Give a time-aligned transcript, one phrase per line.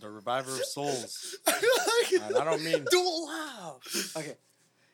[0.00, 1.36] The reviver of souls.
[1.46, 3.80] Like, And I don't mean do it loud.
[4.16, 4.34] Okay.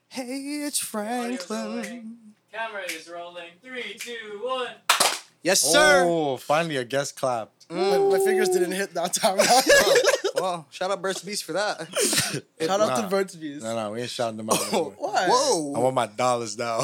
[0.09, 2.17] Hey, it's Franklin.
[2.53, 3.51] Camera is rolling.
[3.63, 4.69] Three, two, one.
[5.43, 6.05] Yes, sir.
[6.07, 7.51] Oh, finally a guest clap.
[7.69, 8.25] My, my mm.
[8.25, 9.39] fingers didn't hit that time.
[10.35, 11.87] well, shout out Burt's Bees for that.
[12.61, 13.03] Shout out Nah.
[13.03, 13.63] to Burt's Bees.
[13.63, 14.59] No, no, we ain't shouting them out.
[14.73, 14.95] Oh, anymore.
[14.99, 15.25] Why?
[15.77, 16.81] I want my dollars now.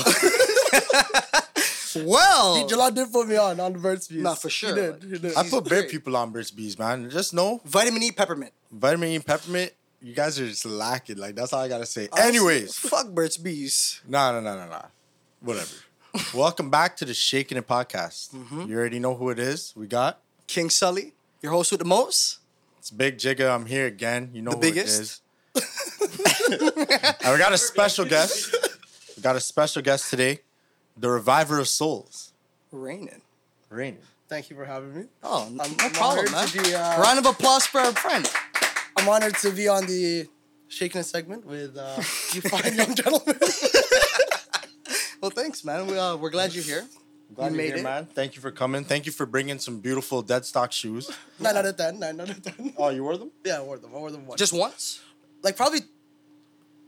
[1.96, 4.22] Well, Jalon did put me on on the Burt's Bees.
[4.22, 4.70] Nah, for sure.
[4.70, 5.02] He did.
[5.12, 5.36] He did.
[5.36, 7.08] I put bare people on Burt's Bees, man.
[7.10, 8.52] Just know, vitamin E peppermint.
[8.70, 11.16] vitamin E peppermint, you guys are just lacking.
[11.18, 12.08] Like, that's all I gotta say.
[12.12, 14.00] Honestly, Anyways, fuck Burt's Bees.
[14.06, 14.84] no, no, no, no, no.
[15.40, 15.74] Whatever.
[16.34, 18.34] Welcome back to the Shakin' It podcast.
[18.34, 18.62] Mm-hmm.
[18.68, 19.72] You already know who it is.
[19.76, 22.38] We got King Sully, your host with the most.
[22.78, 23.48] it's Big Jigga.
[23.54, 24.30] I'm here again.
[24.32, 25.22] You know The who biggest.
[25.54, 27.18] it is.
[27.22, 28.54] and we got a special guest.
[29.16, 30.40] We got a special guest today,
[31.00, 32.32] the Reviver of Souls,
[32.72, 33.20] Ranen.
[33.70, 33.98] Rainy.
[34.28, 35.04] Thank you for having me.
[35.22, 36.48] Oh, no, I'm- no I'm problem, man.
[36.52, 38.30] be, uh, Round of applause for our friend.
[38.96, 40.28] I'm honored to be on the
[40.68, 41.96] Shakin' It segment with uh,
[42.32, 43.36] you fine young gentlemen.
[45.20, 45.86] Well, thanks, man.
[45.86, 46.86] We, uh, we're glad you're here.
[47.34, 47.82] Glad You you're made here, it.
[47.82, 48.06] man.
[48.06, 48.84] Thank you for coming.
[48.84, 51.10] Thank you for bringing some beautiful dead stock shoes.
[51.38, 51.98] nine out of ten.
[51.98, 52.72] Nine out of ten.
[52.78, 53.30] Oh, you wore them?
[53.44, 53.90] Yeah, I wore them.
[53.94, 54.38] I wore them once.
[54.38, 55.00] Just once?
[55.42, 55.80] like probably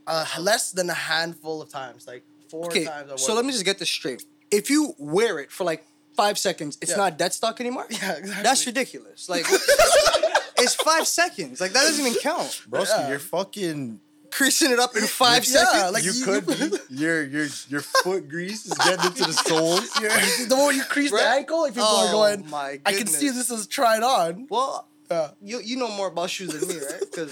[0.07, 2.07] uh, less than a handful of times.
[2.07, 2.23] Like
[2.53, 3.11] four Okay, times.
[3.11, 4.23] I so let me just get this straight.
[4.51, 5.81] If you wear it for like
[6.15, 6.97] five seconds, it's Yeah.
[7.03, 7.87] not dead stock anymore?
[7.89, 8.43] Yeah, exactly.
[8.43, 9.27] That's ridiculous.
[9.27, 9.45] Like,
[10.57, 11.59] it's five seconds.
[11.59, 12.61] Like, that doesn't even count.
[12.69, 13.09] Broski, Yeah.
[13.09, 13.99] you're fucking.
[14.31, 15.93] Creasing it up in five Yeah, seconds?
[15.93, 16.77] like you, you- could be.
[17.03, 19.87] Your your your foot grease is getting into the soles.
[19.93, 22.49] The moment you crease the ankle, like people Oh, are going.
[22.49, 24.47] my I can see this is tried on.
[24.49, 25.29] Well, Yeah.
[25.49, 26.99] you you know more about shoes than me, right?
[27.09, 27.31] Because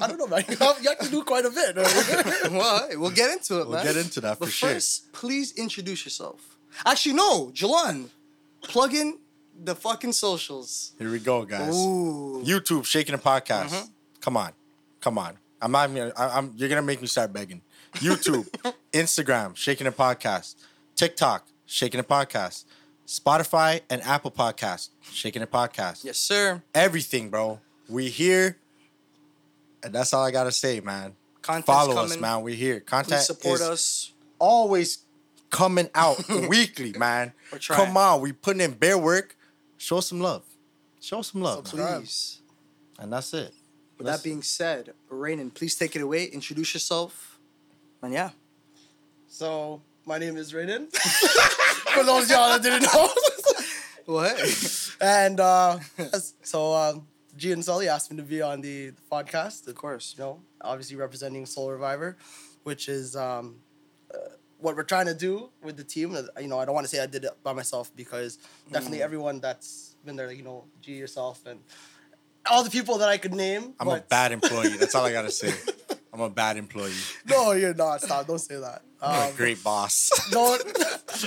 [0.00, 0.44] I don't know, man.
[0.48, 1.76] You have, you have to do quite a bit.
[2.60, 3.86] well, we'll get into it, We'll man.
[3.86, 4.68] get into that But for sure.
[4.70, 6.38] first, please introduce yourself.
[6.84, 8.08] Actually, no, Jalon,
[8.62, 9.18] plug in
[9.68, 10.92] the fucking socials.
[10.98, 11.74] Here we go, guys.
[11.74, 13.68] Ooh, YouTube Shakin' It podcast.
[13.72, 13.86] Mm-hmm.
[14.20, 14.52] Come on,
[15.00, 15.32] come on.
[15.60, 15.90] I'm not.
[15.90, 16.52] even Gonna, I, I'm.
[16.56, 17.60] You're gonna make me start begging.
[18.06, 18.46] YouTube,
[18.92, 20.56] Instagram, Shakin' It podcast.
[20.96, 22.64] TikTok, Shakin' It podcast.
[23.12, 26.02] Spotify and Apple Podcast, Shakin' It podcast.
[26.02, 26.62] yes, sir.
[26.74, 27.60] Everything, bro.
[27.86, 28.56] We here,
[29.82, 31.14] and that's all I gotta say, man.
[31.42, 32.40] Content's Follow us, man.
[32.40, 32.80] We here.
[32.80, 34.12] Content Please support is us.
[34.38, 35.04] always
[35.50, 37.34] coming out weekly, man.
[37.52, 37.84] We're trying.
[37.84, 39.36] Come on, we putting in bare work.
[39.76, 40.44] Show some love.
[40.98, 41.98] Show some love, man.
[42.00, 42.40] Please.
[42.98, 43.52] and that's it.
[43.98, 46.24] With Let's- that being said, Ranen, please take it away.
[46.24, 47.38] Introduce yourself.
[48.00, 48.30] And yeah.
[49.28, 50.90] so my name is Ranen.
[51.94, 53.08] For those of y'all that didn't know.
[54.06, 54.52] Hey.
[55.00, 55.78] and uh,
[56.42, 59.66] so um, G and Sully asked me to be on the, the podcast.
[59.68, 60.14] of course.
[60.18, 62.16] you know, obviously representing Sole Reviver,
[62.64, 63.56] which is um,
[64.12, 64.18] uh,
[64.58, 66.14] what we're trying to do with the team.
[66.16, 68.38] Uh, You know, I don't want to say I did it by myself because
[68.72, 69.02] definitely Mm.
[69.04, 71.60] everyone that's been there, like, you know, G yourself and
[72.50, 73.74] all the people that I could name.
[73.78, 74.76] I'm a bad employee.
[74.76, 75.52] That's all I gotta say.
[76.12, 76.92] I'm a bad employee.
[77.26, 78.02] No, you're not.
[78.02, 78.26] Stop.
[78.26, 78.82] Don't say that.
[79.00, 80.10] I'm Um, a great boss.
[80.30, 80.62] don't.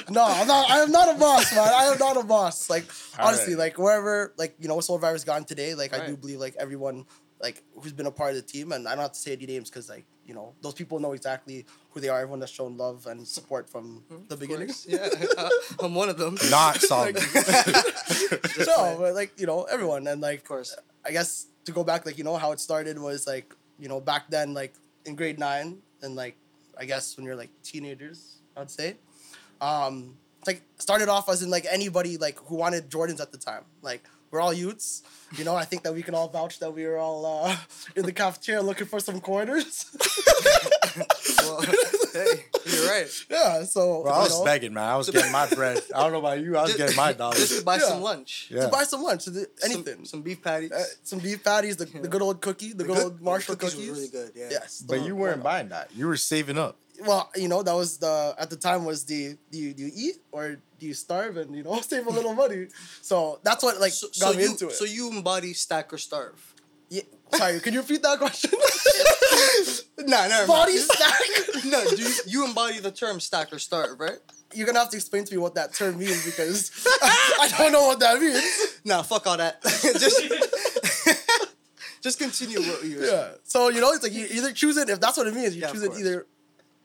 [0.09, 0.69] No, I'm not.
[0.69, 1.67] I am not a boss, man.
[1.73, 2.69] I am not a boss.
[2.69, 2.85] Like
[3.19, 3.59] All honestly, right.
[3.73, 5.73] like wherever, like you know, Sole Reviver's gone today.
[5.75, 7.05] Like I do believe, like everyone,
[7.41, 9.45] like who's been a part of the team, and I don't have to say any
[9.47, 12.19] names because, like you know, those people know exactly who they are.
[12.19, 14.67] Everyone that's shown love and support from the Of beginning.
[14.67, 14.85] course.
[14.87, 15.07] Yeah.
[15.37, 15.49] Uh,
[15.81, 16.37] I'm one of them.
[16.49, 17.15] Not solid.
[18.67, 20.75] no, but like you know, everyone, and like Of course.
[21.05, 23.99] I guess to go back, like you know, how it started was like you know
[23.99, 24.73] back then, like
[25.05, 26.35] in grade nine, and like
[26.77, 28.95] I guess when you're like teenagers, I'd say,
[29.61, 33.63] um, like started off as in like anybody like who wanted Jordans at the time.
[33.81, 35.03] Like we're all youths,
[35.37, 35.55] you know.
[35.55, 37.55] I think that we can all vouch that we were all uh,
[37.95, 39.85] in the cafeteria looking for some quarters.
[41.45, 41.61] Well,
[42.13, 43.07] hey, you're right.
[43.29, 44.83] yeah, so Bro, I was know, begging, man.
[44.89, 45.81] I was getting my bread.
[45.95, 46.57] I don't know about you.
[46.57, 47.37] I was getting my dollars.
[47.39, 47.59] Just dollars.
[47.59, 47.87] to buy Yeah.
[47.89, 48.47] some lunch.
[48.51, 48.61] Yeah.
[48.61, 50.05] to buy some lunch, to do Some- anything.
[50.05, 50.71] Some, beef patties.
[50.71, 53.75] uh, some beef patties, the, the good old cookie, the, good, old Marshall cookies.
[53.75, 53.89] cookies.
[53.91, 54.31] really good.
[54.35, 54.47] Yeah.
[54.51, 55.89] Yes, But the- you weren't buying that.
[55.95, 56.77] You were saving up.
[57.05, 59.91] well, you know, that was the at the time was the do you, do you
[59.93, 62.67] eat or do you starve and you know save a little money.
[63.01, 64.75] So that's what like So, got so me you, into it.
[64.79, 66.39] so you embody stack or starve.
[66.89, 67.01] yeah,
[67.37, 68.51] sorry, can you repeat that question?
[69.97, 71.19] Nah, never Body stack.
[71.65, 74.19] No, do you, you embody the term stack or starve, right?
[74.53, 76.69] You're gonna have to explain to me what that term means because
[77.41, 78.79] I don't know what that means.
[78.83, 79.61] Nah, fuck all that.
[79.63, 80.21] just,
[82.01, 83.11] just continue what you were saying.
[83.11, 83.31] Yeah.
[83.43, 85.55] So you know, it's like you either choose it if that's what it means.
[85.55, 86.27] You Yeah, choose it either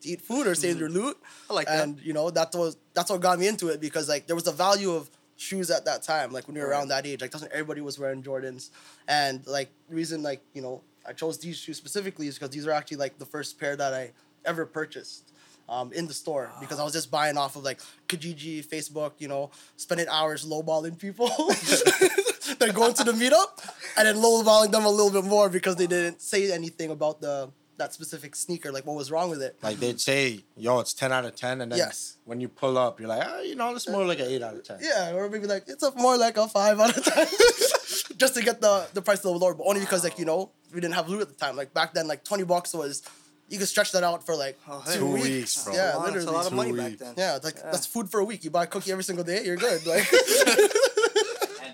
[0.00, 0.80] to eat food or save mm-hmm.
[0.80, 1.18] your loot.
[1.50, 1.82] I like that.
[1.82, 4.46] and you know that was that's what got me into it because like there was
[4.46, 5.10] a value of
[5.40, 7.98] shoes at that time like when you were around that age like doesn't everybody was
[7.98, 8.68] wearing jordans.
[9.08, 12.72] And like reason like you know i chose these shoes specifically is because these are
[12.72, 14.12] actually like the first pair that i
[14.44, 15.32] ever purchased
[15.68, 19.28] um, in the store because i was just buying off of like kijiji facebook you
[19.28, 21.28] know spending hours lowballing people
[22.58, 23.66] than going to the meetup
[23.96, 27.50] and then lowballing them a little bit more because they didn't say anything about the
[27.82, 29.56] that specific sneaker, like what was wrong with it.
[29.62, 32.16] Like they'd say, "Yo, it's ten out of 10, and then Yes.
[32.24, 34.54] when you pull up, you're like, ah, you know, it's more like an eight out
[34.54, 34.78] of ten.
[34.80, 37.26] Yeah, or maybe like it's a more like a five out of ten,
[38.22, 39.54] just to get the the price a little lower.
[39.54, 41.56] But only because like you know we didn't have loot at the time.
[41.56, 43.02] Like back then, like twenty bucks was
[43.48, 44.92] you could stretch that out for like Oh, hey.
[44.94, 45.24] two, Two weeks.
[45.26, 45.74] weeks, bro.
[45.74, 46.18] Yeah, Wow, literally.
[46.26, 47.02] That's a lot of Two money back weeks.
[47.02, 47.14] then.
[47.16, 47.70] Yeah, like Yeah.
[47.72, 48.44] that's food for a week.
[48.44, 49.84] You buy a cookie every single day, you're good.
[49.86, 50.70] Like And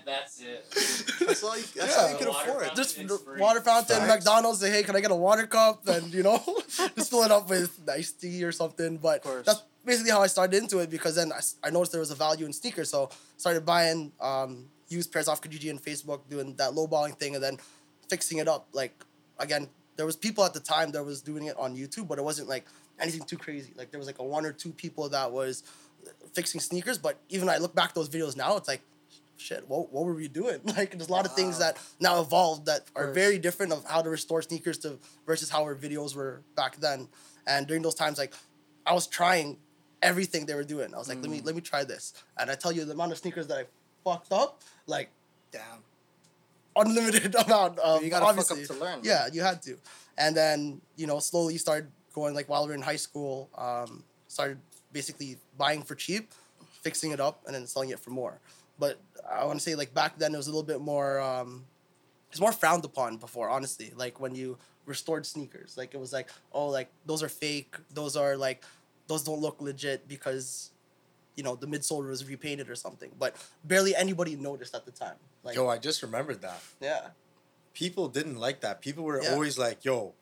[0.07, 0.65] that's it.
[1.27, 2.01] That's all you, that's Yeah.
[2.03, 2.59] all you could Water afford.
[2.65, 2.75] fountain.
[2.83, 3.39] just It's the free.
[3.41, 4.07] water fountain, Facts.
[4.25, 4.59] McDonald's.
[4.59, 5.87] Say, hey, can I get a water cup?
[5.87, 6.41] And you know,
[6.95, 8.97] just fill it up with Nestea or something.
[8.97, 12.11] But that's basically how I started into it because then I, I noticed there was
[12.11, 16.55] a value in sneakers, so started buying um, used pairs off Kijiji and Facebook, doing
[16.55, 17.57] that lowballing thing, and then
[18.09, 18.67] fixing it up.
[18.73, 18.93] Like
[19.39, 19.67] again,
[19.97, 22.47] there was people at the time that was doing it on YouTube, but it wasn't
[22.47, 22.65] like
[22.99, 23.73] anything too crazy.
[23.77, 25.63] Like there was like a one or two people that was
[26.33, 28.81] fixing sneakers, but even I look back those videos now, it's like
[29.37, 30.59] shit, what, what were we doing?
[30.77, 34.01] Like there's a lot of things that now evolved that are very different of how
[34.01, 37.07] to restore sneakers to versus how our videos were back then.
[37.45, 38.33] And during those times, like
[38.85, 39.57] I was trying
[40.01, 40.93] everything they were doing.
[40.93, 41.31] I was like, let Mm.
[41.31, 42.13] me let me try this.
[42.37, 43.65] And I tell you the amount of sneakers that I
[44.03, 45.09] fucked up, like
[45.51, 45.83] Damn.
[46.75, 48.99] unlimited amount of You gotta fuck up to learn.
[49.03, 49.77] Yeah, you had to.
[50.17, 54.03] And then, you know, slowly started going like while we were in high school, um,
[54.27, 54.57] started
[54.91, 56.31] basically buying for cheap,
[56.81, 58.39] fixing it up, and then selling it for more.
[58.79, 58.99] But
[59.29, 61.65] I want to say like back then it was a little bit more um,
[62.31, 63.93] it's more frowned upon before, honestly.
[63.95, 65.75] Like when you restored sneakers.
[65.77, 68.63] Like it was like, oh like those are fake, those are like
[69.07, 70.71] those don't look legit because
[71.35, 73.11] you know the midsole was repainted or something.
[73.19, 75.15] But barely anybody noticed at the time.
[75.43, 76.61] Like Yo, I just remembered that.
[76.81, 77.07] yeah.
[77.73, 78.81] People didn't like that.
[78.81, 79.33] People were Yeah.
[79.33, 80.13] always like, "Yo,"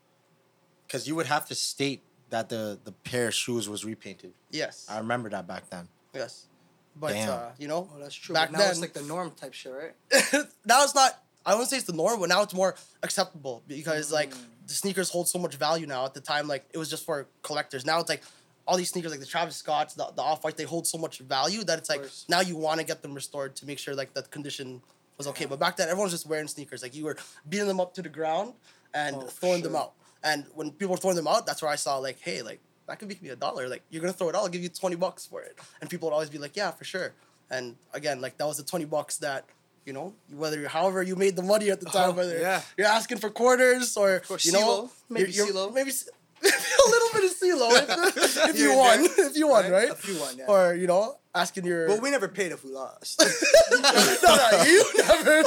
[0.85, 4.33] because you would have to state that the the pair of shoes was repainted.
[4.51, 4.85] Yes.
[4.89, 5.87] I remember that back then.
[6.13, 6.47] Yes.
[6.95, 7.29] But Damn.
[7.29, 8.33] uh, you know, Oh, that's true.
[8.33, 9.93] Back Back now it's like the norm type shit, right?
[10.65, 14.11] now it's not I wouldn't say it's the norm, but now it's more acceptable because
[14.11, 14.37] like Mm.
[14.67, 16.05] the sneakers hold so much value now.
[16.05, 17.85] At the time, like it was just for collectors.
[17.85, 18.23] Now it's like
[18.67, 21.19] all these sneakers, like the Travis Scotts, the, the Off White, they hold so much
[21.19, 24.13] value that it's like now you want to get them restored to make sure like
[24.15, 24.81] the condition
[25.17, 25.45] was okay.
[25.45, 26.81] But back then, everyone was just wearing sneakers.
[26.81, 28.53] Like you were beating them up to the ground
[28.93, 29.93] and Oh, for throwing them out.
[30.23, 32.99] And when people were throwing them out, that's where I saw like, hey, like that
[32.99, 33.67] could make me a dollar.
[33.67, 35.57] Like you're gonna throw it all, I'll give you twenty bucks for it.
[35.81, 37.13] And people would always be like, yeah, for sure.
[37.49, 39.45] And again, like that was the twenty bucks that
[39.85, 42.61] you know, whether you however you made the money at the time, Oh, whether yeah.
[42.77, 44.89] you're asking for quarters or you know, CeeLo.
[45.09, 45.73] Maybe CeeLo.
[45.73, 45.91] maybe
[46.43, 47.69] a little bit of CeeLo
[48.17, 49.27] if, if you won, there.
[49.27, 49.89] if you won, right?
[49.89, 50.45] If you won, yeah.
[50.47, 51.87] Or you know, asking your.
[51.87, 53.19] But we never paid if we lost.
[53.71, 55.43] no, no, you never.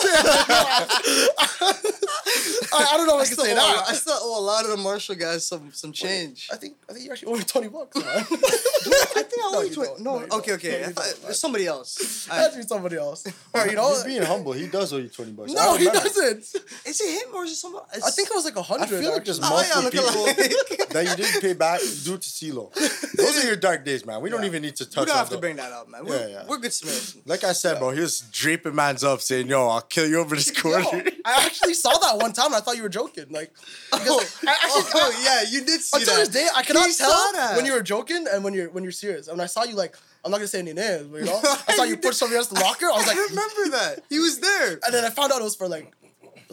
[2.70, 3.84] I, I don't know if I, I can say owe, that.
[3.88, 6.48] I still owe a lot of the Marshall guys some some change.
[6.52, 8.06] I think I think you actually owe me twenty bucks, man.
[8.06, 9.88] I think I owe you you twenty.
[9.94, 10.00] don't.
[10.02, 10.70] No, No, okay, okay.
[10.70, 11.22] No, I you thought- don't.
[11.22, 12.26] there's somebody else.
[12.30, 13.26] That's be somebody else.
[13.54, 14.52] Or you know, He's being humble.
[14.52, 15.52] He does owe you twenty bucks.
[15.52, 16.08] No, he remember.
[16.08, 16.38] doesn't.
[16.86, 17.86] Is it him or is it somebody?
[18.04, 19.00] I think it was like a I hundred.
[19.00, 19.92] feel like there's yeah, multiple look
[20.36, 22.72] people that you didn't pay back due to CeeLo.
[23.16, 24.20] Those are your dark days, man.
[24.20, 26.04] We don't even need to we touch don't on have to bring that up, man.
[26.04, 26.44] We're, Yeah, yeah.
[26.46, 27.18] we're good Samaritans.
[27.26, 30.34] Like I said, bro, he was draping man's up saying, "Yo, I'll kill you over
[30.36, 32.46] this Yo, corner." I actually saw that one time.
[32.46, 33.26] and I thought you were joking.
[33.30, 33.52] Like,
[33.92, 33.98] Oh,
[34.46, 36.20] I oh, actually, oh, yeah, you did see until that.
[36.20, 38.92] this day, I cannot He tell when you were joking and when you're when you're
[38.92, 39.28] serious.
[39.28, 41.74] And I saw you like, I'm not gonna say any names, but you know, I
[41.74, 42.86] saw you You push somebody else in the locker.
[42.86, 44.04] I was like, I remember that.
[44.08, 44.72] He was there.
[44.84, 45.92] and then I found out it was for like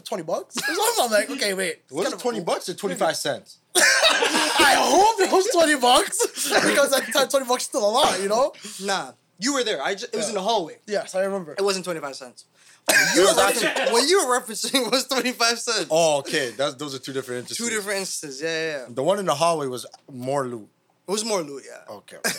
[0.06, 0.56] twenty bucks.
[0.56, 1.04] or something.
[1.04, 1.80] I'm like, okay, wait.
[1.84, 3.58] it's Was it of- twenty bucks or twenty five cents?
[3.76, 6.18] I hope it was twenty bucks
[6.66, 8.52] because at the time twenty bucks is still a lot, you know.
[8.82, 9.82] Nah, you were there.
[9.82, 10.78] I just, it was in the hallway.
[10.86, 11.52] Yes, I remember.
[11.58, 12.44] It wasn't 25 cents.
[13.16, 15.86] You were referencing, what you were referencing was 25 cents.
[15.90, 16.50] Oh, okay.
[16.56, 17.66] That's those are two different instances.
[17.66, 18.40] Two different instances.
[18.40, 18.94] Yeah, yeah, yeah.
[18.94, 20.68] The one in the hallway was more loot.
[21.08, 21.94] It was more loot, yeah.
[21.96, 22.30] Okay, okay.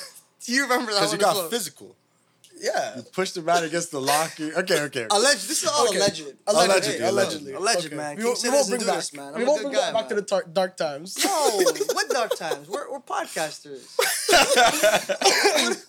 [0.45, 1.49] Do you remember that Because one you as got well?
[1.49, 1.95] physical.
[2.59, 2.95] Yeah.
[2.97, 4.51] You pushed the man against the locker.
[4.57, 5.07] Okay, okay.
[5.11, 5.47] Alleged.
[5.47, 5.97] This is all Okay.
[5.97, 6.21] alleged.
[6.47, 7.95] Allegedly, Allegedly, allegedly, alleged, Okay.
[7.95, 8.15] man.
[8.15, 8.95] We, King won't- we won't bring back.
[8.95, 9.33] this, man.
[9.33, 11.17] I'm we won't good bring guy, back to the tar- dark times.
[11.23, 11.31] No,
[11.93, 12.67] what dark times?
[12.69, 13.85] We're, we're podcasters.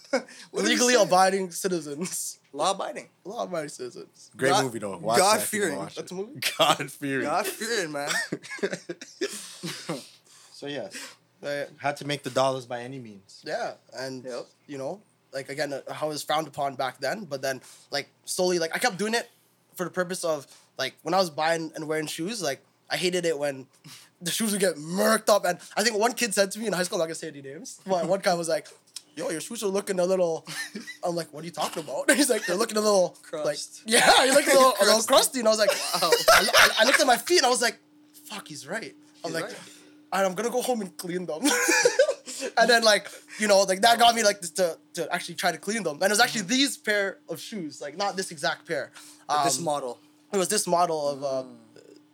[0.51, 2.39] What do Legally abiding citizens.
[2.55, 3.09] Law abiding.
[3.25, 4.31] Law abiding citizens.
[4.37, 4.97] Great God- movie though.
[4.97, 5.77] Watch God that fearing.
[5.77, 6.41] watch That's a movie.
[6.59, 7.25] God fearing.
[7.27, 8.09] God fearing, man.
[10.53, 10.89] So yeah,
[11.43, 11.69] Right.
[11.79, 13.43] had to make the dollars by any means.
[13.45, 14.47] Yeah, and Yep.
[14.67, 17.25] you know, like again, uh, how it was frowned upon back then.
[17.25, 19.29] But then, like slowly, like I kept doing it
[19.75, 20.47] for the purpose of
[20.79, 22.43] like when I was buying and wearing shoes.
[22.43, 23.67] Like I hated it when
[24.23, 25.45] the shoes would get murked up.
[25.45, 27.29] And I think one kid said to me in high school, I'm not gonna say
[27.29, 28.67] any names, but one guy was like.
[29.17, 30.47] Yo, your shoes are looking a little.
[31.05, 32.09] I'm like, what are you talking about?
[32.15, 35.41] He's like, they're looking a little like, yeah, you're looking a little, a little Crusty.
[35.41, 36.09] And I was like, wow.
[36.35, 37.81] I, I- I looked at my feet and I was like,
[38.27, 38.95] fuck, he's right.
[39.25, 39.59] I'm He's like, right.
[40.13, 41.41] and I'm gonna go home and clean them.
[42.57, 45.53] and then like you know like that got me like this to to actually try
[45.53, 45.95] to clean them.
[45.95, 48.91] And it was actually these pair of shoes, like not this exact pair.
[49.29, 49.99] But this Um, model.
[50.33, 51.45] it was this model of uh,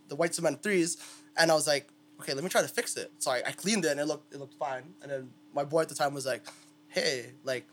[0.09, 0.97] the white cement threes,
[1.37, 1.89] and I was like,
[2.21, 3.11] okay, let me try to fix it.
[3.19, 4.85] So I, I cleaned it and it looked it looked fine.
[5.03, 6.43] And then my boy at the time was like,
[6.89, 7.65] hey, like,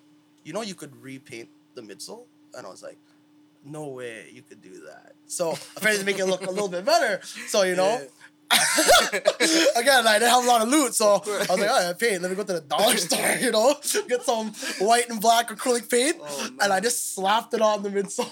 [0.43, 2.97] you know, you could repaint the midsole, and I was like.
[3.63, 5.13] No way you could do that.
[5.27, 7.21] So apparently to make it look a little bit better.
[7.47, 8.01] So you know,
[9.75, 11.97] Again, I didn't have a lot of loot, so I was like, oh, all right,
[11.99, 12.21] paint.
[12.21, 13.75] Let me go to the dollar store, you know,
[14.07, 17.89] get some white and black acrylic paint, Oh, and I just slapped it on the
[17.89, 18.29] midsole.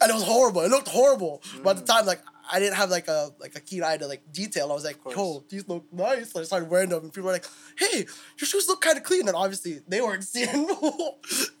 [0.00, 0.62] And it was horrible.
[0.62, 3.60] It looked horrible, but at the time, like I didn't have like a like a
[3.60, 4.70] keen eye to like detail.
[4.70, 6.32] I was like, yo, these look nice.
[6.32, 8.06] So I started wearing them, and people were like, hey,
[8.38, 9.26] your shoes look kind of clean.
[9.26, 10.66] And obviously, they weren't seeing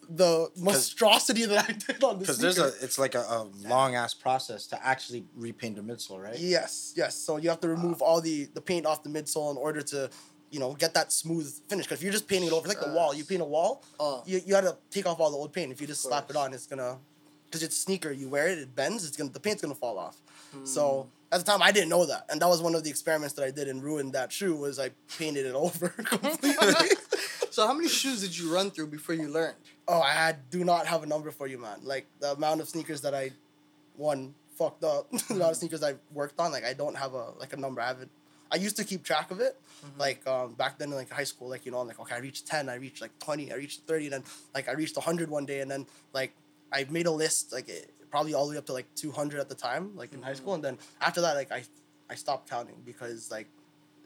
[0.08, 3.94] the monstrosity that I did on the Because there's a, it's like a, a long
[3.96, 6.38] ass process to actually repaint the midsole, right?
[6.38, 7.16] Yes, yes.
[7.16, 10.08] So you have to remove all the the paint off the midsole in order to,
[10.50, 11.86] you know, get that smooth finish.
[11.86, 13.12] Because if you're just painting it over, like the wall.
[13.14, 14.20] You paint a wall, Uh.
[14.24, 15.72] you you gotta take off all the old paint.
[15.72, 16.98] If you just slap it on, it's gonna,
[17.46, 18.10] because it's sneaker.
[18.10, 19.06] You wear it, it bends.
[19.06, 20.16] It's gonna the paint's gonna fall off.
[20.52, 20.64] Hmm.
[20.64, 23.34] So at the time, I didn't know that, and that was one of the experiments
[23.34, 24.56] that I did and ruined that shoe.
[24.56, 26.96] Was I painted it over completely.
[27.56, 29.56] So how many shoes did you run through before you learned?
[29.88, 31.78] Oh, I had, do not have a number for you, man.
[31.82, 33.30] Like the amount of sneakers that I,
[33.96, 35.10] one fucked up.
[35.28, 37.80] the amount of sneakers I worked on, like I don't have a like a number.
[37.80, 38.10] I haven't.
[38.52, 39.58] I used to keep track of it,
[39.98, 41.48] like um, back then in like high school.
[41.48, 43.80] Like you know, I'm like okay, I reached ten, I reached like twenty, I reached
[43.86, 44.24] thirty, and then
[44.54, 46.32] like I reached hundred one day, and then like
[46.72, 47.80] I made a list like eh,
[48.10, 50.30] probably all the way up to like two hundred at the time, like in high
[50.30, 50.36] mm-hmm.
[50.36, 51.62] school, and then after that, like I
[52.10, 53.48] I stopped counting because like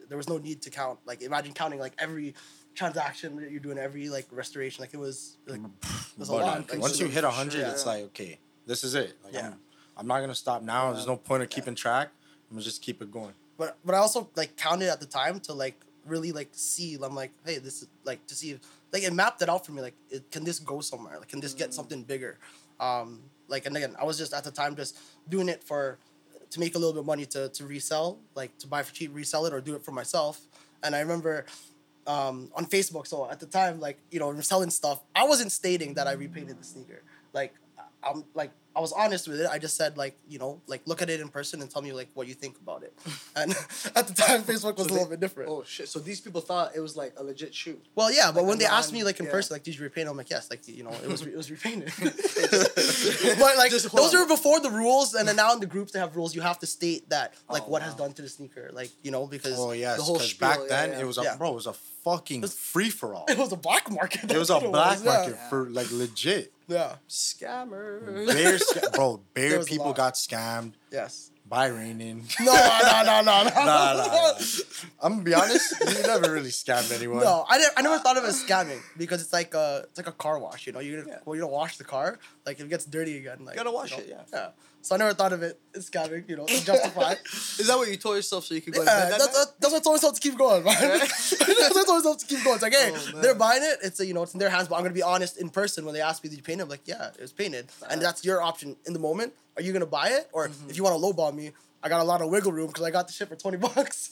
[0.09, 0.99] there was no need to count.
[1.07, 2.35] Like imagine counting like every
[2.75, 4.83] transaction that you're doing, every like restoration.
[4.83, 6.13] Like it was like mm-hmm.
[6.13, 6.71] it was a lot.
[6.71, 7.71] Like, once you hit hundred, yeah.
[7.71, 9.17] it's like okay, this is it.
[9.25, 9.47] Like, Yeah.
[9.47, 9.57] I'm,
[9.97, 10.93] I'm not gonna stop now.
[10.93, 12.09] There's no point of keeping track.
[12.51, 13.33] I'm gonna just keep it going.
[13.57, 16.97] But but I also like counted at the time to like really like see.
[17.03, 18.61] I'm like, hey, this is like to see if
[18.93, 19.83] like it mapped it out for me.
[19.83, 21.19] Like, it, can this go somewhere?
[21.19, 22.39] Like, can this get something bigger?
[22.79, 25.99] Um, like, and again, I was just at the time just doing it for
[26.51, 29.11] to make a little bit of money to to resell, like to buy for cheap,
[29.15, 30.41] resell it, or do it for myself.
[30.83, 31.47] And I remember
[32.07, 33.07] um, on Facebook.
[33.07, 36.59] So at the time, like you know, selling stuff, I wasn't stating that I repainted
[36.59, 37.03] the sneaker.
[37.33, 37.55] Like
[38.03, 39.49] I'm like I was honest with it.
[39.51, 41.93] I just said like you know like look at it in person and tell me
[41.93, 42.93] like what you think about it.
[43.37, 43.53] And
[43.95, 45.51] at the time, Facebook was a little they- bit different.
[45.51, 45.89] Oh shit!
[45.89, 47.79] So these people thought it was like a legit shoe.
[47.95, 49.33] Well, yeah, but Like when a they asked me like in yeah.
[49.33, 50.09] person, like, did you repaint?
[50.09, 51.93] I'm like, yes, like you know, it was it was repainted.
[52.01, 55.93] but like Just those hold are before the rules, and then now in the groups
[55.93, 56.35] they have rules.
[56.35, 58.91] You have to state that oh, like Oh, what has done to the sneaker, like
[59.03, 61.01] you know, because Oh yes, whole spiel, back then yeah.
[61.01, 61.37] it was a Yeah.
[61.37, 61.73] bro, it was a
[62.05, 63.27] fucking free for all.
[63.29, 64.31] it was a black market.
[64.31, 65.05] It was a That's what black yeah.
[65.13, 66.53] market for like legit.
[66.71, 66.97] Yeah.
[67.09, 68.27] Scammer.
[68.27, 71.31] Bare, sca- bro, There bare people got scammed Yes.
[71.47, 72.23] by Ranen.
[72.41, 73.51] No, no, no, no, no.
[73.55, 74.33] nah, nah, nah.
[75.03, 77.25] I'm gonna be honest, you never really scammed anyone.
[77.25, 77.75] No, I didn't.
[77.77, 80.39] I never thought of it as scamming because it's like a it's like a car
[80.39, 80.67] wash.
[80.67, 81.21] You know, you're gonna Yeah.
[81.25, 83.73] well, you don't wash the car, like if it gets dirty again, like you Gotta
[83.75, 84.23] wash you know, it, yeah.
[84.33, 84.49] Yeah.
[84.83, 86.29] So I never thought of it as scamming.
[86.29, 87.13] You know, to justify.
[87.59, 89.27] Is that what you told yourself so you could go to Yeah, bed that that's,
[89.27, 89.35] night?
[89.37, 90.75] that's, that's what I told myself to keep going, man.
[90.99, 92.55] that's what I told myself to keep going.
[92.55, 93.79] It's like, hey, Oh, they're buying it.
[93.83, 94.69] It's a, you know, it's in their hands.
[94.69, 96.65] But I'm gonna be honest in person when they ask me, "Did you paint it?"
[96.65, 99.35] I'm like, "Yeah, it was painted," and that's your option in the moment.
[99.57, 100.71] Are you gonna buy it, or Mm-hmm.
[100.71, 101.51] if you want to lowball me,
[101.83, 104.11] I got a lot of wiggle room because I got the shit for twenty bucks.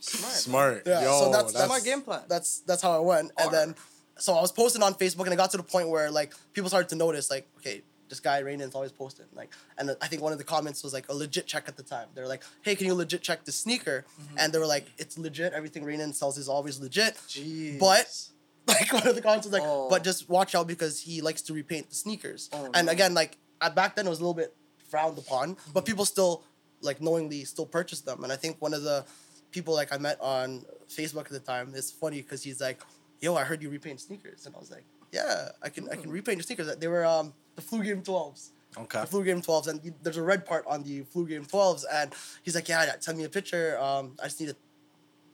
[0.00, 0.32] Smart.
[0.34, 0.82] Smart.
[0.86, 2.22] Yeah, Yo, so that's- That's my game plan.
[2.28, 3.32] that's that's how I went.
[3.38, 3.74] And then
[4.18, 6.68] so I was posting on Facebook and it got to the point where like people
[6.70, 9.26] started to notice like, okay, this guy Ranen's always posting.
[9.34, 11.82] Like and I think one of the comments was like a legit check at the
[11.82, 12.08] time.
[12.14, 14.04] They're like, hey, can you legit check the sneaker?
[14.20, 14.36] Mm-hmm.
[14.38, 17.14] And they were like, it's legit, everything Ranen sells is always legit.
[17.28, 17.78] Jeez.
[17.78, 18.08] But
[18.68, 19.88] like one of the comments was like, Oh.
[19.88, 22.50] but just watch out because he likes to repaint the sneakers.
[22.52, 22.92] Oh, and no.
[22.92, 23.38] again, like
[23.74, 24.54] back then it was a little bit
[24.88, 25.80] frowned upon, but Mm-hmm.
[25.86, 26.42] people still
[26.82, 28.22] like knowingly still purchase them.
[28.22, 29.04] And I think one of the
[29.50, 32.80] people like I met on Facebook at the time is funny because he's like,
[33.20, 35.92] "Yo, I heard you repaint sneakers," and I was like, "Yeah, I can Hmm.
[35.92, 38.52] I can repaint your sneakers." They were um the Flu Game twelves.
[38.78, 39.00] Okay.
[39.00, 42.12] The Flu Game 12s, and there's a red part on the Flu Game 12s, and
[42.42, 43.78] he's like, "Yeah, send me a picture.
[43.80, 44.56] Um, I just need to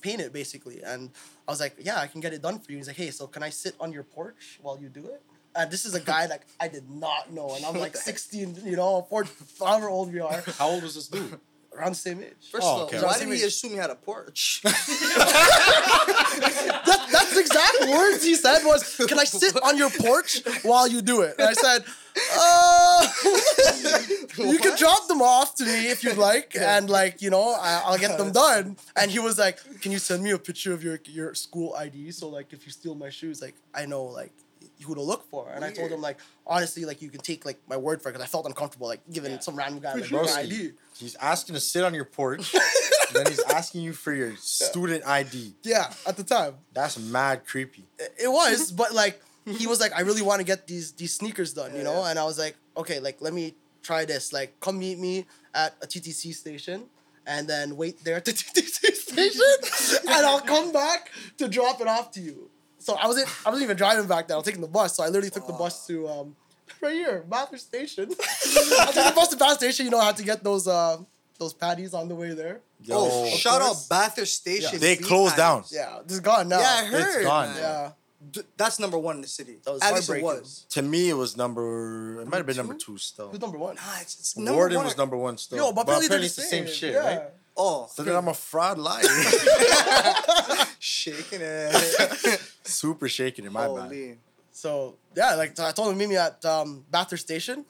[0.00, 1.10] paint it basically." And
[1.48, 3.26] I was like, "Yeah, I can get it done for you." He's like, "Hey, so
[3.26, 5.22] can I sit on your porch while you do it?"
[5.56, 8.76] And this is a guy that I did not know, and I'm like 16, you
[8.76, 9.26] know, four,
[9.58, 11.40] however old we are, How old was this dude?
[11.76, 12.50] around the same age.
[12.50, 13.00] First Oh, of all, okay.
[13.02, 13.48] why Same did he age.
[13.48, 14.60] assume he had a porch?
[14.64, 14.74] that,
[17.12, 21.00] that's the exact words he said was, "Can I sit on your porch while you
[21.02, 21.84] do it?" And I said,
[22.36, 23.06] "Uh,
[24.52, 27.82] you can drop them off to me if you'd like, and like you know, I,
[27.84, 30.82] I'll get them done." And he was like, "Can you send me a picture of
[30.84, 32.10] your your school ID?
[32.12, 34.32] So like, if you steal my shoes, like I know like."
[34.82, 37.58] Who to look for, and I told him like honestly, like you can take like
[37.68, 39.38] my word for it because I felt uncomfortable like giving Yeah.
[39.40, 40.28] some random guy like sure.
[40.28, 40.72] ID.
[40.98, 42.54] He's asking to sit on your porch,
[43.08, 45.54] and then he's asking you for your student ID.
[45.62, 46.54] Yeah, at the time.
[46.72, 47.84] That's mad creepy.
[47.98, 51.52] it was, but like he was like, I really want to get these these sneakers
[51.52, 52.02] done, you know.
[52.02, 52.10] Yeah.
[52.10, 54.32] And I was like, okay, like let me try this.
[54.32, 56.84] Like, come meet me at a TTC station,
[57.26, 61.88] and then wait there at the TTC station, and I'll come back to drop it
[61.88, 62.48] off to you.
[62.82, 64.34] So I wasn't, I wasn't even driving back then.
[64.34, 64.96] I was taking the bus.
[64.96, 66.36] So I literally took the bus to um,
[66.80, 68.10] right here, Bathurst Station.
[68.20, 69.86] I took the bus to Bathurst Station.
[69.86, 70.98] You know, I had to get those uh,
[71.38, 72.60] those patties on the way there.
[72.82, 73.86] Yo, Oh, Of shout out course.
[73.88, 74.80] Bathurst Station.
[74.80, 75.64] They beef closed down.
[75.70, 76.58] Yeah, this is gone now.
[76.60, 77.16] Yeah, I heard.
[77.16, 77.56] It's gone, man.
[77.56, 77.90] Yeah.
[78.30, 79.56] D- That's number one in the city.
[79.64, 80.66] That was At least it was.
[80.70, 82.20] to me, it was number.
[82.22, 82.92] It might have been number two?
[82.92, 83.28] two still.
[83.30, 83.74] Who's number one?
[83.76, 84.84] Nah, it's, it's number Warden one.
[84.86, 85.58] was number one still.
[85.58, 86.74] Yo, but apparently they're apparently the it's the same same.
[86.74, 87.16] shit, yeah.
[87.18, 87.22] right?
[87.56, 89.02] Oh, So then I'm a fraud liar.
[90.78, 92.40] shaking it.
[92.64, 93.64] Super shaking in my.
[93.64, 94.18] Holy.
[94.52, 97.64] So yeah, like I told him meet me at um, Bathurst Station.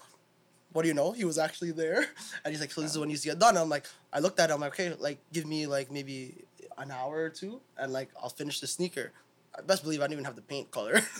[0.72, 1.12] What do you know?
[1.12, 2.06] He was actually there,
[2.44, 4.40] and he's like, "So this is when you see it done." I'm like, I looked
[4.40, 6.44] at him, I'm like, okay, like give me like maybe
[6.78, 9.12] an hour or two, and like I'll finish the sneaker.
[9.56, 11.00] I best believe I didn't even have the paint color.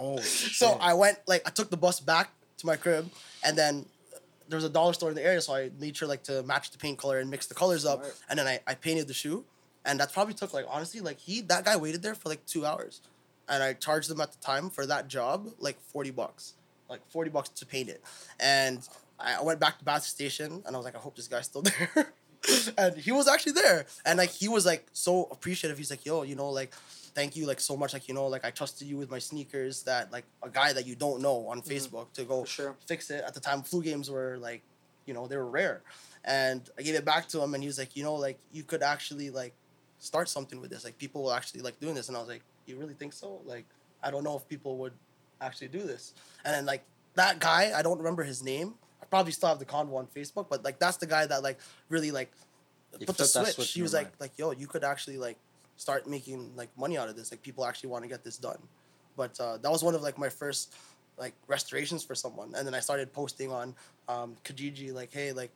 [0.00, 0.78] Oh, so.
[0.80, 3.10] I went like I took the bus back to my crib,
[3.42, 3.84] and then
[4.48, 6.70] there was a dollar store in the area, so I made sure like to match
[6.70, 8.16] the paint color and mix the colors up, Smart.
[8.30, 9.44] and then I, I painted the shoe,
[9.88, 12.64] and that probably took like honestly like he that guy waited there for like two
[12.64, 13.00] hours,
[13.48, 16.54] and I charged him at the time for that job like forty bucks,
[16.88, 18.02] like forty bucks to paint it,
[18.38, 18.86] and
[19.18, 21.62] I went back to Bath Station, and I was like I hope this guy's still
[21.62, 22.12] there.
[22.78, 23.86] and he was actually there.
[24.04, 25.78] And like he was like so appreciative.
[25.78, 26.74] He's like yo you know like
[27.14, 27.94] thank you like so much.
[27.94, 30.86] Like you know like i trusted you with my sneakers that like a guy that
[30.86, 31.70] you don't know on mm-hmm.
[31.70, 32.76] facebook to go sure.
[32.86, 33.24] fix it.
[33.26, 34.62] At the time flu games were like
[35.06, 35.80] you know they were rare.
[36.24, 38.62] And i gave it back to him and he was like you know like you
[38.62, 39.54] could actually like
[39.98, 40.84] start something with this.
[40.84, 42.08] Like people will actually like doing this.
[42.08, 43.40] And i was like you really think so?
[43.44, 43.66] Like
[44.02, 44.92] i don't know if people would
[45.40, 46.14] actually do this.
[46.44, 48.74] And then like that guy i don't remember his name.
[49.02, 51.58] I probably still have the convo on facebook but like that's the guy that like
[51.88, 52.30] really like
[53.06, 53.54] put the switch.
[53.54, 55.38] switch he was like like yo you could actually like
[55.78, 57.30] start making like money out of this.
[57.30, 58.58] Like people actually want to get this done.
[59.16, 60.74] But uh, that was one of like my first
[61.16, 62.52] like restorations for someone.
[62.54, 63.74] And then i started posting on
[64.08, 65.50] um kijiji like hey like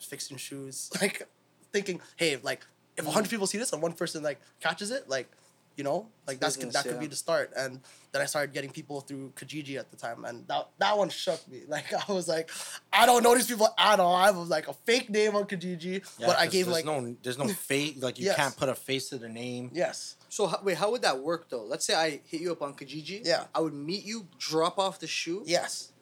[0.00, 0.90] fixing shoes.
[1.00, 1.26] Like
[1.72, 2.66] thinking hey like
[2.98, 5.28] if 100 people see this and one person like catches it like
[5.76, 8.52] you know like that's could, Business, that could be the start and then i started
[8.52, 12.12] getting people through kijiji at the time and that, that one shook me like i
[12.12, 12.50] was like
[12.92, 16.02] i don't know these people at all i was like a fake name on kijiji
[16.18, 18.36] Yeah, but I gave there's like no there's no face like you Yes.
[18.36, 19.70] can't put a face to the name.
[19.72, 21.64] yes So wait, how would that work though?
[21.64, 23.24] Let's say I hit you up on Kijiji.
[23.24, 23.44] Yeah.
[23.54, 25.42] I would meet you, drop off the shoe.
[25.46, 25.92] Yes.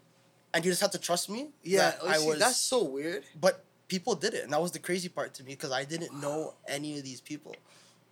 [0.52, 1.40] And you just have to trust me.
[1.62, 1.78] Yeah.
[1.90, 2.38] that oh, I see, was.
[2.40, 3.22] That's so weird.
[3.38, 6.12] But people did it, and that was the crazy part to me because I didn't
[6.20, 7.54] know any of these people,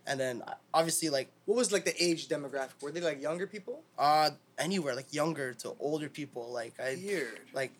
[0.07, 2.81] and then obviously like What was like the age demographic?
[2.81, 3.81] Were they like younger people?
[3.97, 7.39] uh anywhere like younger to older people like I Weird.
[7.53, 7.71] like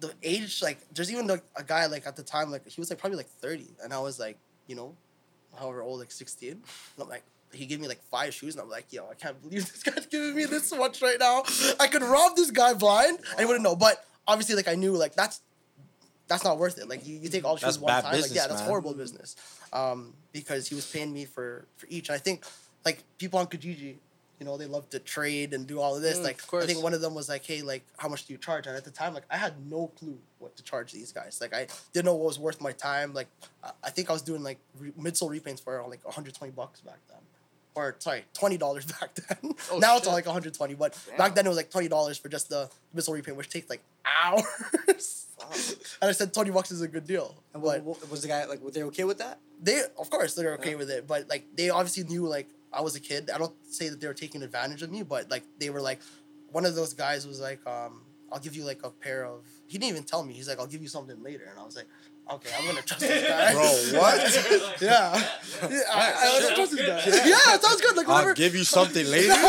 [0.00, 2.90] the- age like there's even like a guy like at the time like he was
[2.90, 4.94] like probably like thirty, and I was like you know,
[5.58, 6.62] however old like sixteen, and
[7.02, 7.24] I'm like.
[7.50, 10.04] He gave me like five shoes, and I'm like, "Yo, I can't believe this guy's
[10.04, 11.44] giving me this much right now.
[11.80, 14.92] I could rob this guy blind, and he wouldn't know." But obviously, like I knew,
[14.94, 15.40] like that's
[16.28, 16.88] that's not worth it.
[16.88, 18.68] Like you, you take all the That's shoes one bad time, like yeah, that's man.
[18.68, 19.34] horrible business.
[19.72, 22.08] Um, because he was paying me for for each.
[22.08, 22.44] And I think
[22.84, 23.96] like people on Kijiji,
[24.38, 26.18] you know, they love to trade and do all of this.
[26.18, 26.62] Mm, like of.
[26.62, 28.76] I think one of them was like, "Hey, like how much do you charge?" And
[28.76, 31.38] at the time, like I had no clue what to charge these guys.
[31.40, 33.14] Like I didn't know what was worth my time.
[33.14, 33.28] Like
[33.64, 36.98] I- I think I was doing like re- midsole repaints for like 120 bucks back
[37.08, 37.18] then.
[37.78, 39.52] Or sorry, twenty dollars back then.
[39.70, 40.12] Oh, now it's shit.
[40.12, 41.16] like 120, but Damn.
[41.16, 43.82] back then it was like twenty dollars for just the midsole repaint, which takes like
[44.04, 45.26] hours.
[46.02, 47.36] and I said twenty bucks is a good deal.
[47.54, 48.60] And but what, what, was the guy like?
[48.60, 49.38] Were they okay with that?
[49.62, 50.76] they, of course, they're okay Yeah.
[50.76, 51.06] with it.
[51.06, 53.30] But like, they obviously knew like I was a kid.
[53.30, 56.00] I don't say that they were taking advantage of me, but like they were like,
[56.50, 59.78] one of those guys was like, um, "I'll give you like a pair of." He
[59.78, 60.34] didn't even tell me.
[60.34, 61.86] He's like, "I'll give you something later," and I was like,
[62.30, 64.80] "Okay, I'm gonna trust this guy." Bro, what?
[64.80, 65.28] yeah,
[65.70, 67.28] yeah, I, I, I trust this guy.
[67.28, 67.96] Yeah, it sounds good.
[67.96, 69.34] Like I'll give you something later.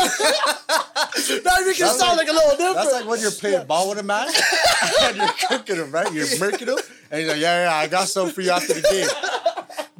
[1.20, 2.74] That make can sound like- like a little different.
[2.76, 4.28] That's like when you're playing ball with a man
[5.02, 6.12] and you're cooking him, right?
[6.12, 6.78] You're murking him,
[7.10, 9.08] and he's like, "Yeah, yeah, I got something for you after the game."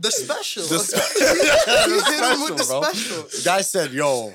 [0.00, 0.62] The special.
[0.62, 0.76] The,
[1.88, 2.92] You spe- hit him with special, the bro.
[2.92, 3.44] special.
[3.44, 4.32] Guy said, "Yo,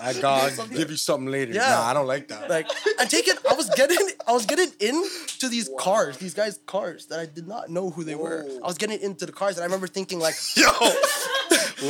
[0.00, 1.68] I got I'll give you something later." Yeah.
[1.68, 2.48] Nah, I don't like that.
[2.48, 2.66] like
[2.98, 3.38] and it.
[3.50, 7.46] I was getting I was getting into these cars, these guys' cars that I did
[7.46, 8.44] not know who they were.
[8.48, 8.60] Oh.
[8.64, 10.64] I was getting into the cars and I remember thinking like Yo,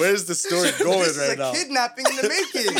[0.00, 1.52] where's the story going this right is a now?
[1.52, 2.74] kidnapping in the making.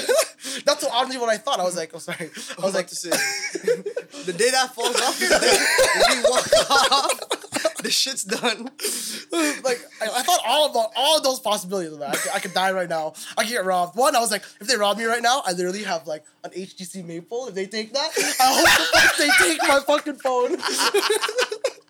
[0.65, 1.61] that's what honestly what I thought.
[1.61, 2.31] I was like, oh sorry.
[2.59, 6.47] I was like to say, the day that falls off is the day we walk
[6.71, 7.46] off.
[7.87, 8.65] The shit's done.
[9.65, 12.11] like I, I thought all about all of those possibilities man.
[12.11, 13.13] I could, I could die right now.
[13.39, 13.97] I could get robbed.
[13.97, 16.51] One, I was like, if they rob me right now, I literally have like an
[16.51, 17.47] HTC Maple.
[17.47, 20.59] If they take that, I hope the they take my fucking phone.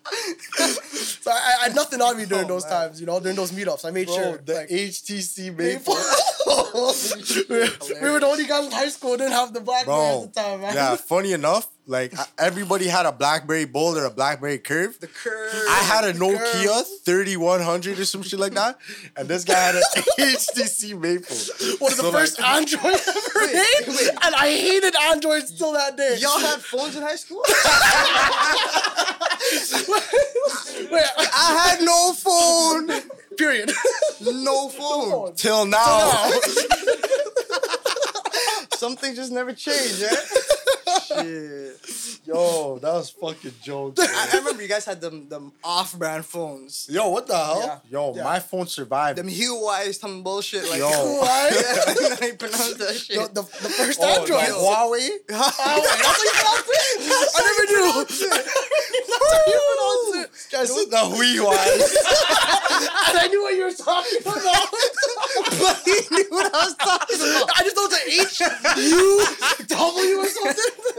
[0.07, 2.73] so I, I had nothing on me during Oh, those man.
[2.73, 3.83] times, you know, during those meetups.
[3.85, 5.95] I made Bro, sure the like, HTC Maple.
[7.49, 10.23] We, we were the only guys in high school who didn't have the BlackBerry Bro,
[10.25, 10.73] at the time, man.
[10.75, 10.95] yeah.
[10.95, 14.99] Funny enough, like everybody had a BlackBerry Bold or a BlackBerry Curve.
[14.99, 15.53] The curve.
[15.69, 16.85] I had a Nokia Curve.
[17.05, 18.77] 3100 or some shit like that,
[19.15, 19.81] and this guy had an
[20.19, 21.35] HTC Maple.
[21.79, 24.09] One of the So, first like, Android ever Wait, made, wait.
[24.21, 26.17] and I hated Android still that day.
[26.19, 27.43] Y'all had phones in high school?
[30.91, 32.89] Wait, I had no phone.
[33.37, 33.71] period.
[34.21, 35.33] No phone.
[35.35, 36.29] till now.
[38.75, 40.15] Something just never changed, eh?
[41.07, 42.19] Shit.
[42.27, 43.95] Yo, that was fucking joke.
[43.99, 46.87] I, I remember you guys had them them off-brand phones.
[46.91, 47.61] Yo, what the hell?
[47.63, 47.79] Yeah.
[47.99, 48.23] Yo, Yeah.
[48.23, 49.17] my phone survived.
[49.17, 50.79] Them Huawei's, some bullshit like.
[50.79, 50.87] Yo.
[51.21, 51.49] Why?
[51.53, 53.17] Yeah, I don't know how you pronounce that shit.
[53.33, 54.39] The, the, the first Oh, Android.
[54.39, 55.09] like Huawei?
[55.31, 56.83] Oh, that's how you pronounce it?
[57.35, 57.87] I never knew.
[58.03, 58.21] That's
[59.23, 60.27] how you pronounce it.
[60.57, 61.57] Is the Huawei.
[63.07, 64.43] And I knew what you were talking about.
[65.59, 67.49] but he knew what I was talking about.
[67.55, 68.39] I just it's an H
[68.77, 69.25] U
[69.67, 70.96] W or something.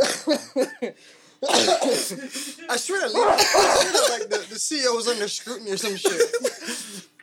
[1.41, 5.77] I swear to God, I swear that, like the, the CEO was under scrutiny or
[5.77, 6.21] some shit.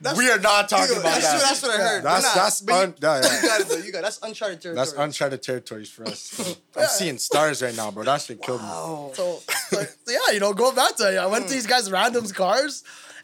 [0.01, 1.41] That's, we are not talking Dude, about that's, that.
[1.41, 2.03] that's what I heard.
[2.03, 3.41] That's But that's but you- yeah, yeah.
[3.41, 3.75] You got it though.
[3.77, 4.01] You got it.
[4.03, 4.75] that's uncharted territory.
[4.75, 6.57] that's uncharted territories for us.
[6.77, 8.03] I'm seeing stars right now, bro.
[8.03, 8.67] That shit killed me.
[8.69, 11.55] Oh, So, so, so yeah, you know, going back to it, I went to hmm.
[11.55, 12.83] these guys' randoms cars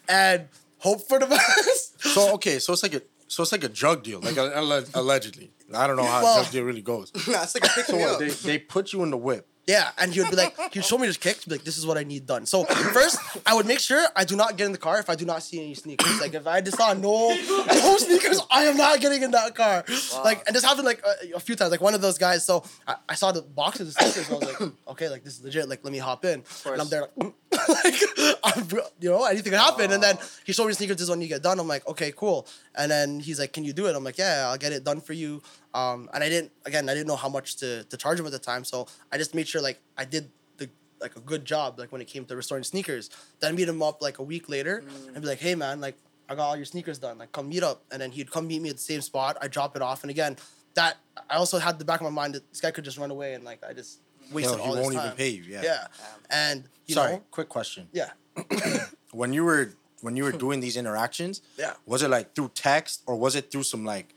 [0.10, 0.48] and
[0.80, 2.02] hope for the best.
[2.02, 4.84] So okay, so it's like a so it's like a drug deal, like a, alle-
[4.94, 5.52] allegedly.
[5.76, 7.12] I don't know how Well- a drug deal really goes.
[7.28, 8.20] nah, it's like a pick So me what, up.
[8.20, 9.48] they they put you in the whip.
[9.68, 11.86] Yeah, and he would be like, he'd show me his kicks, be like, this is
[11.86, 12.48] what I need done.
[12.48, 15.14] So first, I would make sure I do not get in the car if I
[15.16, 16.20] do not see any sneakers.
[16.20, 17.30] Like if I just saw no
[17.68, 19.86] no sneakers, I am not getting in that car.
[20.24, 21.70] Like and this happened like a, a few times.
[21.70, 22.44] Like one of those guys.
[22.44, 25.38] So I, I saw the boxes of sneakers, and I was like, okay, like this
[25.38, 25.70] is legit.
[25.70, 26.44] Like let me hop in.
[26.66, 27.34] And I'm there like,
[27.78, 28.02] like
[28.44, 28.68] I'm,
[29.00, 29.92] you know, anything can happen.
[29.92, 30.98] And then he showed me sneakers.
[30.98, 31.60] This is when you get done.
[31.60, 32.48] I'm like, okay, cool.
[32.76, 33.96] And then he's like, can you do it?
[33.96, 35.44] I'm like, yeah, I'll get it done for you.
[35.74, 38.32] Um, and I didn't again, I didn't know how much to, to charge him at
[38.32, 41.80] the time, so I just made sure like I did the like a good job
[41.80, 43.10] like when it came to restoring sneakers.
[43.40, 45.96] Then I meet him up like a week later and be like, hey man, like
[46.30, 47.84] I got all your sneakers done, like come meet up.
[47.92, 49.38] And then he'd come meet me at the same spot.
[49.42, 50.36] I drop it off, and again,
[50.76, 50.98] that
[51.30, 53.34] I also had the back of my mind that this guy could just run away
[53.34, 54.00] and like I just
[54.32, 55.06] wasted Yo, all he this won't time.
[55.08, 55.44] even pay you.
[55.44, 55.62] Yeah.
[55.64, 55.88] Yeah,
[56.30, 57.14] and you Sorry.
[57.14, 57.88] know, Quick question.
[57.94, 58.12] yeah,
[59.12, 61.74] When you were when you were doing these interactions, Yeah.
[61.86, 64.14] was it like through text or was it through some like?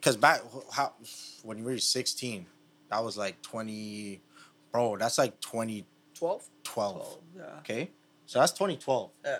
[0.00, 0.40] Because back
[0.72, 0.94] how
[1.42, 2.46] when you were 16,
[2.90, 4.20] that was like 20,
[4.72, 4.96] bro.
[4.96, 6.48] That's like 2012.
[6.64, 7.18] twelve.
[7.36, 7.42] Yeah.
[7.58, 7.90] Okay,
[8.24, 9.10] so that's 2012.
[9.24, 9.38] Yeah.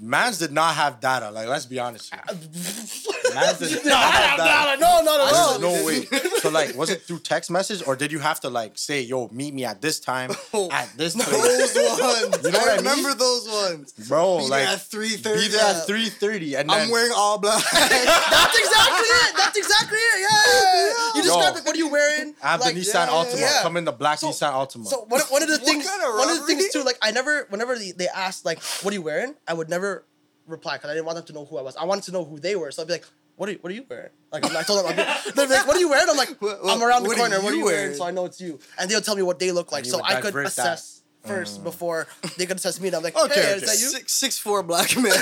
[0.00, 1.30] Mans did not have data.
[1.30, 2.12] Like, let's be honest.
[2.12, 2.22] Here.
[3.34, 4.80] Mans did No, not have data.
[4.80, 5.78] no, no, no, no.
[5.80, 6.06] No way.
[6.40, 9.28] So like, was it through text message or did you have to like say, "Yo,
[9.30, 11.74] meet me at this time oh, at this place"?
[11.74, 12.42] Those ones.
[12.42, 13.18] You know I what I remember mean?
[13.18, 13.92] those ones.
[14.08, 15.42] Bro, Be like at three thirty.
[15.42, 17.62] be there at three thirty, and then I'm wearing all black.
[17.70, 19.36] That's exactly it.
[19.36, 20.20] That's exactly it.
[20.22, 21.12] Yeah.
[21.16, 21.64] You described it.
[21.66, 22.34] What are you wearing?
[22.42, 23.40] I have Like, the Nissan yeah, yeah, Altima.
[23.40, 23.62] yeah.
[23.62, 24.86] Come in the black So- Nissan Altima.
[24.86, 27.10] So one, one of the things, kind of one of the things too, like I
[27.10, 29.89] never, whenever they, they asked like, "What are you wearing?" I would never
[30.50, 31.76] reply because I didn't want them to know who I was.
[31.76, 32.70] I wanted to know who they were.
[32.70, 34.86] So I'd be like, "What are you, What are you wearing?" Like I told them,
[34.90, 37.08] I'd be, they'd be like, "What are you wearing?" I'm like, What- "I'm around the
[37.08, 37.40] what are corner.
[37.42, 37.96] What are you you wearing?" wearing?
[37.96, 40.14] So I know it's you, and they'll tell me what they look like, so I
[40.20, 40.58] could divert that.
[40.58, 41.28] assess mm.
[41.28, 42.88] first before they could assess me.
[42.88, 43.52] And I'm like, Okay, "Hey, okay.
[43.54, 45.04] is that you?" Six six four black man.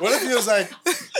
[0.00, 0.70] what if he was like,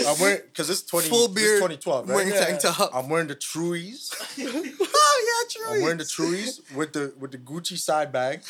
[0.06, 2.14] I'm wearing because it's twenty, Full beard, 2012, right?
[2.14, 2.90] wearing tank top.
[2.94, 4.14] I'm wearing the Truies.
[4.38, 5.76] oh yeah, true.
[5.76, 8.42] I'm wearing the Truies with the with the Gucci side bag.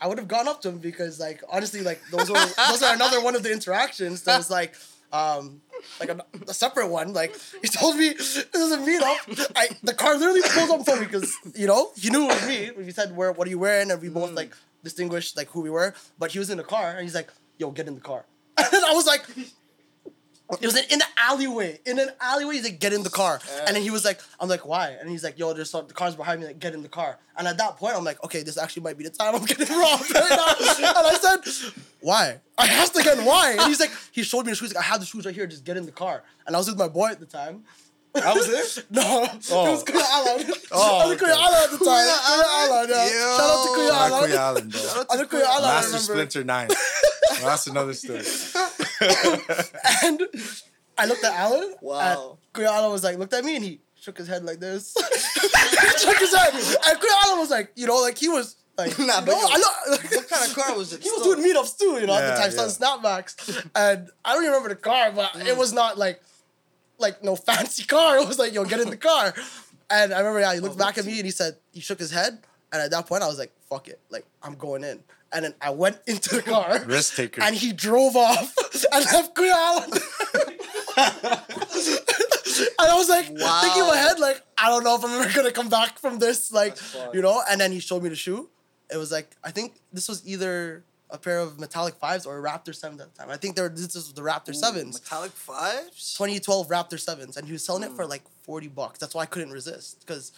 [0.00, 2.94] I would have gone up to him because like honestly like those were those are
[2.94, 4.74] another one of the interactions that was like
[5.12, 5.60] um
[6.00, 7.12] like a, a separate one.
[7.12, 10.96] Like he told me this is a meetup I the car literally pulled up for
[11.00, 12.84] me because you know he knew it was me.
[12.84, 13.90] He said where what are you wearing?
[13.90, 14.54] And we both like
[14.84, 15.94] distinguished like who we were.
[16.18, 18.24] But he was in the car and he's like yo get in the car.
[18.58, 19.24] And I was like
[20.50, 21.80] it was in, in the alleyway.
[21.84, 23.40] In an alleyway, he's like, get in the car.
[23.66, 24.90] And then he was like, I'm like, why?
[25.00, 27.18] And he's like, yo, there's some, the car's behind me, like, get in the car.
[27.36, 29.66] And at that point, I'm like, okay, this actually might be the time I'm getting
[29.78, 30.88] robbed right now.
[30.88, 32.40] and I said, why?
[32.56, 33.52] I asked again, why?
[33.58, 34.72] And he's like, he showed me the shoes.
[34.72, 36.22] Like, I have the shoes right here, just get in the car.
[36.46, 37.64] And I was with my boy at the time.
[38.14, 38.84] I was there.
[38.90, 39.66] No, oh.
[39.66, 40.52] it was Kuya Alan.
[40.72, 41.32] Oh, I was Kuya okay.
[41.32, 42.06] Alan at the time.
[42.06, 43.04] Kuya Kuya Alan, yeah.
[43.04, 43.36] Yo.
[43.36, 44.30] Shout out to Kuya Alan.
[44.30, 44.80] Kuya Alan, bro.
[44.80, 46.30] I was Kuya Alan, Master remember.
[46.30, 46.68] Splinter Nine.
[46.68, 48.22] Well, that's another story.
[50.02, 50.22] And
[50.98, 51.74] I looked at Alan.
[51.80, 52.38] Wow.
[52.54, 54.94] And Alan was like, looked at me and he shook his head like this.
[55.42, 56.52] he shook his head.
[56.54, 59.46] And Kuya Alan was like, you know, like he was like, Nah, but no, yo,
[59.50, 59.96] I know.
[59.96, 61.02] What kind of car was it?
[61.02, 62.56] He was doing meetups too, you know, at the time, yeah.
[62.56, 63.66] selling snapbacks.
[63.74, 65.46] And I don't even remember the car, but Mm.
[65.46, 66.22] it was not like,
[66.98, 68.18] like no fancy car.
[68.18, 69.34] It was like, yo, get in the car.
[69.90, 71.98] And I remember, yeah, he looked Oh, back at me and he said, he shook
[71.98, 72.38] his head.
[72.72, 74.00] And at that point, I was like, fuck it.
[74.10, 75.00] Like, I'm going in.
[75.32, 76.82] And then I went into the car.
[76.84, 77.42] Risk taker.
[77.42, 78.54] And he drove off
[78.92, 79.90] and left Kuya Alan.
[82.78, 85.30] And I was like thinking in my head, like, I don't know if I'm ever
[85.34, 86.76] gonna come back from this, like,
[87.12, 87.42] you know.
[87.50, 88.48] And then he showed me the shoe.
[88.90, 92.42] It was like I think this was either a pair of metallic fives or a
[92.42, 93.30] Raptor seven at the time.
[93.30, 95.00] I think they were this was the Raptor sevens.
[95.02, 96.14] Metallic fives.
[96.14, 97.96] 2012 Raptor sevens, and he was selling it Hmm.
[97.96, 98.98] for like 40 bucks.
[99.00, 100.32] That's why I couldn't resist because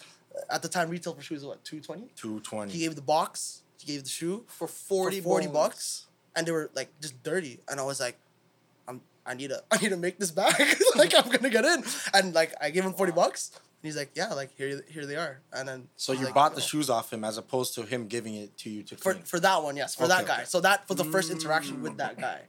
[0.49, 2.07] at the time retail for shoes was what 220.
[2.15, 6.45] Two He gave the box, he gave the shoe For 40 for 40 bucks, and
[6.47, 8.17] they were like just dirty, and I was like,
[8.87, 10.59] I'm I need to I need to make this back.
[10.95, 13.51] like I'm gonna get in, and like I gave him 40 bucks.
[13.81, 16.33] And he's like, yeah, like here, here they are, and then So I you like,
[16.33, 18.97] bought the "Oh." shoes off him as opposed to him giving it to you to
[18.97, 19.23] for clean.
[19.23, 20.35] for that one, yes, for Okay, that guy.
[20.39, 20.43] okay.
[20.45, 22.41] So that for the first interaction with that guy,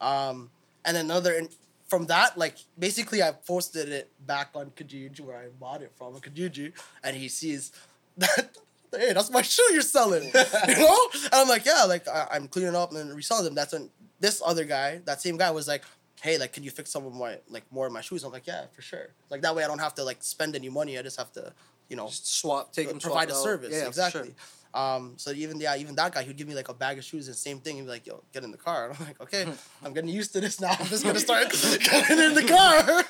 [0.00, 0.48] um,
[0.86, 1.50] and another in,
[1.88, 6.14] from that, like basically, I posted it back on Kijiji where I bought it from
[6.20, 6.72] Kijiji,
[7.02, 7.72] and he sees
[8.16, 8.56] that.
[8.90, 10.32] Hey, that's my shoe you're selling, you
[10.78, 11.08] know?
[11.24, 13.54] And I'm like, yeah, like I, I'm cleaning up and reselling them.
[13.54, 15.82] That's when this other guy, that same guy, was like,
[16.22, 18.24] hey, like, can you fix some of my like more of my shoes?
[18.24, 19.08] I'm like, yeah, for sure.
[19.28, 20.98] Like that way, I don't have to like spend any money.
[20.98, 21.52] I just have to,
[21.90, 23.42] you know, Just swap, take uh, them, provide a out.
[23.42, 23.74] service.
[23.74, 24.22] Yeah, exactly.
[24.22, 24.30] sure.
[24.74, 27.26] Um, so even yeah, even that guy, he'd give me like a bag of shoes
[27.26, 27.76] and same thing.
[27.76, 29.46] He'd be like, "Yo, get in the car." And I'm like, "Okay,
[29.84, 30.76] I'm getting used to this now.
[30.78, 33.04] I'm just gonna start getting in the car."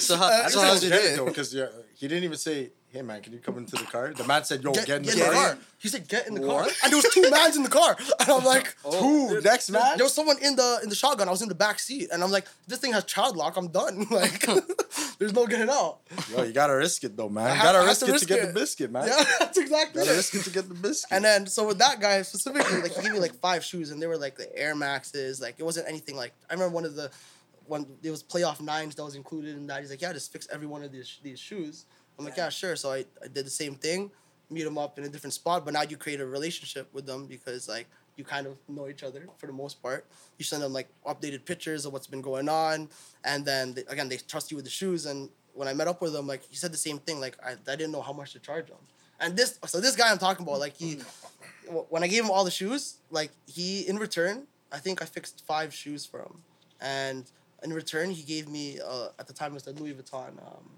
[0.00, 1.24] so how, Uh, so how's it did?
[1.24, 4.24] Because yeah, he didn't even say, "Hey man, can you come into the car?" The
[4.24, 6.62] man said, "Yo, Get, get, in the get car." He said, "Get in the car,"
[6.62, 9.40] and there was two mans in the car, and I'm like, oh, Who?
[9.40, 9.96] Next man?
[9.96, 11.28] There was someone in the in the shotgun.
[11.28, 13.56] I was in the back seat, and I'm like, "This thing has child lock.
[13.56, 14.06] I'm done.
[14.10, 14.44] Like,
[15.18, 15.98] there's no getting out."
[16.30, 17.56] Yo, you gotta risk it though, man.
[17.56, 18.46] You gotta have risk it to risk get it.
[18.48, 19.06] the biscuit, man.
[19.06, 20.16] Yeah, that's exactly Gotta it.
[20.16, 21.12] risk it to get the biscuit.
[21.16, 24.00] And then so with that guy specifically, like he gave me like five shoes, and
[24.02, 25.40] they were like the Air Maxes.
[25.40, 27.10] Like it wasn't anything like I remember one of the
[27.66, 29.80] when it was playoff nines that was included in that.
[29.80, 31.86] He's like, yeah, just fix every one of these these shoes.
[32.20, 32.76] I'm like, yeah, sure.
[32.76, 34.10] So I, I did the same thing,
[34.50, 37.26] meet them up in a different spot, but now you create a relationship with them
[37.26, 40.06] because like you kind of know each other for the most part.
[40.38, 42.90] You send them like updated pictures of what's been going on,
[43.24, 45.06] and then they, again they trust you with the shoes.
[45.06, 47.20] And when I met up with them, like he said the same thing.
[47.20, 48.76] Like I, I didn't know how much to charge him.
[49.18, 51.00] And this so this guy I'm talking about, like he
[51.88, 55.42] when I gave him all the shoes, like he in return, I think I fixed
[55.46, 56.42] five shoes for him,
[56.82, 57.24] and
[57.62, 60.38] in return he gave me uh, at the time it was the Louis Vuitton.
[60.46, 60.70] Um,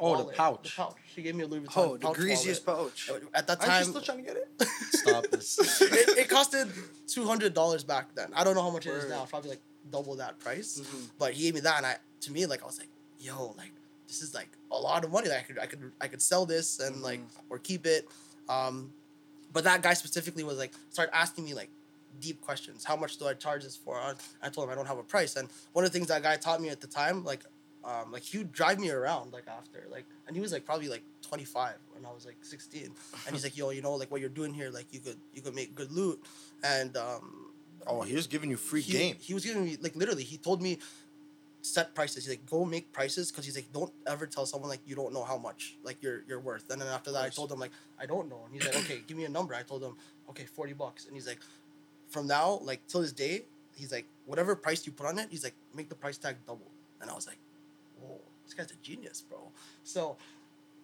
[0.00, 0.76] Oh, the pouch.
[0.76, 0.96] The pouch.
[1.14, 1.72] He gave me a Louis Vuitton.
[1.76, 2.92] Oh, the pouch greasiest wallet.
[3.08, 3.10] pouch.
[3.34, 4.68] At that time, Aren't time, you still trying to get it?
[4.92, 5.80] Stop this.
[5.82, 6.70] it, it costed
[7.06, 8.30] two hundred dollars back then.
[8.34, 9.24] I don't know how much it is now.
[9.24, 10.80] Probably like double that price.
[10.82, 11.10] Mhm.
[11.18, 13.72] But he gave me that, and I to me like I was like, yo, like
[14.06, 15.28] this is like a lot of money.
[15.28, 18.08] Like, I could I could I could sell this and like or keep it.
[18.48, 18.92] Um,
[19.52, 21.70] but that guy specifically was like started asking me like
[22.20, 22.84] deep questions.
[22.84, 23.96] How much do I charge this for?
[23.96, 25.36] I I told him I don't have a price.
[25.36, 27.44] And one of the things that guy taught me at the time, like,
[27.88, 30.88] um, like he would drive me around like after like, and he was like probably
[30.88, 32.90] like twenty five when I was like sixteen.
[33.26, 35.42] And he's like, yo, you know, like what you're doing here, like you could you
[35.42, 36.22] could make good loot.
[36.62, 37.48] And um,
[37.86, 39.16] Oh, he was giving you free he, game.
[39.18, 40.22] He was giving me like literally.
[40.22, 40.78] He told me
[41.62, 42.24] set prices.
[42.24, 45.12] He's like, go make prices because he's like, don't ever tell someone like you don't
[45.12, 46.70] know how much like you're you're worth.
[46.70, 49.00] And then after that, I told him like I don't know, and he's like, okay,
[49.06, 49.54] give me a number.
[49.54, 49.96] I told him,
[50.30, 51.40] okay, forty bucks, and he's like,
[52.08, 55.44] from now like till this day, he's like, whatever price you put on it, he's
[55.44, 56.70] like, make the price tag double.
[57.00, 57.38] And I was like,
[58.48, 59.38] this guy's a genius, bro.
[59.84, 60.16] So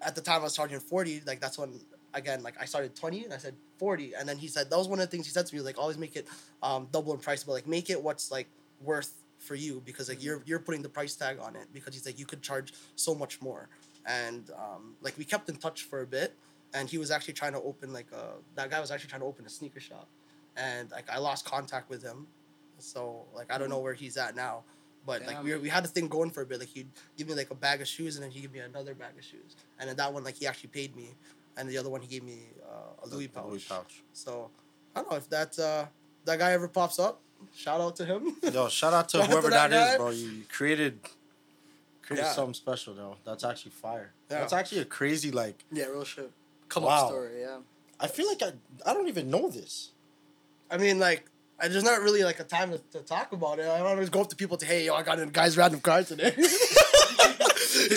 [0.03, 1.23] at the time I was charging forty.
[1.27, 1.81] Like that's when
[2.13, 4.89] again like I started twenty and I said forty, and then he said that was
[4.89, 6.29] one of the things he said to me like always make it
[6.63, 8.49] um, double in price, but like make it what's like
[8.83, 12.07] worth for you because like you're you're putting the price tag on it because he's
[12.07, 13.69] like you could charge so much more,
[14.07, 16.35] and um, like we kept in touch for a bit,
[16.73, 19.27] and he was actually trying to open like a that guy was actually trying to
[19.27, 20.09] open a sneaker shop,
[20.57, 22.27] and like I lost contact with him,
[22.79, 24.65] so like I don't know where he's at now.
[25.07, 25.63] But like we, Damn.
[25.63, 26.59] we had a thing going for a bit.
[26.61, 28.95] Like he'd give me like a bag of shoes, and then he'd give me another
[28.95, 29.57] bag of shoes.
[29.79, 31.11] And then that one, like he actually paid me,
[31.57, 33.45] and the other one he gave me uh, a Louis pouch.
[33.49, 34.03] Louis pouch.
[34.13, 34.51] So
[34.97, 35.87] I don't know if that uh,
[36.25, 37.21] that guy ever pops up.
[37.55, 38.37] Shout out to him.
[38.43, 40.11] Yo, shout out to Shout out to whoever that that is, bro.
[40.11, 40.99] You created
[42.03, 42.33] created Yeah.
[42.33, 43.17] something special though.
[43.25, 44.13] That's actually fire.
[44.31, 44.39] Yeah.
[44.41, 46.31] That's actually a crazy like Yeah, real shit.
[46.71, 47.05] Come Wow.
[47.05, 47.59] up story, yeah.
[48.01, 48.53] I feel like I
[48.91, 49.91] I don't even know this.
[50.71, 51.27] I mean, like,
[51.61, 53.67] I, there's not really like a time to, to talk about it.
[53.67, 55.81] I don't always go up to people to, hey, yo, I got a guy's random
[55.81, 56.33] car today.
[56.37, 56.43] you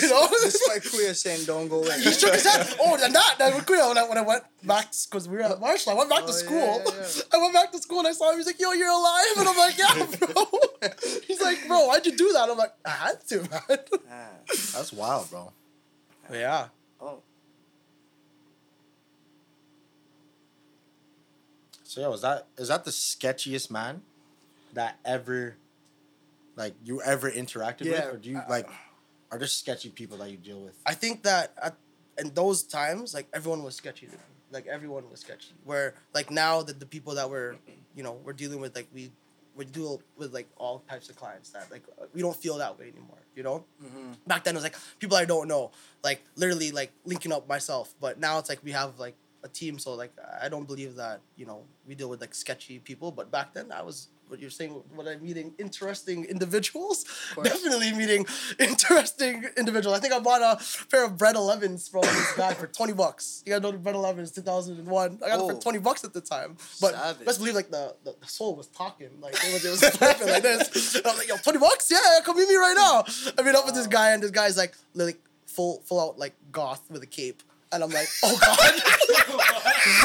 [0.08, 0.28] know?
[0.28, 2.00] This is why Kuya saying don't go in.
[2.00, 2.66] he shook his head.
[2.80, 3.88] Oh, and that, that was cool.
[3.88, 6.26] When I, when I went back, because we were at Marshall, I went back Oh,
[6.28, 6.82] to school.
[6.86, 7.22] yeah, yeah.
[7.34, 8.38] I went back to school and I saw him.
[8.38, 9.24] He's like, yo, you're alive.
[9.38, 10.44] And I'm like, yeah, bro.
[11.26, 12.48] He's like, bro, why'd you do that?
[12.50, 13.78] I'm like, I had to, man.
[14.48, 15.52] That's wild, bro.
[16.32, 16.68] yeah.
[21.88, 24.02] So yo, is that is that the sketchiest man
[24.74, 25.56] that ever
[26.54, 28.14] like you ever interacted Yeah, with?
[28.14, 28.68] Or do you like
[29.32, 30.74] are there sketchy people that you deal with?
[30.84, 31.76] I think that at,
[32.18, 34.04] in those times, like everyone was sketchy.
[34.04, 34.18] to me.
[34.50, 35.54] Like everyone was sketchy.
[35.64, 37.56] Where like now that the people that we're,
[37.96, 39.10] you know, we're dealing with, like we,
[39.56, 42.78] we deal with like all types of clients that like uh, we don't feel that
[42.78, 43.16] way anymore.
[43.34, 43.64] You know.
[43.82, 44.12] Mm-hmm.
[44.26, 45.70] Back then it was like people I don't know,
[46.04, 47.94] like literally like linking up myself.
[47.98, 51.20] But now it's like we have like a team, so like I don't believe that
[51.36, 53.10] you know we deal with like sketchy people.
[53.12, 57.06] But back then I was what you're saying, what I'm meeting interesting individuals.
[57.42, 58.26] Definitely meeting
[58.58, 59.96] interesting individuals.
[59.96, 63.42] I think I bought a pair of Bred 11s from this guy for 20 bucks.
[63.46, 65.20] You gotta know the Bred 11s, 2001.
[65.24, 65.48] I got it Oh.
[65.48, 66.56] for 20 bucks at the time.
[66.80, 67.24] But Savage.
[67.26, 69.08] best believe like the, the, the sole was talking.
[69.20, 70.96] Like it was, it was flipping like this.
[70.96, 71.90] And I was like, yo, 20 bucks?
[71.90, 73.04] Yeah, yeah, come meet me right now.
[73.38, 76.34] I meet up with this guy and this guy's like, like full, full out like
[76.52, 77.42] goth with a cape.
[77.72, 78.82] And I'm like, oh god.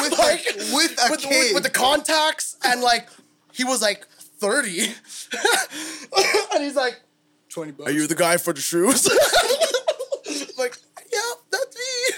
[0.02, 1.30] With like a, with a with, cape.
[1.30, 3.08] with, with the contacts and like
[3.52, 4.06] he was like
[4.38, 4.80] 30
[6.54, 7.00] and he's like
[7.48, 7.90] twenty bucks.
[7.90, 9.06] are you the guy for the shoes
[10.58, 10.76] like
[11.12, 11.18] yeah
[11.50, 12.14] that's me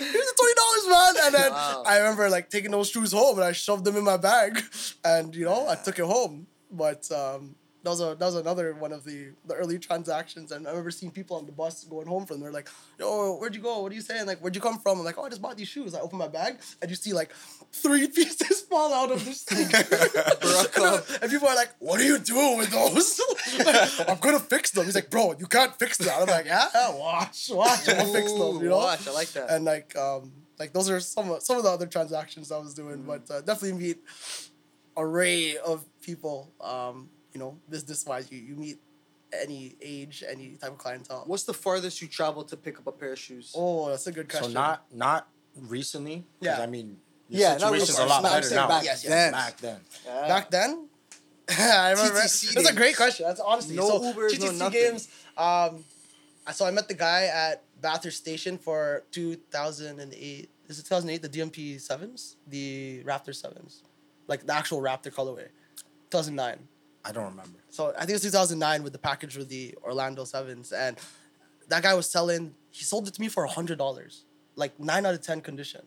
[0.00, 1.82] here's the twenty dollars man and then Wow.
[1.86, 4.60] I remember like taking those shoes home and I shoved them in my bag
[5.04, 8.74] and you know I took it home but um that was, a, that was another
[8.74, 12.06] one of the, the early transactions and I remember seeing people on the bus going
[12.06, 13.80] home from there like yo where'd you go?
[13.80, 14.26] What are you saying?
[14.26, 14.98] Like where'd you come from?
[14.98, 15.94] I'm like oh I just bought these shoes.
[15.94, 17.32] I open my bag and you see like
[17.72, 22.58] three pieces fall out of the sneaker and people are like what are you doing
[22.58, 23.20] with those?
[24.08, 24.84] I'm gonna fix them.
[24.84, 26.20] He's like bro you can't fix that.
[26.20, 28.78] I'm like yeah, yeah watch watch I'm gonna fix them you know?
[28.78, 29.50] Watch, I like that.
[29.50, 32.74] and like um like those are some of, some of the other transactions I was
[32.74, 33.98] doing, but uh, definitely meet
[34.96, 36.52] array of people.
[36.60, 38.78] Um, you know, business wise, you you meet
[39.32, 41.24] any age, any type of clientele.
[41.26, 43.52] What's the farthest you traveled to pick up a pair of shoes?
[43.54, 44.52] Oh, that's a good question.
[44.52, 46.18] So not not recently.
[46.40, 46.60] 'cause Yeah.
[46.62, 48.68] I mean, the Yeah, not situation's a lot No, better now.
[48.68, 49.32] back Yes, yes, then.
[49.32, 49.80] Back then.
[50.06, 50.28] Yeah.
[50.28, 50.88] back then.
[51.58, 52.20] I remember.
[52.20, 53.26] TTC That's a great question.
[53.26, 54.80] That's honestly No so Ubers, no TTC nothing.
[54.80, 55.08] games.
[55.36, 55.84] Um,
[56.52, 60.48] so I met the guy at Bathurst Station for two thousand and eight.
[60.68, 61.20] Is it two thousand eight?
[61.22, 63.82] The DMP sevens, the Raptor sevens,
[64.26, 65.48] like the actual Raptor colorway.
[65.76, 66.66] Two thousand nine.
[67.08, 67.58] I don't remember.
[67.70, 70.96] So I think it's 2009 with the package with the Orlando Sevens, and
[71.68, 72.54] that guy was selling.
[72.70, 74.24] He sold it to me for hundred dollars,
[74.56, 75.82] like nine out of ten condition,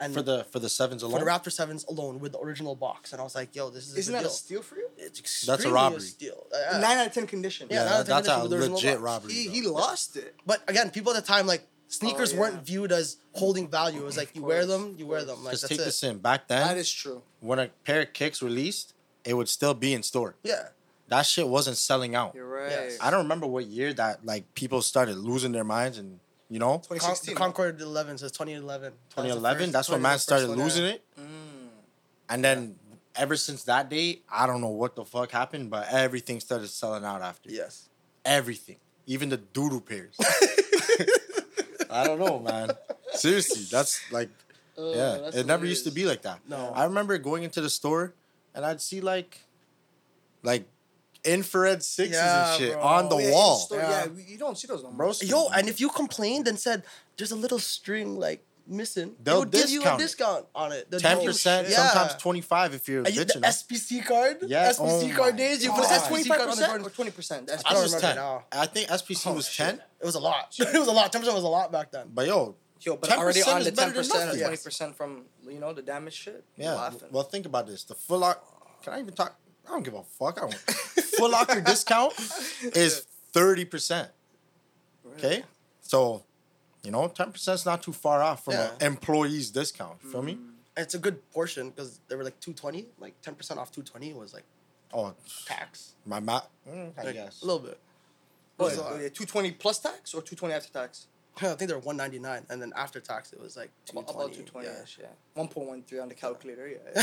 [0.00, 1.40] and For the for the sevens alone, for alone.
[1.42, 3.12] the Raptor Sevens alone with the original box.
[3.12, 4.30] And I was like, "Yo, this is Isn't a that deal.
[4.30, 4.88] a steal for you?
[4.98, 6.00] It's That's a extremely robbery.
[6.00, 6.46] steal.
[6.54, 7.68] Uh, Nine out of ten condition.
[7.70, 9.32] Yeah, yeah, that was that's the a condition with the legit robbery.
[9.32, 10.34] He, he lost it.
[10.46, 12.40] But again, people at the time like sneakers Oh, yeah.
[12.40, 14.00] weren't viewed as holding value.
[14.00, 15.42] It was like you wear them, you wear them.
[15.42, 15.84] Like Just that's take it.
[15.84, 16.18] this in.
[16.18, 17.22] Back then, That is true.
[17.40, 20.34] when a pair of kicks released, it would still be in store.
[20.42, 20.68] Yeah,
[21.08, 22.34] That shit wasn't selling out.
[22.34, 22.70] You're right.
[22.70, 22.98] Yes.
[23.00, 26.78] I don't remember what year that like people started losing their minds and you know
[26.78, 27.34] 2016.
[27.34, 28.92] the Concord 11 says 2011.
[28.92, 29.58] That was the 2011.
[29.60, 30.64] first- That's when man started first one, yeah.
[30.64, 31.04] losing it.
[31.20, 31.24] Mm.
[32.30, 32.76] And then
[33.16, 37.04] ever since that day, I don't know what the fuck happened, but everything started selling
[37.04, 37.50] out after.
[37.50, 37.88] Yes.
[38.24, 40.14] Everything, even the doodle pairs.
[41.90, 42.70] I don't know, man.
[43.12, 44.28] Seriously, that's like,
[44.78, 46.38] oh, yeah, Oh, that's it never used to be like that.
[46.48, 46.72] No.
[46.74, 48.14] I remember going into the store
[48.54, 49.40] and I'd see like,
[50.42, 50.64] like
[51.24, 52.82] infrared sixes Yeah, and shit bro.
[52.82, 53.56] on the Oh, yeah, wall.
[53.58, 54.06] store, Yeah.
[54.16, 54.24] yeah.
[54.26, 54.96] you don't see those no more.
[54.96, 56.82] Bro, Yo, and if you complained and said
[57.16, 60.90] there's a little string like missing, they They'll would give you a discount on it.
[60.98, 61.88] Ten percent, Yeah.
[61.88, 63.50] sometimes twenty five if you're And you, the enough.
[63.50, 65.62] SPC card, Yeah, SPC oh card days.
[65.62, 65.74] You God.
[65.76, 67.50] put Was the that SPC twenty card five on the percent or twenty percent?
[67.50, 68.16] I I don't think was remember ten.
[68.16, 68.44] now.
[68.52, 69.66] I think SPC Oh, was shit.
[69.66, 69.82] ten.
[70.00, 70.54] It was a lot.
[70.58, 71.12] it was a lot.
[71.12, 72.06] Ten percent was a lot back then.
[72.14, 75.58] But yo, Yo, but 10% already on the ten percent or twenty percent from you
[75.60, 76.44] know the damage shit.
[76.56, 76.74] yeah.
[76.74, 77.08] Laughing.
[77.10, 77.84] Well, think about this.
[77.84, 78.40] The Foot Locker.
[78.82, 79.36] Can I even talk?
[79.66, 80.38] I don't give a fuck.
[80.38, 80.54] I don't.
[80.54, 82.14] Foot Locker discount
[82.74, 84.08] is thirty percent.
[85.16, 85.42] Okay,
[85.82, 86.22] so
[86.82, 88.70] you know, ten percent is not too far off from Yeah.
[88.80, 89.98] an employee's discount.
[90.02, 90.38] You Feel me?
[90.76, 92.86] It's a good portion because they were like two twenty.
[92.98, 94.44] Like ten percent off two twenty was like
[94.94, 95.14] Oh,
[95.46, 95.92] tax.
[96.06, 97.42] my ma- mm, I Like, guess.
[97.42, 97.78] a little bit.
[98.56, 101.06] What, was, uh, two twenty plus tax or two twenty after tax?
[101.42, 104.14] I think they're one ninety nine, and then after tax it was like two About,
[104.14, 104.82] about two twenty Yeah.
[104.82, 105.06] ish, yeah.
[105.34, 107.02] One point one three on the calculator, yeah.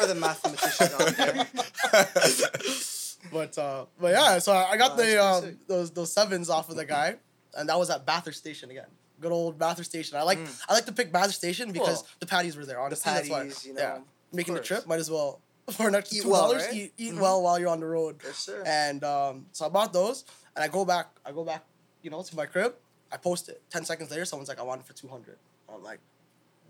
[0.00, 1.46] For the mathematician out there.
[3.32, 6.48] But uh, but yeah, so I I got Oh, the that's um, those those sevens
[6.48, 7.16] off of the guy,
[7.56, 8.86] and that was at Bathurst Station again.
[9.20, 10.16] Good old Bathurst Station.
[10.16, 12.08] I like I like to pick Bathurst Station because Cool.
[12.20, 12.78] the patties were there.
[12.78, 13.46] Honestly, that's why.
[13.46, 13.66] Mm.
[13.66, 13.98] you know, yeah,
[14.32, 15.40] making the trip might as well
[15.72, 16.72] for an extra Eat two well, right?
[16.72, 17.20] Eat, eat Mhm.
[17.20, 18.20] well while you're on the road.
[18.24, 18.62] Yes, sir.
[18.64, 21.08] And um, so I bought those, and I go back.
[21.24, 21.64] I go back,
[22.02, 22.74] you know, to my crib.
[23.12, 23.62] I post it.
[23.70, 25.38] Ten seconds later, someone's like, "I want it for 200
[25.68, 26.00] I'm like,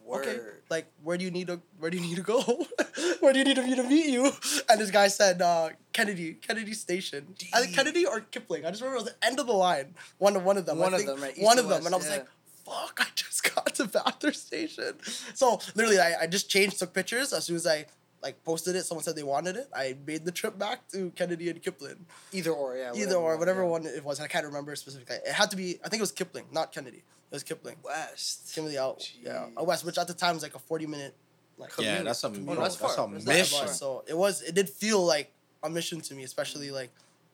[0.09, 0.63] okay, Word.
[0.71, 2.41] like where do you need to where do you need to go?
[3.21, 4.31] where do you need me to meet you?
[4.69, 7.35] And this guy said uh, Kennedy, Kennedy Station.
[7.55, 8.65] I think Kennedy or Kipling.
[8.65, 9.95] I just remember it was the end of the line.
[10.19, 10.79] One of one of them.
[10.79, 11.35] One I of them, right?
[11.39, 12.29] One of them, and I was west, like.
[12.65, 12.99] Fuck!
[13.01, 14.95] I just got to Bathurst Station.
[15.35, 17.33] So literally, I, I just changed, took pictures.
[17.33, 17.87] As soon as I
[18.27, 19.69] like posted it, someone said they wanted it.
[19.75, 22.05] I made the trip back to Kennedy and Kipling.
[22.33, 22.93] Either or, yeah.
[22.93, 23.69] Either or, whatever yeah.
[23.69, 24.21] one it was.
[24.21, 25.17] I can't remember specifically.
[25.25, 25.79] It had to be.
[25.85, 27.03] I think it was Kipling, not Kennedy.
[27.31, 27.77] It was Kipling.
[27.85, 28.53] West.
[28.53, 31.15] Kimberly out, yeah, out west, which at the time was like a forty minute
[31.57, 33.69] Like Yeah, that's a Oh, no, that's that's, a That's that mission.
[33.69, 34.43] So it was.
[34.43, 35.31] It did feel like
[35.63, 36.91] a mission to me, especially like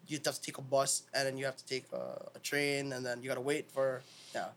[0.09, 2.93] you have to take a bus and then you have to take a, a train
[2.93, 4.03] and then you gotta wait for
[4.35, 4.49] yeah.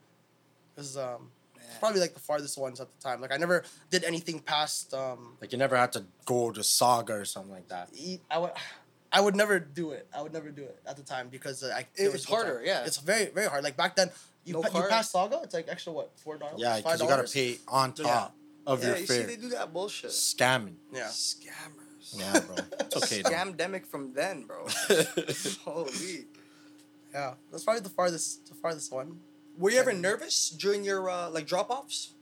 [0.76, 1.30] It was um
[1.68, 1.78] Man.
[1.80, 3.22] probably like the farthest ones at the time.
[3.22, 5.38] Like I never did anything past um.
[5.42, 7.90] Like you never had to go to Sauga or something like that.
[8.30, 8.52] I would.
[9.12, 10.08] I would never do it.
[10.14, 11.80] I would never do it at the time because uh, I.
[11.80, 12.66] It- there it's was harder, time.
[12.66, 12.86] yeah.
[12.86, 13.64] It's very very hard.
[13.64, 14.10] Like back then,
[14.44, 16.56] you No pa- you pass Sauga, it's like extra what four dollars.
[16.58, 18.36] Yeah, because you gotta pay on top
[18.68, 19.22] of yeah, your you fare.
[19.22, 20.10] see, they do that bullshit.
[20.12, 20.76] Scamming.
[20.92, 21.08] Yeah.
[21.08, 22.20] Scammers.
[22.20, 22.56] Yeah, bro.
[22.82, 23.22] It's okay.
[23.22, 23.30] though.
[23.30, 24.66] Scamdemic from then, bro.
[25.66, 26.26] Holy.
[27.14, 29.20] Yeah, that's probably the farthest the farthest one.
[29.58, 32.14] Were you ever nervous during your uh, like drop offs,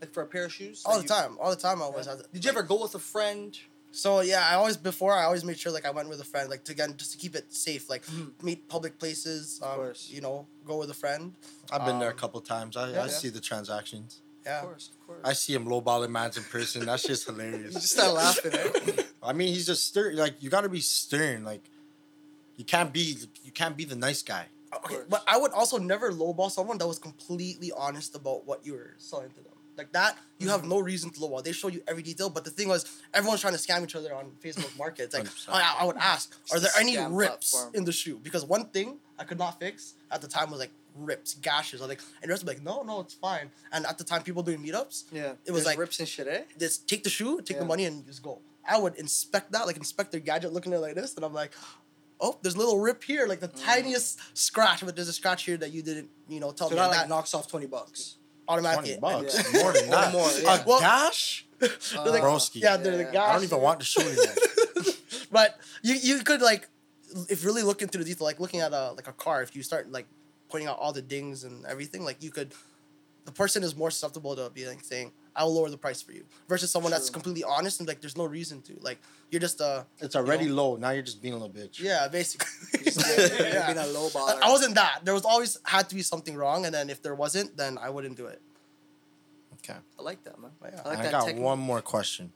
[0.00, 0.82] like for a pair of shoes?
[0.84, 2.06] All the you- time, all the time I was.
[2.06, 2.12] Yeah.
[2.12, 3.56] I was- Did you ever go with a friend?
[3.92, 6.48] So yeah, I always before I always made sure like I went with a friend,
[6.48, 8.40] like to again just to keep it safe, like Mhm.
[8.42, 10.08] meet public places, um, course.
[10.10, 11.34] you know, go with a friend.
[11.72, 12.76] I've been there a Um, couple times.
[12.76, 13.02] I, yeah.
[13.04, 14.20] I see the transactions.
[14.46, 15.20] Yeah, Of course, of course.
[15.24, 16.86] I see him lowballing mans in person.
[16.86, 17.74] That shit's you hilarious.
[17.74, 18.52] just start laughing.
[18.54, 19.02] Eh?
[19.22, 20.16] I mean, he's just stern.
[20.16, 21.44] Like you got to be stern.
[21.44, 21.62] Like
[22.56, 24.46] you can't be you can't be the nice guy.
[24.76, 28.72] Okay, but I would also never lowball someone that was completely honest about what you
[28.74, 29.52] were selling to them.
[29.76, 30.68] Like that, you have Mhm.
[30.68, 31.42] no reason to lowball.
[31.42, 34.14] They show you every detail, but the thing was, everyone's trying to scam each other
[34.14, 35.04] on Facebook Market.
[35.04, 37.74] It's like I, I would ask, are there any rips platform.
[37.74, 38.18] in the shoe?
[38.22, 41.80] Because one thing I could not fix at the time was like rips, gashes.
[41.80, 43.50] I was like, and the rest would be like, no, no, it's fine.
[43.72, 45.32] And at the time, people doing meetups, Yeah.
[45.46, 46.42] It was There's like- rips and shit, eh?
[46.58, 47.60] just take the shoe, take Yeah.
[47.60, 48.40] the money, and just go.
[48.68, 51.32] I would inspect that, like inspect their gadget, looking at it like this, and I'm
[51.32, 51.52] like,
[52.20, 53.64] oh, there's a little rip here, like the Mm.
[53.64, 56.80] tiniest scratch, but there's a scratch here that you didn't, you know, tell So me.
[56.80, 58.16] that like knocks off twenty bucks.
[58.48, 58.96] automatically.
[58.96, 59.62] Twenty bucks, Yeah.
[59.62, 60.12] more than that.
[60.12, 60.62] more, yeah.
[60.62, 62.60] A Well- dash, They're like, broski.
[62.62, 63.12] yeah, they're the Yeah.
[63.12, 63.28] gash.
[63.30, 64.34] I don't even want the shoe anymore.
[65.30, 66.68] but you you could like,
[67.28, 69.62] if really look into the detail, like looking at a like a car, if you
[69.62, 70.06] start like
[70.48, 72.52] pointing out all the dings and everything, like you could,
[73.24, 76.24] the person is more susceptible to be like saying, "I'll lower the price for you,"
[76.48, 78.76] versus someone that's completely honest and like, there's no reason to.
[78.80, 78.98] Like,
[79.30, 80.76] you're just uh, It's already You low.
[80.76, 81.78] Now you're just being a little bitch.
[81.80, 82.48] yeah, basically.
[82.84, 83.66] yeah.
[83.72, 84.40] Being a low I, baller.
[84.42, 85.00] I wasn't that.
[85.04, 87.90] There was always had to be something wrong, and then if there wasn't, then I
[87.90, 88.40] wouldn't do it.
[89.54, 89.78] Okay.
[89.98, 90.50] I like that, man.
[90.62, 90.80] Yeah.
[90.84, 91.44] I like I that got technique.
[91.44, 92.32] one more question.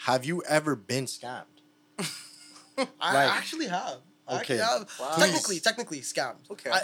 [0.00, 1.44] Have you ever been scammed?
[3.00, 3.98] I Like- actually have.
[4.28, 4.58] I Okay.
[4.58, 4.90] actually have.
[5.00, 5.14] Wow.
[5.16, 6.50] Technically, technically scammed.
[6.50, 6.70] Okay.
[6.70, 6.82] I,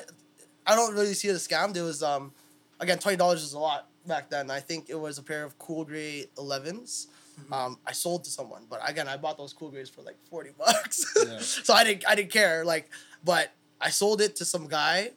[0.67, 1.77] I don't really see it as scammed.
[1.77, 2.33] It was um,
[2.81, 4.51] again twenty dollars is a lot back then.
[4.51, 7.07] I think it was a pair of Cool Gray 11s.
[7.41, 7.53] Mm-hmm.
[7.53, 10.51] Um, I sold to someone, but again, I bought those Cool Grays for like forty
[10.59, 11.05] bucks.
[11.17, 11.39] Yeah.
[11.41, 12.65] so I didn't, I didn't care.
[12.65, 12.91] Like,
[13.25, 15.13] but I sold it to some guy,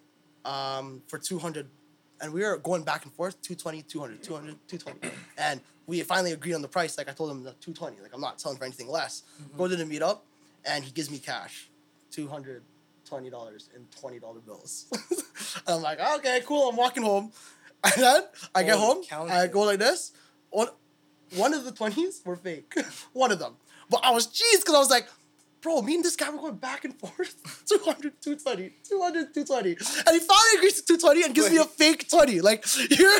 [0.45, 1.67] um, for two hundred,
[2.21, 5.15] and we were going back and forth 220, 200, 200, 220.
[5.37, 6.97] and we finally agreed on the price.
[6.97, 8.01] Like I told him the two twenty.
[8.01, 9.23] Like I'm not selling for anything less.
[9.57, 10.19] Go to the meetup,
[10.63, 11.69] and he gives me cash,
[12.11, 12.63] two hundred
[13.05, 14.87] twenty dollars in twenty dollar bills.
[15.67, 16.69] I'm like, okay, cool.
[16.69, 17.31] I'm walking home,
[17.95, 18.21] and then
[18.53, 19.29] I get Oh, home.
[19.31, 20.11] I go like this.
[20.49, 20.67] One,
[21.35, 22.73] one of the twenties were fake.
[23.13, 23.53] one of them,
[23.89, 25.07] but I was cheesed because I was like.
[25.61, 27.33] Bro, me and this guy were going back and forth.
[27.67, 29.69] 200, 220, 200, 220.
[29.71, 29.77] And
[30.13, 32.41] he finally agrees to 220 and gives me a fake 20.
[32.41, 33.19] Like, you're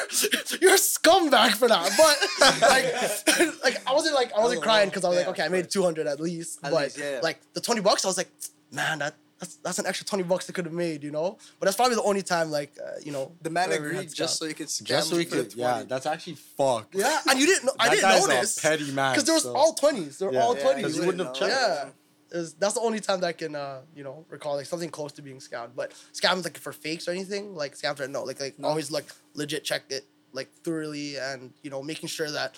[0.61, 1.89] you're a scumbag for that.
[1.97, 2.15] But
[2.61, 5.49] like, like I wasn't like I wasn't Oh, crying because I was like, okay, I
[5.49, 6.59] made 200 at least.
[6.63, 7.19] At but least, yeah, yeah.
[7.23, 8.29] like the 20 bucks, I was like,
[8.71, 11.37] man, that that's, that's an extra 20 bucks they could have made, you know?
[11.59, 13.31] But that's probably the only time, like, uh, you know.
[13.41, 15.29] The man I ever had agreed just so you could scam Just so we him
[15.29, 15.55] for the could.
[15.55, 16.95] Yeah, that's actually fucked.
[16.95, 18.57] Yeah, and you didn't know, I didn't guy's notice.
[18.57, 19.11] a petty man.
[19.13, 20.17] Because there was so- all 20s.
[20.19, 20.41] They were Yeah.
[20.43, 20.75] all Yeah, 20s.
[20.77, 21.51] because you wouldn't have checked.
[21.51, 21.89] Yeah.
[22.31, 24.89] It was, that's the only time that I can, uh, you know, recall like something
[24.89, 25.69] close to being scammed.
[25.75, 28.69] But scams like for fakes or anything, like scams are no, like like No.
[28.69, 29.05] always like
[29.35, 32.55] legit check it like thoroughly and you know making sure that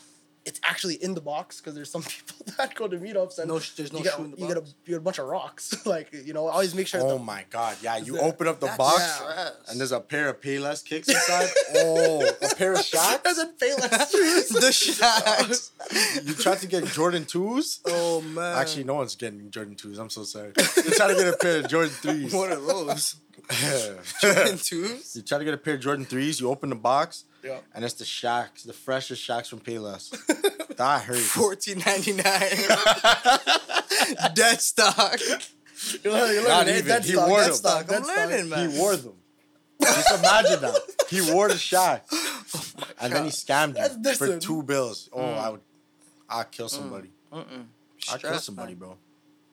[0.47, 3.59] it's actually in the box because there's some people that go to meetups and No
[3.59, 4.73] there's no you get, shoe in the you get a box?
[4.85, 7.01] you get a bunch of rocks like you know always make sure.
[7.01, 7.75] Oh the, my god!
[7.81, 8.21] Yeah, you Yeah.
[8.29, 9.53] open up the box stress.
[9.69, 11.49] and there's a pair of Payless kicks inside.
[11.75, 13.21] oh, a pair of shacks.
[13.23, 14.49] There's a Payless shoes.
[14.49, 15.71] the shacks.
[16.25, 17.81] You tried to get Jordan twos.
[17.85, 18.57] oh man.
[18.57, 19.97] Actually, no one's getting Jordan twos.
[19.99, 20.53] I'm so sorry.
[20.57, 22.33] You try to get a pair of Jordan threes.
[22.33, 23.15] what are those?
[23.51, 23.93] Yeah.
[24.21, 25.15] Jordan twos.
[25.15, 26.39] You try to get a pair of Jordan threes.
[26.39, 27.59] You open the box Yeah.
[27.73, 30.09] and it's the shacks, the freshest shacks from Payless.
[30.75, 31.29] that hurts.
[31.31, 32.23] Fourteen ninety nine.
[34.33, 35.19] Dead stock.
[36.03, 36.85] You're learning, you're Not even.
[36.85, 37.53] dead He stock, wore dead them.
[37.55, 38.17] stock, I'm dead stock.
[38.17, 38.71] learning, man.
[38.71, 39.13] He wore them.
[39.81, 40.81] Just imagine that.
[41.09, 42.07] He wore the shack.
[42.99, 45.09] and then he scammed That's you for two bills.
[45.13, 45.61] Oh, I would
[46.29, 47.11] I'll kill somebody.
[47.31, 47.65] Mm-mm.
[48.11, 48.79] I'll kill somebody, man.
[48.79, 48.97] bro.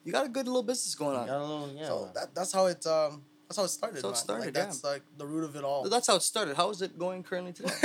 [0.03, 1.27] You got a good little business going on.
[1.27, 1.85] Got a little, yeah.
[1.87, 3.95] So that, that's how it um that's how it started.
[3.95, 5.87] That's how it started, Like, that's like the root of it all.
[5.87, 6.55] That's how it started.
[6.57, 7.69] How is it going currently today?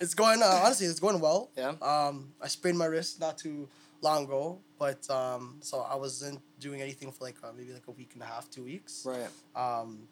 [0.00, 1.50] it's going uh, honestly, it's going well.
[1.56, 1.74] Yeah.
[1.80, 3.68] Um, I sprained my wrist not too
[4.00, 7.92] long ago, but um, so I wasn't doing anything for like uh, maybe like a
[7.92, 9.06] week and a half, two weeks.
[9.06, 9.28] right.
[9.54, 10.08] Um,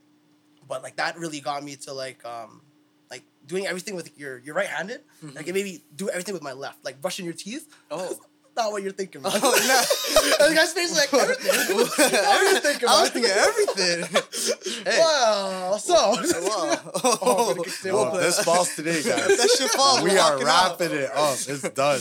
[0.69, 2.63] but like that really got me to like um,
[3.11, 5.01] like doing everything with your your right handed.
[5.25, 5.37] Mm-hmm.
[5.37, 7.69] Like maybe do everything with my left, like brushing your teeth.
[7.91, 8.19] Oh.
[8.55, 9.33] Not what you're thinking, man.
[9.35, 10.49] Oh, no.
[10.49, 11.51] the guy's face is like everything.
[11.51, 12.89] everything.
[12.89, 14.85] I was thinking everything.
[14.93, 14.99] hey.
[15.01, 15.77] Wow.
[15.79, 15.95] So.
[15.95, 16.79] Wow.
[17.05, 18.21] Oh, Oh, I'm gonna stay Yo, woke.
[18.21, 19.27] this falls today, guys.
[19.27, 20.03] that shit falls.
[20.03, 20.79] we we're are walking out.
[20.81, 21.35] wrapping it up.
[21.49, 22.01] It's done.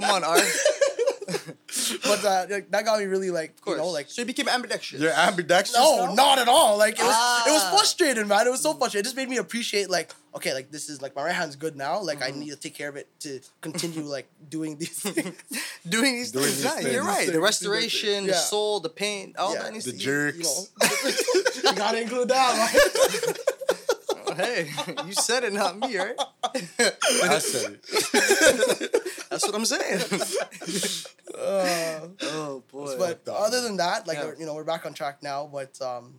[0.00, 1.56] Come on, Art.
[2.02, 3.76] but uh, like, that got me really like Of course.
[3.76, 5.00] you know like so you became ambidextrous.
[5.02, 5.78] You're ambidextrous.
[5.78, 6.14] no, now?
[6.14, 6.76] not at all.
[6.78, 7.70] Like it was, it was Ah.
[7.76, 8.46] frustrating, man.
[8.46, 9.00] It was so frustrating.
[9.00, 11.76] It just made me appreciate, like, okay, like this is like my right hand's good
[11.76, 12.00] now.
[12.00, 12.36] Like Mm-hmm.
[12.36, 15.36] I need to take care of it to continue like doing these things.
[15.88, 16.62] Doing these Doing things.
[16.62, 16.92] these things.
[16.92, 17.26] You're right.
[17.26, 17.42] The things.
[17.42, 19.62] restoration, the soul, the pain, all Yeah.
[19.62, 20.36] that needs The to jerks.
[20.36, 20.44] you
[21.64, 22.72] know, you gotta include that.
[22.74, 23.36] Right?
[24.36, 24.70] Hey,
[25.06, 26.14] you said it, not me, right?
[26.44, 28.92] I said it.
[29.30, 30.00] That's what I'm saying.
[31.36, 32.96] Uh, oh boy.
[32.98, 34.32] but other than that, like Yeah.
[34.38, 35.48] you know, we're back on track now.
[35.52, 36.14] But um,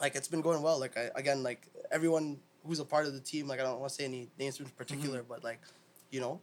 [0.00, 0.78] like it's been going well.
[0.78, 3.46] Like I, again, like everyone who's a part of the team.
[3.48, 5.60] Like I don't want to say any names in particular, but like,
[6.10, 6.40] you know,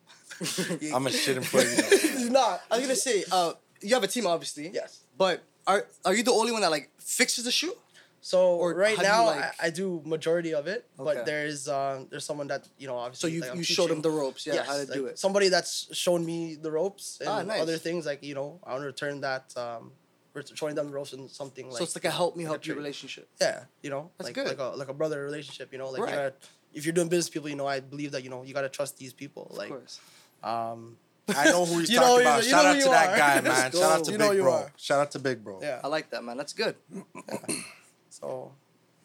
[0.94, 2.30] I'm a shit for you.
[2.30, 2.62] Not.
[2.72, 4.70] I was gonna say, uh, you have a team, obviously.
[4.74, 5.02] Yes.
[5.18, 7.74] But are are you the only one that like fixes the shoe?
[8.22, 11.14] So Or right how do you, now, like- I, I do majority of it, Okay.
[11.16, 13.30] but there's um, there's someone that you know obviously.
[13.30, 15.20] So you like, you showed them the ropes, yeah, how to Yes, do it.
[15.20, 17.62] Somebody that's shown me the ropes and Ah, nice.
[17.62, 19.92] other things like you know I want to return that um,
[20.34, 21.78] we're showing them the ropes and something like.
[21.78, 23.30] so it's like a help me like help you relationship.
[23.40, 24.48] Yeah, you know, That's like good.
[24.48, 25.72] like a like a brother relationship.
[25.72, 26.10] You know, like Right.
[26.12, 26.34] you gotta,
[26.74, 28.98] if you're doing business, people, you know, I believe that you know you gotta trust
[28.98, 29.48] these people.
[29.52, 30.00] Of Like, course.
[30.44, 30.98] um,
[31.30, 32.44] I know who he's know talking you- about.
[32.44, 33.18] you Shout know out to that are.
[33.18, 33.72] guy, man.
[33.72, 34.66] Shout out to You Big Bro.
[34.76, 35.60] Shout out to Big Bro.
[35.62, 35.80] yeah.
[35.84, 36.36] I like that, man.
[36.38, 36.76] That's good.
[38.20, 38.52] So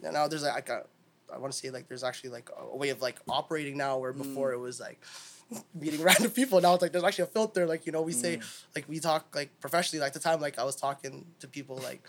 [0.01, 0.81] now there's like I,
[1.33, 4.13] I want to say like there's actually like a way of like operating now where
[4.13, 4.55] before mm.
[4.55, 5.01] it was like
[5.75, 6.61] meeting random people.
[6.61, 7.67] Now it's like there's actually a filter.
[7.67, 8.65] Like you know we say mm.
[8.75, 10.01] like we talk like professionally.
[10.01, 12.03] Like the time like I was talking to people like.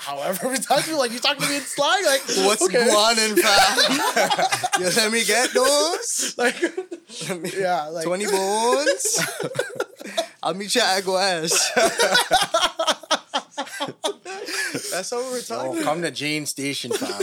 [0.00, 2.84] However, we talk to you like you talking to me in slang, like What's okay.
[2.84, 4.80] going on, fam?
[4.80, 6.36] you let me get those.
[6.38, 9.18] like me- yeah, like Twenty bones.
[10.40, 11.72] I'll meet you at Aguas.
[14.72, 15.80] That's how we're talking.
[15.80, 17.22] Oh, come to Jane Station, fam.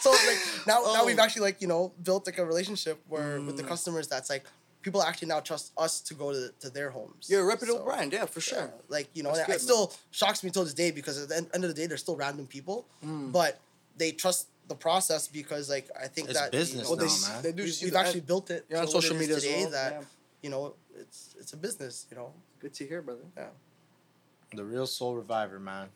[0.00, 1.06] so like now now Oh.
[1.06, 4.44] we've actually like you know built like a relationship where with the customers that's like
[4.82, 7.28] people actually now trust us to go to, to their homes.
[7.28, 8.58] You're a reputable So, brand, yeah, for sure.
[8.58, 11.36] yeah, like you know, good, it still shocks me till this day because at the
[11.36, 13.30] end, end of the day, they're still random people, Mm.
[13.32, 13.60] but
[13.98, 17.32] they trust the process because like I think It's that business you know, now, they,
[17.34, 17.42] man.
[17.42, 18.64] They do We've, we've actually built it.
[18.70, 19.70] You're on social it is media as today well.
[19.72, 20.00] That yeah.
[20.42, 22.06] you know, it's it's a business.
[22.10, 23.24] You know, Good to hear, brother.
[23.36, 23.46] yeah.
[24.54, 25.88] The real Sole Reviver, man.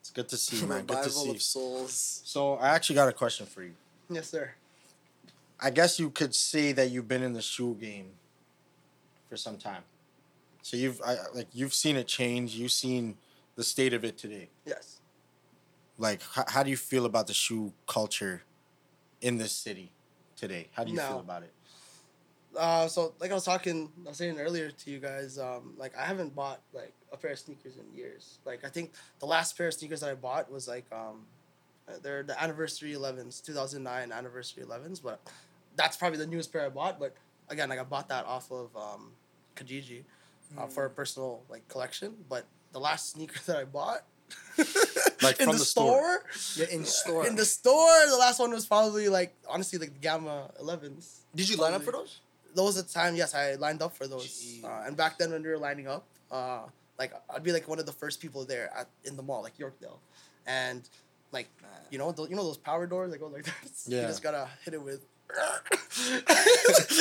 [0.00, 0.86] It's good to see, you, man.
[0.86, 1.30] Good to see.
[1.30, 2.22] of souls.
[2.24, 3.74] So I actually got a question for you.
[4.08, 4.52] Yes, sir.
[5.60, 8.12] I guess you could say that you've been in the shoe game
[9.28, 9.82] for some time.
[10.62, 12.54] So you've I, like you've seen it change.
[12.54, 13.16] You've seen
[13.56, 14.48] the state of it today.
[14.64, 15.00] Yes.
[15.98, 18.42] Like, h- how do you feel about the shoe culture
[19.20, 19.92] in this city
[20.34, 20.68] today?
[20.72, 21.52] How do you feel about it?
[22.56, 25.96] Uh, so like I was talking, I was saying earlier to you guys, um, like
[25.96, 28.38] I haven't bought like a pair of sneakers in years.
[28.44, 31.26] Like I think the last pair of sneakers that I bought was like um,
[32.02, 35.20] they're the anniversary 11s, 2009 anniversary 11s, but
[35.76, 36.98] that's probably the newest pair I bought.
[36.98, 37.14] But
[37.48, 39.12] again, like I bought that off of um,
[39.56, 40.02] Kijiji
[40.58, 42.14] uh, for a personal like collection.
[42.28, 44.02] But the last sneaker that I bought,
[45.22, 46.22] Like, in from the, the store?
[46.32, 47.26] store, Yeah, in store.
[47.26, 51.48] in the store, the last one was probably like honestly like the Gamma 11s Did
[51.48, 52.20] you line up for those?
[52.54, 54.58] Those at the time, yes, I lined up for those.
[54.64, 56.62] Uh, and back then, when we were lining up, uh,
[56.98, 59.56] like I'd be like one of the first people there at in the mall, like
[59.58, 59.98] Yorkdale,
[60.46, 60.88] and
[61.32, 61.48] like
[61.90, 63.86] you know, th- you know those power doors that go like this.
[63.88, 65.04] You just gotta hit it with,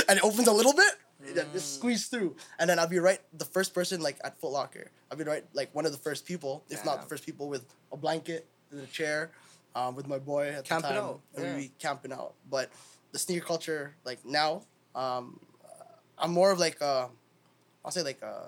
[0.07, 0.93] and it opens a little bit.
[1.37, 4.51] and Just squeeze through, and then I'll be right the first person like at Foot
[4.51, 4.91] Locker.
[5.11, 7.65] I'll be right like one of the first people, if not the first people, with
[7.91, 9.31] a blanket and a chair,
[9.75, 11.55] um, with my boy at Camping the time, out, and yeah.
[11.55, 12.33] we'd be camping out.
[12.49, 12.69] But
[13.11, 14.61] the sneaker culture, like now,
[14.95, 15.39] um,
[16.17, 17.07] I'm more of like uh,
[17.83, 18.47] I'll say like uh,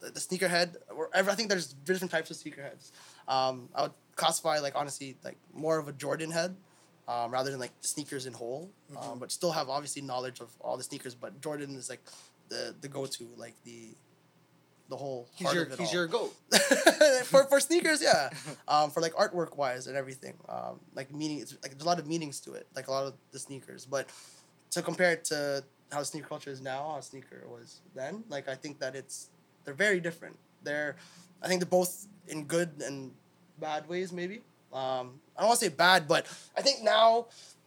[0.00, 0.76] the, the sneakerhead.
[0.94, 2.92] Or I think there's different types of sneakerheads.
[3.26, 6.56] Um, I would classify like honestly like more of a Jordan head,
[7.06, 8.70] um, rather than like sneakers in whole.
[8.92, 9.12] Mm-hmm.
[9.12, 11.14] Um, but still have obviously knowledge of all the sneakers.
[11.14, 12.00] But Jordan is like
[12.48, 13.94] the the go to like the
[14.88, 15.92] the whole He's your he's all.
[15.92, 16.34] your goat.
[17.24, 18.30] for for sneakers, yeah.
[18.68, 21.98] Um, for like artwork wise and everything, um, like meaning, it's like there's a lot
[21.98, 23.86] of meanings to it, like a lot of the sneakers.
[23.86, 24.08] But
[24.72, 28.54] to compare it to how sneaker culture is now, how sneaker was then, like I
[28.54, 29.28] think that it's
[29.64, 30.36] they're very different.
[30.62, 30.96] They're,
[31.42, 33.12] I think they're both in good and
[33.60, 34.42] bad ways, maybe.
[34.72, 36.26] Um, I don't want to say bad, but
[36.56, 37.26] I think now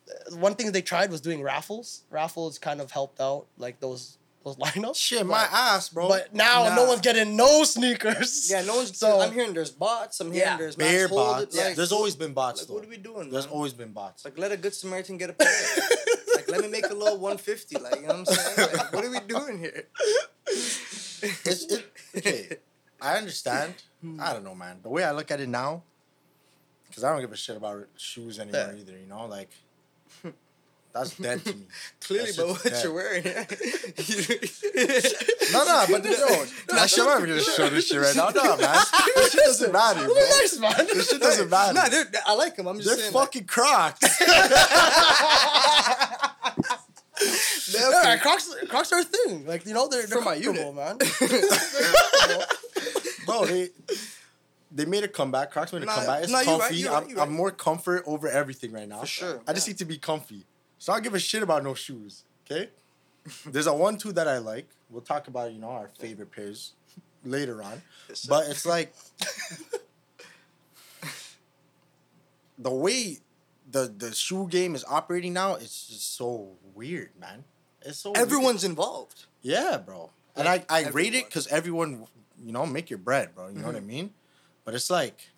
[0.10, 2.04] uh, one thing they tried was doing raffles.
[2.10, 4.96] Raffles kind of helped out like those those lineups.
[4.98, 6.08] Shit, my ass, bro.
[6.10, 6.76] But now Nah.
[6.76, 8.50] no one's getting no sneakers.
[8.52, 8.98] Yeah, no one's.
[8.98, 10.20] So- I'm hearing there's bots.
[10.20, 10.58] I'm hearing Yeah.
[10.58, 11.56] there's bare bots.
[11.56, 12.74] it, Like, There's always been bots like, though.
[12.76, 13.30] what are we doing?
[13.30, 13.54] There's man?
[13.54, 14.26] always been bots.
[14.26, 15.48] Like, let a good Samaritan get a pair.
[16.52, 17.78] Let me make a little 150.
[17.80, 18.70] Like, you know what I'm saying?
[18.78, 19.86] Like, what are we doing here?
[20.48, 21.86] It's, it,
[22.18, 22.58] okay,
[23.02, 23.74] I understand.
[24.20, 24.80] I don't know, man.
[24.84, 25.84] The way I look at it now,
[26.88, 28.80] because I don't give a shit about shoes anymore Yeah.
[28.82, 28.98] either.
[28.98, 29.52] You know, like
[30.94, 31.66] that's dead to me.
[32.02, 32.84] Clearly, but what dead.
[32.84, 33.24] you're wearing.
[35.54, 38.30] No, no, but yo, I should not gonna show this shit right now.
[38.30, 38.84] No, man,
[39.16, 40.14] this shit doesn't matter, bro.
[40.16, 40.74] nice, man.
[40.78, 41.74] This shit doesn't matter.
[41.74, 42.68] Nah, they're, I like them.
[42.68, 43.12] I'm just They're saying.
[43.12, 44.22] fucking Crocs.
[47.74, 49.46] Yeah, Crocs, Crocs are a thing.
[49.46, 50.98] Like you know, they're, they're For my comfortable, man.
[53.26, 53.70] bro, they
[54.72, 55.52] they made a comeback.
[55.52, 56.24] Crocs made a Nah, comeback.
[56.24, 56.76] It's nah, right, comfy.
[56.78, 57.20] you right, I'm.
[57.20, 59.02] I'm more comfort over everything right now.
[59.02, 59.72] For sure, I just yeah.
[59.74, 60.46] need to be comfy.
[60.82, 62.24] So I don't give a shit about no shoes.
[62.50, 62.70] Okay.
[63.46, 64.68] There's a one two that I like.
[64.90, 66.74] We'll talk about you know our favorite pairs
[67.24, 67.84] later on.
[68.28, 68.92] But it's like
[72.58, 73.20] the way
[73.70, 75.54] the the shoe game is operating now.
[75.54, 77.44] It's just so weird, man.
[77.84, 78.22] It's so weird.
[78.26, 79.26] Everyone's involved.
[79.44, 80.10] Yeah, bro.
[80.36, 82.08] And I, I rate it because everyone,
[82.44, 83.50] you know, make your bread, bro.
[83.50, 83.88] You know what I Mm-hmm.
[83.88, 84.14] mean?
[84.66, 85.30] But it's like,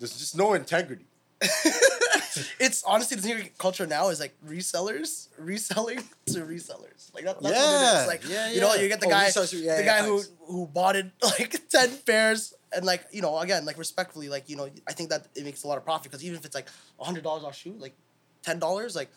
[0.00, 1.06] there's just no integrity.
[2.60, 7.12] it's honestly the sneaker culture now is like resellers reselling to resellers.
[7.14, 8.06] Like that, that's what it is.
[8.06, 8.82] Like yeah, you know, yeah.
[8.82, 11.68] you get the Oh, guy, resellers, yeah, the yeah, guy who who bought it like
[11.68, 12.54] ten pairs.
[12.76, 15.62] And like you know, again, like respectfully, like you know, I think that it makes
[15.62, 16.68] a lot of profit because even if it's like
[16.98, 17.94] hundred dollars off shoe, like
[18.42, 19.10] ten dollars, like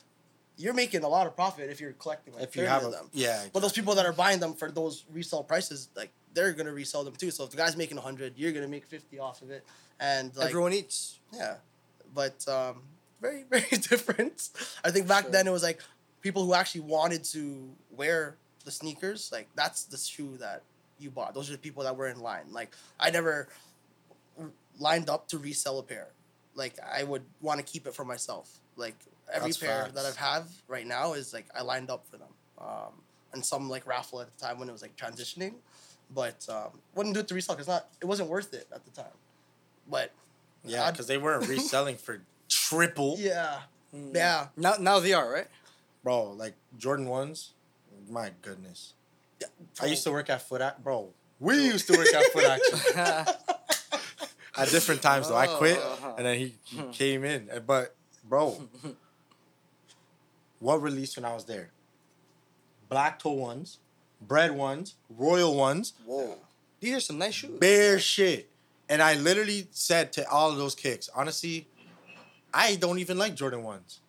[0.58, 2.88] you're making a lot of profit if you're collecting like If you 30 have of
[2.90, 3.10] a, them.
[3.14, 3.44] yeah.
[3.54, 7.04] But those people that are buying them for those resale prices, like they're gonna resell
[7.04, 7.32] them too.
[7.32, 9.66] So if the guy's making hundred, you're gonna make fifty off of it,
[10.00, 11.20] and like Everyone eats.
[11.34, 11.56] yeah,
[12.14, 12.84] but um,
[13.22, 14.50] very very different.
[14.84, 15.32] I think back Sure.
[15.32, 15.82] then it was like
[16.22, 19.30] people who actually wanted to wear the sneakers.
[19.32, 20.64] Like that's the shoe that
[21.00, 21.34] you bought.
[21.34, 22.46] Those are the people that were in line.
[22.52, 23.48] Like I never
[24.80, 26.08] lined up to resell a pair.
[26.56, 28.60] Like I would want to keep it for myself.
[28.76, 28.96] Like
[29.32, 29.94] every That's pair facts.
[29.96, 32.30] that I've have right now is like I lined up for them.
[32.60, 32.94] Um,
[33.34, 35.56] and some like raffle at the time when it was like transitioning,
[36.14, 38.92] but um, wouldn't do it to resell because not it wasn't worth it at the
[38.92, 39.14] time.
[39.90, 40.12] But
[40.64, 43.16] yeah, because they weren't reselling for triple.
[43.20, 43.60] yeah,
[43.96, 44.14] Mm.
[44.16, 44.48] yeah.
[44.58, 45.48] Now, now they are right.
[46.04, 47.50] Bro, like Jordan 1s,
[48.10, 48.94] my goodness.
[49.42, 49.48] Yeah.
[49.82, 50.84] I used to work at Foot Action.
[50.84, 52.80] Bro, we used to work at Foot Action.
[54.58, 55.36] at different times, though.
[55.36, 56.16] I quit, Oh.
[56.18, 57.50] and then he, he came in.
[57.66, 57.96] But,
[58.28, 58.68] bro,
[60.60, 61.70] what released when I was there?
[62.90, 63.78] Black toe ones,
[64.22, 66.38] Bred ones, royal ones, Whoa.
[66.80, 67.60] These are some nice shoes.
[67.60, 68.50] bare shit.
[68.90, 71.68] And I literally said to all of those kicks, honestly,
[72.58, 74.02] I don't even like Jordan ones.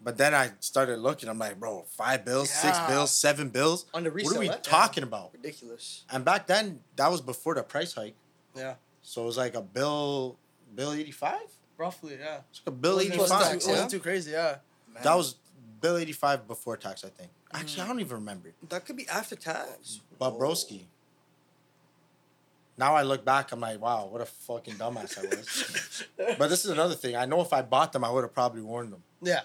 [0.00, 1.28] But then I started looking.
[1.28, 3.86] I'm like, bro, five bills, six bills, seven bills.
[3.92, 5.32] On the What are we talking about?
[5.34, 6.04] Ridiculous.
[6.08, 8.14] And back then, that was before the price hike.
[8.54, 10.38] Yeah, So it was like a bill,
[10.74, 11.48] bill eighty five.
[11.76, 12.38] roughly, yeah.
[12.50, 13.18] It's like a bill too, yeah?
[13.18, 14.56] wasn't too crazy, yeah.
[14.94, 15.34] Man, That was
[15.80, 17.30] bill eighty five before tax, I think.
[17.52, 17.88] Actually, I mm.
[17.88, 18.52] don't even remember.
[18.68, 20.00] that could be after tax.
[20.18, 20.82] But broski.
[22.78, 26.04] Now I look back, I'm like, wow, what a fucking dumbass I was.
[26.38, 27.16] but this is another thing.
[27.16, 29.02] I know if I bought them, I would have probably worn them.
[29.20, 29.40] Yeah.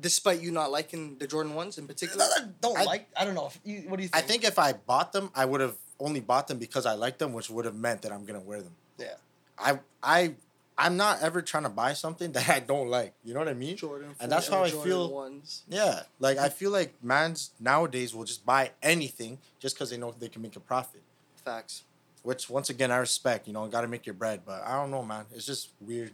[0.00, 2.24] Despite you not liking the Jordan ones in particular.
[2.24, 3.08] I don't I- like.
[3.18, 3.48] I don't know.
[3.48, 4.14] If you, what do you think?
[4.24, 4.42] I think?
[4.42, 7.32] think if I bought them, I would have only bought them because I liked them,
[7.32, 8.74] which would have meant that I'm gonna wear them.
[8.96, 9.14] Yeah.
[9.58, 10.34] I I
[10.80, 13.14] I'm not ever trying to buy something that I don't like.
[13.24, 13.76] You know what I mean?
[13.76, 15.64] Jordan And that's how I Jordan feel- Ones.
[15.68, 16.02] Yeah.
[16.20, 20.28] Like I feel like mans nowadays will just buy anything just because they know they
[20.28, 21.02] can make a profit.
[21.44, 21.82] Facts.
[22.28, 23.46] Which once again I respect.
[23.46, 24.42] You know, got to make your bread.
[24.44, 25.24] But I don't know, man.
[25.34, 26.12] It's just weird.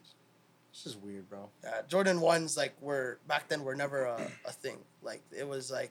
[0.70, 1.48] It's just weird, bro.
[1.64, 4.78] Yeah, Jordan ones like were back then were never a, a thing.
[5.02, 5.90] Like it was like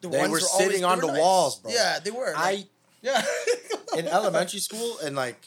[0.00, 1.20] the They ones were always- sitting they on were the nice.
[1.20, 1.70] walls, bro.
[1.72, 2.32] Yeah, they were.
[2.34, 2.66] like- I
[3.00, 3.22] yeah.
[3.96, 5.40] in elementary school and like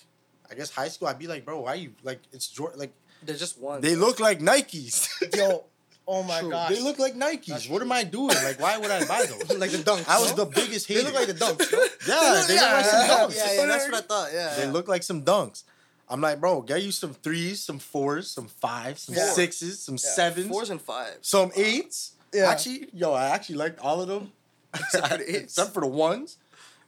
[0.49, 2.79] I guess high school, I'd be like, bro, why you like it's Jordan?
[2.79, 2.93] Like
[3.25, 3.81] They're just ones.
[3.83, 5.09] they look like Nikes.
[5.35, 5.65] Yo,
[6.07, 6.49] oh my True.
[6.51, 6.69] gosh.
[6.69, 7.45] they look like Nikes.
[7.47, 8.35] That's what am I doing?
[8.43, 9.57] Like, why would I buy those?
[9.57, 10.07] like the dunks.
[10.07, 10.45] I was no?
[10.45, 11.71] the biggest They look like the dunks.
[11.71, 11.79] no?
[12.07, 13.35] yeah, they look like some dunks.
[13.37, 14.29] yeah, yeah, that's what I thought.
[14.33, 14.55] Yeah.
[14.55, 15.63] They look like some dunks.
[16.09, 19.29] I'm like, bro, get you some threes, some fours, some fives, some Yeah.
[19.31, 20.09] sixes, some Yeah.
[20.15, 21.27] sevens, fours and fives.
[21.27, 22.13] some eights.
[22.33, 22.49] Yeah.
[22.49, 24.31] Actually, yo, I actually liked all of them,
[24.73, 26.37] Except for the except for the ones.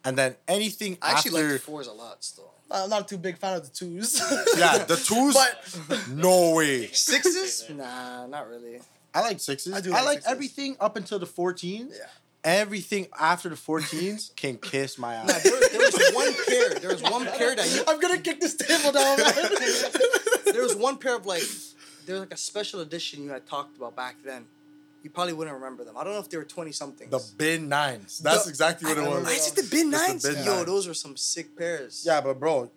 [0.05, 2.51] And then anything I actually after, like fours a lot still.
[2.71, 4.19] I'm not too big fan of the twos.
[4.57, 5.33] yeah, the twos.
[5.33, 6.87] But no way.
[6.93, 7.69] Sixes?
[7.69, 8.79] nah, not really.
[9.13, 9.73] I like sixes.
[9.73, 10.31] I I, do like like sixes.
[10.31, 11.89] everything up until the 14s.
[11.91, 12.05] yeah.
[12.43, 15.43] Everything after the 14s can kiss my Nah, ass.
[15.43, 16.69] there, was, there was one pair.
[16.79, 17.83] There was one pair that you.
[17.87, 19.17] I'm gonna kick this table down.
[20.53, 21.43] There was one pair of like.
[22.05, 24.45] There was like a special edition you had talked about back then.
[25.03, 25.95] you probably wouldn't remember them.
[25.97, 27.11] I don't know if they were twenty somethings.
[27.11, 28.19] The bin nines.
[28.19, 29.27] That's The- exactly what I it was.
[29.27, 30.23] I said the bin It's the nines.
[30.23, 30.65] bin Yo, nines.
[30.65, 32.03] those were some sick pairs.
[32.05, 32.71] Yeah, but bro,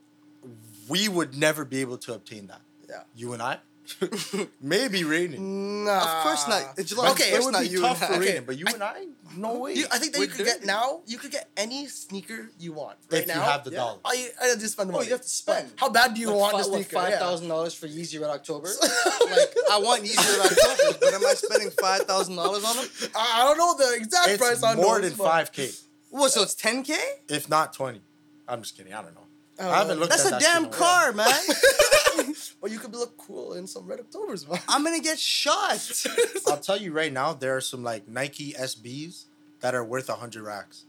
[0.88, 2.60] we would never be able to obtain that.
[2.88, 3.02] Yeah.
[3.16, 3.58] You and I,
[4.60, 5.84] maybe raining.
[5.84, 5.98] Nah.
[6.18, 6.74] Of course not.
[6.78, 7.10] It's July.
[7.10, 8.24] Okay, of it would not be you tough and for I.
[8.24, 9.06] raining, but you and I,
[9.36, 9.74] no way.
[9.74, 11.00] You, I think that We're you could get now.
[11.06, 13.34] You could get any sneaker you want right if now.
[13.34, 13.76] you have the yeah.
[13.78, 13.92] dollar.
[13.94, 14.94] All oh, you, I just spend the money.
[14.94, 15.06] Oh, money.
[15.08, 15.70] you have to spend.
[15.76, 16.96] How bad do you Like want fi- the what, sneaker?
[16.96, 17.18] Five Yeah.
[17.18, 18.68] thousand dollars for Yeezy Red October.
[19.30, 22.86] like I want Yeezy Red October, but am I spending five thousand dollars on them?
[23.16, 25.70] I I don't know the exact It's price on more than five k,
[26.10, 26.30] What?
[26.32, 26.96] So it's ten k?
[27.28, 28.02] if not twenty.
[28.46, 28.92] I'm just kidding.
[28.94, 29.26] I don't know.
[29.58, 31.26] Oh, I haven't looked That's at a that damn shit in car, while.
[32.26, 32.34] man.
[32.60, 34.60] But you could look cool in some red Octobers, man.
[34.68, 35.80] I'm gonna get shot.
[36.46, 39.24] I'll tell you right now, there are some like Nike SBs
[39.60, 40.84] that are worth a hundred racks.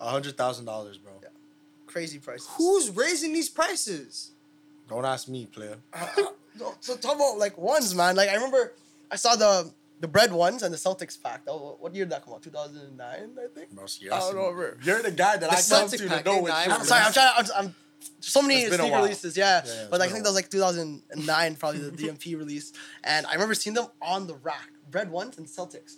[0.00, 1.12] A hundred thousand dollars, bro.
[1.22, 1.28] Yeah.
[1.86, 2.48] Crazy prices.
[2.56, 4.30] Who's raising these prices?
[4.88, 5.76] Don't ask me, player.
[5.92, 6.06] Uh,
[6.80, 8.16] so talk about like ones, man.
[8.16, 8.72] Like I remember,
[9.10, 9.70] I saw the
[10.00, 11.42] the Bred ones and the Celtics pack.
[11.46, 12.42] Oh, what year did that come out?
[12.42, 13.70] Two thousand nine, I think.
[13.70, 14.72] Bro, see, I don't know, bro.
[14.82, 16.64] You're the guy that The I come Celtic to to pack, know ain't I?
[16.66, 17.02] you're I'm sorry.
[17.04, 17.32] I'm trying.
[17.36, 17.74] I'm, I'm
[18.20, 19.62] so many It's been a sneaker releases, yeah.
[19.64, 22.72] Yeah, yeah, but like, I think that was like 2009, probably the DMP release.
[23.04, 25.96] And I remember seeing them on the rack, Bred ones and Celtics,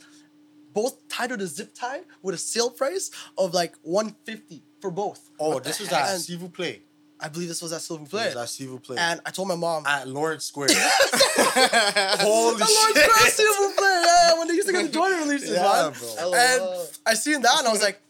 [0.72, 5.30] both tied with a zip tie with a sale price of like 150 for both.
[5.38, 6.02] Oh, What this was heck?
[6.02, 6.82] at And S'il vous plaît.
[7.22, 8.26] I believe this was at Silver This Play.
[8.28, 8.98] was at S'il vous plaît.
[8.98, 9.84] And I told my mom.
[9.86, 10.68] at Lawrence Square.
[10.74, 13.10] Holy I love shit.
[13.10, 15.92] Cross Silver Play, yeah, when they used to get the Jordan releases, Yeah, man.
[15.98, 16.32] bro.
[16.34, 18.00] And I seen that and I was like,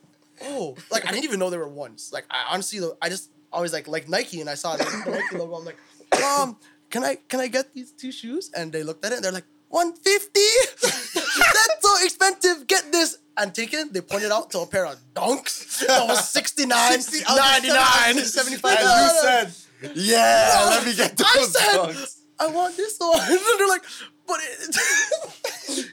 [0.44, 2.10] oh, like I didn't even know there were ones.
[2.12, 5.36] Like I honestly, I just always like like Nike and I saw the, the Nike
[5.36, 5.56] logo.
[5.56, 5.78] I'm like,
[6.20, 6.56] mom,
[6.90, 8.50] can I can I get these two shoes?
[8.56, 10.40] And they looked at it and they're like, 150?
[10.82, 12.66] That's so expensive.
[12.66, 13.18] Get this.
[13.36, 18.24] And taken, they pointed out to a pair of dunks that was 69, 60 99,
[18.24, 22.18] 75 And you said, yeah, let me get those I said, dunks.
[22.38, 23.18] I want this one.
[23.20, 23.82] And they're like,
[24.26, 24.76] but it,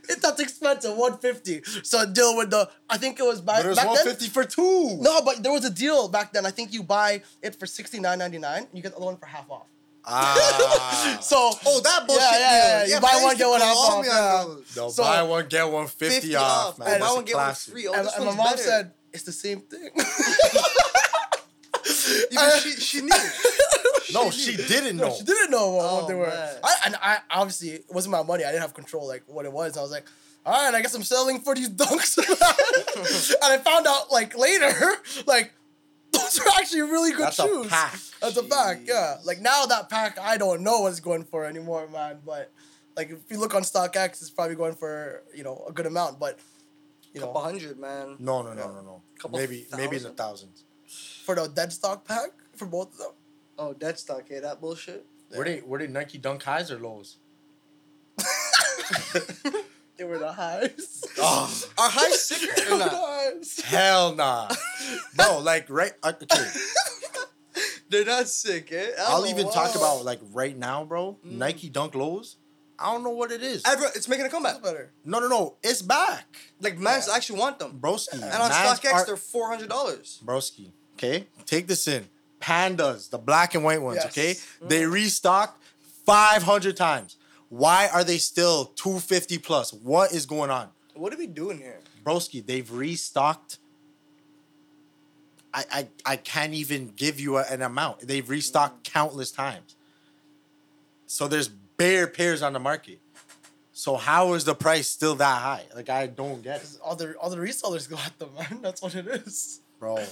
[0.10, 1.62] it that's expensive, 150.
[1.84, 4.06] So deal with the I think it was back, But it was back then.
[4.06, 4.98] 150 for two.
[5.02, 6.46] No, but there was a deal back then.
[6.46, 8.68] I think you buy it for sixty nine ninety nine.
[8.74, 9.68] You get the other one for half off.
[10.10, 11.18] Ah.
[11.22, 12.24] So Oh, that bullshit.
[12.24, 12.86] Yeah, yeah, yeah.
[12.86, 12.96] deal.
[12.96, 14.44] You buy one, get to one half call off, me on yeah.
[14.46, 14.76] those.
[14.78, 16.80] No, So- buy one, get one 50, 50 off, off.
[16.80, 17.00] man.
[17.00, 17.88] Buy one, get one free.
[17.88, 18.58] Oh, and, and my mom better.
[18.58, 19.90] said it's the same thing.
[22.32, 23.10] Even she, she knew.
[24.12, 25.10] No, she didn't know.
[25.10, 26.26] No, she didn't know what, what Oh, they were.
[26.26, 26.56] man.
[26.64, 28.44] I, and I obviously it wasn't my money.
[28.44, 29.78] I didn't have control like what it was.
[29.78, 30.08] I was like,
[30.44, 32.18] all right, I guess I'm selling for these dunks.
[32.18, 34.72] and I found out like later,
[35.28, 35.54] like
[36.38, 37.68] those are actually really good That's a shoes.
[37.68, 38.00] pack.
[38.22, 39.18] That's a pack, yeah.
[39.24, 42.20] Like now that pack, I don't know what's going for anymore, man.
[42.26, 42.52] But
[42.96, 46.20] like if you look on StockX, it's probably going for you know a good amount.
[46.20, 46.40] But
[47.14, 48.16] you Couple know hundred, man.
[48.20, 49.02] No, no, no, no, no.
[49.18, 50.64] Couple maybe, maybe in the thousands.
[51.26, 53.12] for the dead stock pack for both of them.
[53.58, 55.06] Oh, dead stock, yeah, that bullshit.
[55.36, 57.18] Were they, were they Nike Dunk highs or lows?
[60.00, 60.96] They were the highs.
[61.22, 62.92] Oh, Are high sicker or not?
[62.94, 63.60] highs.
[63.66, 64.50] hell nah.
[65.18, 66.26] Bro, like, right, okay.
[67.90, 68.92] They're not sick, eh?
[68.98, 69.52] I I'll even know.
[69.52, 71.18] talk about, like, right now, bro.
[71.28, 71.32] Mm.
[71.40, 72.38] Nike Dunk lows.
[72.78, 73.64] I don't know what it is.
[73.66, 74.54] Everyone, it's making a comeback.
[74.54, 74.92] That's better.
[75.04, 75.56] No, no, no.
[75.62, 76.38] It's back.
[76.62, 77.16] Like, mans Yeah.
[77.16, 77.78] actually want them.
[77.82, 78.14] Broski.
[78.14, 80.22] And on Mans StockX, are- they're four hundred dollars.
[80.24, 80.72] Broski.
[80.94, 82.08] Okay, take this in.
[82.40, 84.00] Pandas, the black and white ones.
[84.04, 84.06] Yes.
[84.08, 84.36] Okay,
[84.66, 85.62] they restocked
[86.06, 87.18] five hundred times.
[87.50, 89.74] Why are they still two fifty plus?
[89.74, 91.80] What is going on, What are we doing here?
[92.06, 92.46] Broski?
[92.46, 93.58] They've restocked.
[95.54, 98.02] I I, I can't even give you a- an amount.
[98.02, 98.94] They've restocked mm.
[98.94, 99.76] countless times.
[101.08, 103.00] So there's bare pairs on the market.
[103.72, 105.64] So how is the price still that high?
[105.76, 106.70] Like I don't get it.
[106.84, 108.60] all the all the resellers got them, man.
[108.62, 109.62] That's what it is.
[109.80, 110.04] bro.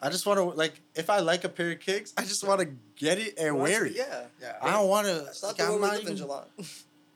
[0.00, 2.60] I just want to like if I like a pair of kicks, I just want
[2.60, 3.94] to get it and wear it.
[3.96, 4.24] Yeah.
[4.40, 4.56] Yeah.
[4.62, 5.14] I don't want to.
[5.24, 6.16] That's not Like, the way I'm we not live in even.
[6.16, 6.44] July.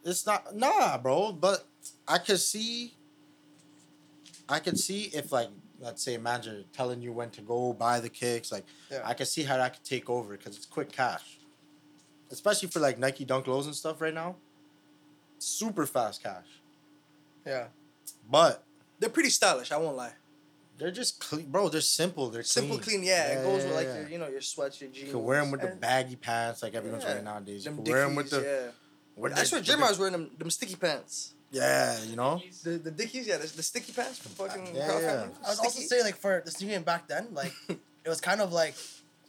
[0.04, 1.30] It's not nah, bro.
[1.32, 1.64] But
[2.08, 2.94] I could see.
[4.48, 8.08] I could see if like let's say manager telling you when to go buy the
[8.08, 9.02] kicks, like Yeah.
[9.04, 11.38] I could see how that could take over because it's quick cash,
[12.32, 14.34] especially for like Nike Dunk lows and stuff right now.
[15.38, 16.46] Super fast cash,
[17.46, 17.66] Yeah.
[18.30, 18.64] but
[19.00, 19.70] They're pretty stylish.
[19.72, 20.12] I won't lie.
[20.82, 21.68] They're just clean, bro.
[21.68, 22.28] They're simple.
[22.30, 22.98] They're Simple, clean.
[22.98, 23.04] clean.
[23.04, 24.00] Yeah, it goes with like yeah.
[24.00, 25.06] your, you know, your sweats, your jeans.
[25.06, 27.10] You can wear them with the baggy pants like everyone's Yeah.
[27.10, 27.64] wearing nowadays.
[27.64, 28.40] You can wear them with the.
[28.40, 28.70] yeah.
[29.14, 31.34] with I the- swear, with Jim the- was wearing them, them sticky pants.
[31.52, 32.40] Yeah, you know.
[32.64, 34.74] The the Dickies, yeah, the, the sticky pants from uh, fucking.
[34.74, 35.20] Yeah, Proud yeah.
[35.20, 35.34] Family.
[35.46, 38.40] I would also saying like for the sneaker game back then, like it was kind
[38.40, 38.74] of like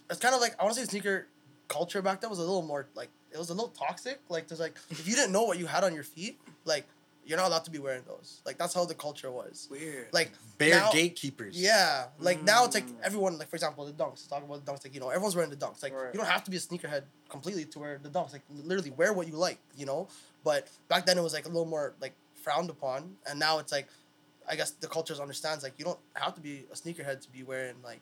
[0.10, 1.28] it's kind of like I want to say sneaker
[1.68, 4.20] culture back then was a little more like it was a little toxic.
[4.30, 6.86] Like there's like if you didn't know what you had on your feet, like
[7.26, 8.42] you're not allowed to be wearing those.
[8.46, 9.68] Like that's how the culture was.
[9.72, 10.08] weird.
[10.12, 11.60] Like Bare now- gatekeepers.
[11.60, 12.96] Yeah, like now it's like Mm.
[13.04, 14.28] everyone like for example the dunks.
[14.28, 14.84] Talk about the dunks.
[14.84, 15.82] Like you know everyone's wearing the dunks.
[15.82, 16.14] Like Right.
[16.14, 18.34] you don't have to be a sneakerhead completely to wear the dunks.
[18.34, 19.60] Like literally wear what you like.
[19.78, 20.08] You know.
[20.44, 23.72] But back then it was like a little more like frowned upon, and now it's
[23.72, 23.88] like,
[24.48, 27.44] I guess the culture understands like you don't have to be a sneakerhead to be
[27.44, 28.02] wearing like,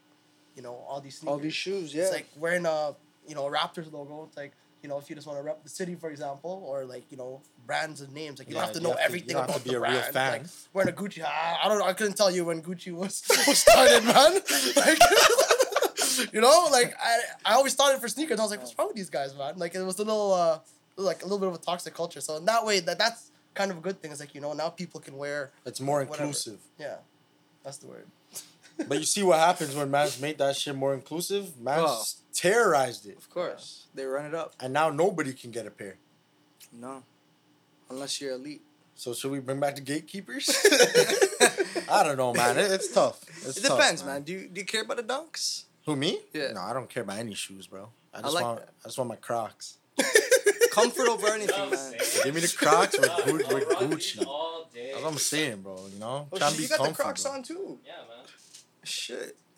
[0.55, 1.31] you know, all these sneakers.
[1.31, 2.03] All these shoes, yeah.
[2.03, 2.95] It's like wearing a
[3.27, 4.23] you know a Raptors logo.
[4.27, 4.53] It's like
[4.83, 7.17] you know if you just want to rep the city, for example, or like you
[7.17, 8.39] know brands and names.
[8.39, 9.57] Like you Yeah, don't have to you know have to- you everything don't have about
[9.59, 10.13] to be the a real brand.
[10.13, 10.31] fan.
[10.33, 10.41] Like
[10.73, 11.23] wearing a Gucci.
[11.23, 11.85] I, I don't know.
[11.85, 14.41] I couldn't tell you when Gucci was, was started, man.
[14.75, 14.97] Like.
[16.33, 18.33] You know, like I, I always thought it for sneakers.
[18.33, 19.57] and I was like, what's wrong with these guys, man?
[19.57, 20.59] Like it was a little, uh,
[20.97, 22.19] like a little bit of a toxic culture.
[22.21, 24.11] So in that way, that that's kind of a good thing.
[24.11, 25.51] It's like you know now people can wear.
[25.65, 26.25] It's more Whatever.
[26.25, 26.59] inclusive.
[26.77, 26.97] Yeah,
[27.63, 28.05] that's the word.
[28.87, 31.57] But you see what happens when man's made that shit more inclusive?
[31.59, 32.03] Man's Oh.
[32.33, 33.17] terrorized it.
[33.17, 34.53] of course, they run it up.
[34.59, 35.97] And now nobody can get a pair.
[36.71, 37.03] No,
[37.89, 38.61] unless you're elite.
[38.95, 40.47] So should we bring back the gatekeepers?
[41.89, 42.57] I don't know, man.
[42.57, 43.19] It, it's tough.
[43.45, 44.21] It's It tough, depends, man.
[44.23, 45.63] Do you do you care about the dunks?
[45.85, 46.19] Who me?
[46.33, 46.51] Yeah.
[46.53, 47.89] No, I don't care about any shoes, bro.
[48.13, 48.69] I just like want that.
[48.83, 49.77] I just want my Crocs.
[50.71, 51.99] Comfort over anything, You know what I'm man.
[52.03, 52.23] saying?
[52.23, 54.25] Give me the Crocs with, Nah, Gucci, with rock these Gucci.
[54.27, 54.91] all day.
[54.91, 55.75] That's what I'm saying, bro.
[55.93, 57.31] You know, Oh, Trying shit, to you be got the comfy, Crocs bro.
[57.33, 57.79] on too.
[57.85, 58.25] Yeah, man.
[58.83, 59.37] Shit.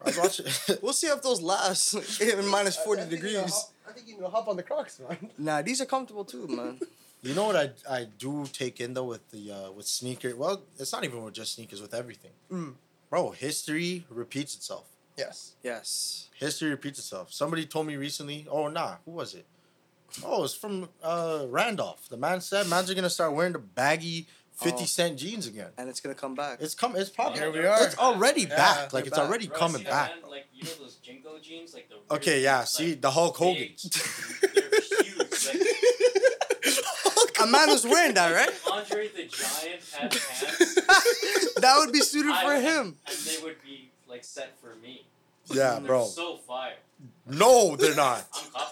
[0.00, 0.46] I was watching.
[0.82, 3.66] We'll see if those last in minus forty degrees.
[3.88, 5.30] I think you can hop on the Crocs, man.
[5.38, 6.78] Nah, these are comfortable too, man.
[7.22, 10.34] you know what I I do take in though with the uh, with sneaker.
[10.36, 11.80] Well, it's not even with just sneakers.
[11.82, 12.74] With everything, Mm.
[13.10, 13.30] bro.
[13.30, 14.84] History repeats itself.
[15.16, 15.54] Yes.
[15.62, 16.28] Yes.
[16.34, 17.32] History repeats itself.
[17.32, 18.46] Somebody told me recently.
[18.50, 19.46] Oh nah, who was it?
[20.24, 22.08] Oh, it's from uh, Randolph.
[22.08, 24.26] The man said man's are gonna start wearing the baggy
[24.56, 24.86] fifty Oh.
[24.86, 25.70] cent jeans again.
[25.78, 26.58] And it's gonna come back.
[26.60, 26.96] It's come.
[26.96, 27.38] It's probably.
[27.40, 27.84] Here we are.
[27.84, 28.92] It's already Yeah, back.
[28.92, 29.26] Like they're it's back.
[29.28, 30.10] already Bro, coming see back.
[30.22, 30.30] Man?
[30.30, 32.14] Like you know those JNCO jeans, like the.
[32.14, 32.58] Okay, yeah.
[32.60, 33.72] like, See the Hulk big- Hogan.
[34.54, 35.46] They're huge.
[35.46, 38.50] Like, A man was wearing that, right?
[38.72, 41.54] Andre the Giant had pants.
[41.60, 42.96] that would be suited I- for him.
[43.06, 45.06] and they would be like set for me.
[45.52, 46.06] Yeah, bro.
[46.06, 46.74] So fire.
[47.28, 48.24] No, they're not.
[48.54, 48.66] I'm.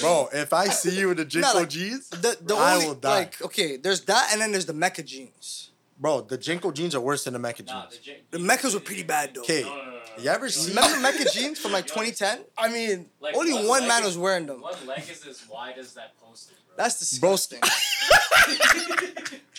[0.00, 2.94] Bro, if I see you in the JNCO like- jeans, The the I only will
[2.94, 3.18] die.
[3.20, 5.69] like okay, there's that and then there's the Mecca jeans.
[6.00, 7.98] Bro, the JNCO jeans are worse than the Mecca Nah, jeans.
[7.98, 9.42] the, Jin- The Meccas were pretty bad though.
[9.42, 10.22] Okay, No, no, no, no, no.
[10.22, 12.40] you ever know see- Remember Mecca jeans from like 2010?
[12.56, 14.62] I mean, Like, Only one leg man is- was wearing them.
[14.62, 16.76] One leg is as wide as that poster, bro.
[16.78, 17.60] That's Bro, disgusting.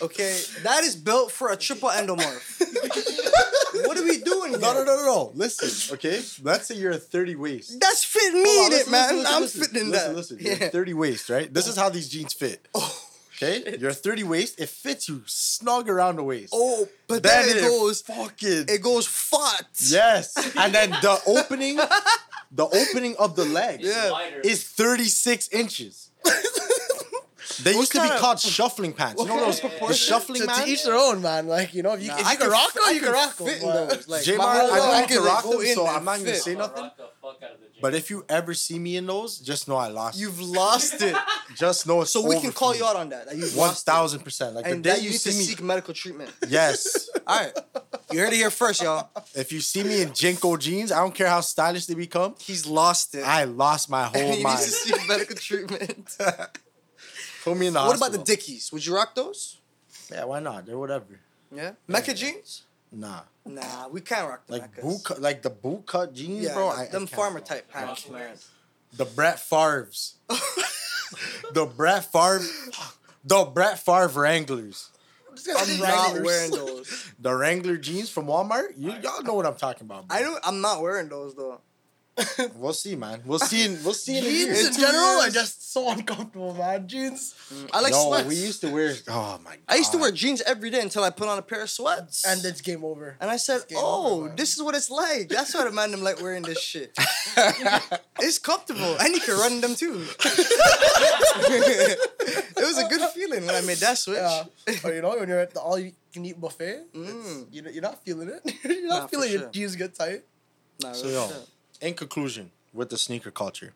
[0.02, 2.60] okay, that is built for a triple endomorph.
[3.86, 4.58] what are we doing here?
[4.58, 5.32] No, no, no, no, no.
[5.34, 6.20] Listen, okay.
[6.42, 7.78] Let's say you're a 30 waist.
[7.80, 9.16] That's fitting me on, in it, man.
[9.16, 9.60] listen, listen, I'm listen.
[9.62, 10.16] fitting in listen, that.
[10.16, 10.68] Listen, You're yeah.
[10.70, 11.52] 30 waist, right?
[11.54, 12.66] This is how these jeans fit.
[12.74, 13.01] Oh,
[13.42, 14.60] Okay, you're 30 waist.
[14.60, 16.52] It fits you snug around the waist.
[16.54, 19.66] oh, but then, it goes, fucking it goes fat.
[19.80, 21.76] yes, and then the opening,
[22.52, 24.12] the opening of the leg Yeah.
[24.44, 26.10] is 36 inches.
[27.62, 29.20] They What used to be of- called shuffling pants.
[29.20, 30.06] You know what those kind of the proportion?
[30.08, 31.46] shuffling to, to each their own, man.
[31.48, 33.12] Like you know, if you, Nah, if I you can rock fit- them, you can
[33.12, 33.46] rock them.
[33.46, 34.08] fit in those.
[34.08, 35.96] Like, J-Mar, I whole know leg you can is rock go them, in so and
[35.96, 36.42] I'm not gonna fit.
[36.42, 36.90] say I'll nothing.
[37.82, 38.06] Rock the fuck out of the gym.
[38.06, 40.18] But if you ever see me in those, just know I lost.
[40.18, 41.16] You've lost it.
[41.56, 43.26] just know it's So we can call you out on that.
[43.28, 43.90] that you've One lost it.
[43.90, 44.54] thousand percent.
[44.54, 46.30] Like And the day that you you need to see me, seek medical treatment.
[46.48, 47.08] yes.
[47.26, 47.52] All right.
[48.10, 49.08] You heard it here first, y'all.
[49.34, 52.34] If you see me in JNCO jeans, I don't care how stylish they become.
[52.38, 53.22] He's lost it.
[53.26, 54.58] I lost my whole he mind.
[54.60, 56.16] needs to seek medical treatment.
[57.44, 58.24] Put me in the what about the hospital.
[58.24, 58.72] Dickies?
[58.72, 59.58] Would you rock those?
[60.10, 60.66] Yeah, why not?
[60.66, 61.18] They're whatever.
[61.54, 61.72] Yeah.
[61.88, 62.62] Mecca jeans?
[62.92, 66.54] Nah, Nah, we can't rock the like boot cut, like the boot cut jeans, Yeah,
[66.54, 66.66] bro.
[66.68, 67.10] like I, I them can't.
[67.20, 68.20] farmer type pants, Rock man.
[68.28, 68.48] wears.
[68.96, 70.16] The Brett Favre's.
[71.52, 72.40] the Brett Favre.
[73.24, 74.90] The Brett Favre Wranglers.
[75.56, 77.10] I'm not wearing those.
[77.18, 78.74] The Wrangler jeans from Walmart.
[78.76, 80.06] You y'all know what I'm talking about.
[80.08, 80.16] Bro.
[80.16, 80.38] I don't.
[80.44, 81.60] I'm not wearing those though.
[82.56, 83.22] We'll see, man.
[83.24, 83.64] We'll see.
[83.64, 84.28] In, we'll see in a.
[84.28, 86.86] Jeans in two general are just so uncomfortable, man.
[86.86, 87.34] Jeans
[87.72, 88.28] I like no, sweats.
[88.28, 88.92] we used to wear.
[89.08, 89.58] Oh my god.
[89.66, 92.24] I used to wear jeans every day until I put on a pair of sweats.
[92.26, 93.16] and it's game over.
[93.18, 95.30] And I said, "Oh, over, this is what it's like.
[95.30, 96.92] That's why the man them like wearing this shit.
[98.20, 100.04] it's comfortable, and you can run them too.
[101.48, 104.18] it was a good feeling when I made that switch.
[104.18, 104.44] Yeah.
[104.84, 107.46] or you know, when you're at the all you can eat buffet, Mm.
[107.50, 108.42] you you're not feeling it.
[108.64, 110.22] you're not Nah, for feeling your jeans get tight.
[110.82, 111.48] Nah, So real yo, shit.
[111.82, 113.74] In conclusion, with the sneaker culture,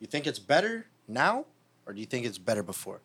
[0.00, 1.44] you think it's better now,
[1.86, 3.00] or do you think it's better before?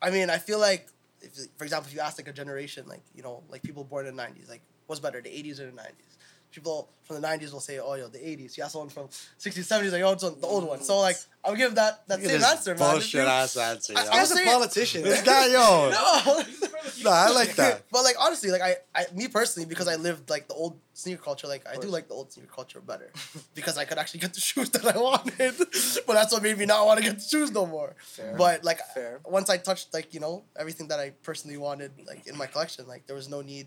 [0.00, 0.88] I mean, I feel like,
[1.22, 4.06] if, for example, if you ask like a generation, like you know, like people born
[4.06, 6.18] in the '90s, like what's better, the '80s or the '90s?
[6.52, 9.64] People from the '90s will say, "Oh, yo, the '80s." You ask someone from '60s,
[9.64, 12.28] '70s, like, "Oh, it's on the old one." So like, I'll give that that Look
[12.28, 12.92] same this answer, man.
[12.92, 13.94] Bullshit you- ass answer.
[13.96, 14.10] I- yo.
[14.10, 15.00] I He's a politician.
[15.06, 15.08] Eh?
[15.08, 15.90] This guy, yo.
[15.90, 16.42] No.
[17.04, 17.82] No, I like that.
[17.92, 21.22] But like honestly, like I, I, me personally, because I lived like the old sneaker
[21.22, 23.10] culture, like I do like the old sneaker culture better,
[23.54, 25.54] because I could actually get the shoes that I wanted.
[26.06, 27.94] but that's what made me not want to get the shoes no more.
[27.98, 28.34] Fair.
[28.36, 29.20] But like Fair.
[29.24, 32.86] once I touched like you know everything that I personally wanted like in my collection,
[32.88, 33.66] like there was no need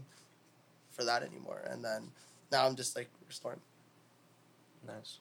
[0.92, 1.62] for that anymore.
[1.70, 2.12] And then
[2.52, 3.62] now I'm just like restoring.
[4.86, 5.20] Nice.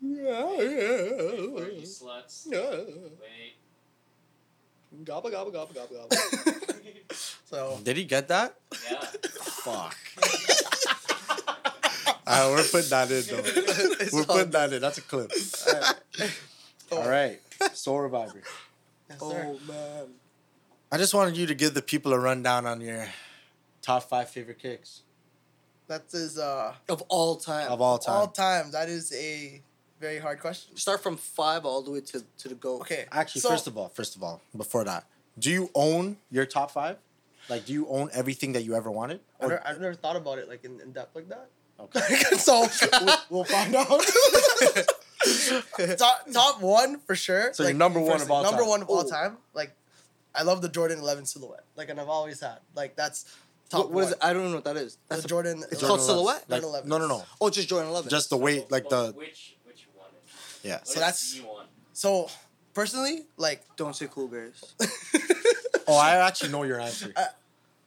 [0.00, 2.46] Yeah, Where you sluts.
[2.46, 2.70] yeah.
[3.20, 3.54] Wait.
[5.04, 6.54] Gobble, gobble, gobble, gobble, gobble.
[7.50, 8.56] So Did he get that?
[8.90, 9.00] Yeah.
[9.40, 9.96] Fuck.
[12.28, 14.12] Alright, we're putting that in though.
[14.18, 14.82] We're putting that in.
[14.82, 15.32] That's a clip.
[16.92, 17.40] All right.
[17.72, 18.42] Sole Reviver.
[19.08, 19.46] yes, sir.
[19.48, 20.06] oh man.
[20.92, 23.08] I just wanted you to give the people a rundown on your
[23.80, 25.02] top five favorite kicks
[25.86, 27.72] that is uh Of all time.
[27.72, 28.14] of all time.
[28.14, 28.70] all time.
[28.72, 29.62] That is a
[30.00, 30.76] very hard question.
[30.76, 32.80] Start from five all the way to, to the goal.
[32.80, 33.06] Okay.
[33.12, 35.04] Actually, so- first of all, first of all, before that,
[35.38, 36.96] do you own your top five?
[37.48, 39.20] Like, do you own everything that you ever wanted?
[39.40, 41.48] I Or- never, I've never thought about it like in, in depth like that.
[41.80, 42.16] okay.
[42.38, 42.66] so
[43.02, 43.88] we'll, we'll find out.
[45.98, 47.52] top, top one for sure.
[47.52, 48.68] So your number one of firstly, all number time.
[48.68, 49.10] one of all Ooh.
[49.10, 49.38] time.
[49.54, 49.72] Like,
[50.34, 51.64] I love the Jordan Eleven silhouette.
[51.76, 52.58] Like, and I've always had.
[52.74, 53.24] Like, that's
[53.70, 54.12] top What, what is one.
[54.14, 54.18] it?
[54.22, 54.98] I don't even know what that is.
[55.08, 55.58] That's a- Jordan.
[55.70, 55.88] It's 11.
[55.88, 56.44] called silhouette?
[56.48, 56.88] Like, Jordan 11.
[56.88, 57.24] no, no, no.
[57.40, 58.10] oh, just Jordan 11.
[58.10, 59.57] Just the weight, like the Which which one?
[60.62, 60.78] Yeah.
[60.78, 61.66] What So is that's- the one.
[61.92, 62.28] So
[62.74, 64.62] personally, like, Don't say cool bears.
[65.90, 67.12] Oh, I actually know your answer.
[67.16, 67.28] I-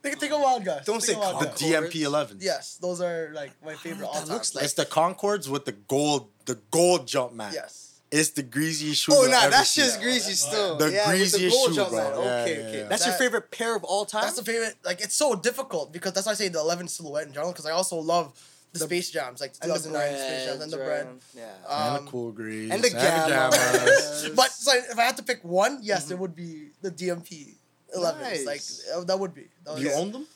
[0.01, 0.85] take take a wild guess.
[0.85, 2.37] Don't Take say a The DMP 11.
[2.41, 5.65] Yes, those are like my ah, favorite all that looks like- It's the Concords with
[5.65, 7.53] the gold, the gold jump man.
[7.53, 7.87] yes.
[8.11, 9.13] It's the greasiest shoe.
[9.15, 9.81] Oh, you'll nah, that's see.
[9.81, 10.75] just greasy still.
[10.77, 11.97] The yeah, with greasiest gold shoe, jump bro.
[11.99, 12.11] man.
[12.11, 12.77] Yeah, Okay, yeah, okay.
[12.79, 12.87] yeah.
[12.89, 14.23] That's your favorite pair of all time?
[14.23, 14.75] That's the favorite.
[14.83, 17.53] Like it's so difficult because that's why I say the eleven silhouette in general.
[17.53, 18.33] Because I also love
[18.73, 21.07] the, The- Space Jams, like and the 2009 Space Jams and the Bred.
[21.35, 21.43] Yeah.
[21.69, 22.71] And Um, the Cool Greys.
[22.71, 23.51] and the gamma.
[23.51, 24.35] gammas.
[24.35, 27.55] But so if I had to pick one, yes, it would be the DMP
[27.97, 28.21] 11s.
[28.21, 28.45] Nice.
[28.45, 28.61] Like
[28.95, 29.47] uh, that would be.
[29.65, 30.27] That Do you was- own them?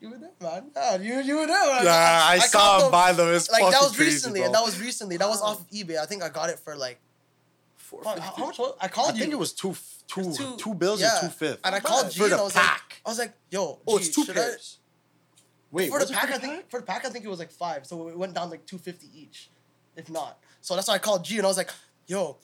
[0.00, 0.70] You were there, man.
[0.74, 1.84] Yeah, you you were there.
[1.84, 1.90] Nah,
[2.34, 3.28] I, caught saw him them- buy them.
[3.34, 4.52] It's Like that was crazy, recently, bro.
[4.52, 5.16] that was recently.
[5.16, 5.98] That was off of eBay.
[5.98, 6.98] I think I got it for like
[7.76, 9.20] Four fuck, how, how much was I called I you?
[9.20, 9.74] think it was two,
[10.08, 11.16] two, It was two bills yeah.
[11.16, 11.60] or two fifths.
[11.64, 12.12] And I called bad.
[12.12, 12.82] G For and I was pack.
[12.90, 14.77] like, I was like, yo, Oh, G, it's two should I- pairs.
[15.70, 17.28] Wait, for the was it pack, I the think for the pack, I think it
[17.28, 17.86] was like five.
[17.86, 19.50] So it went down like two fifty each,
[19.96, 20.38] if not.
[20.60, 21.70] So that's why I called G and I was like,
[22.06, 22.36] "Yo,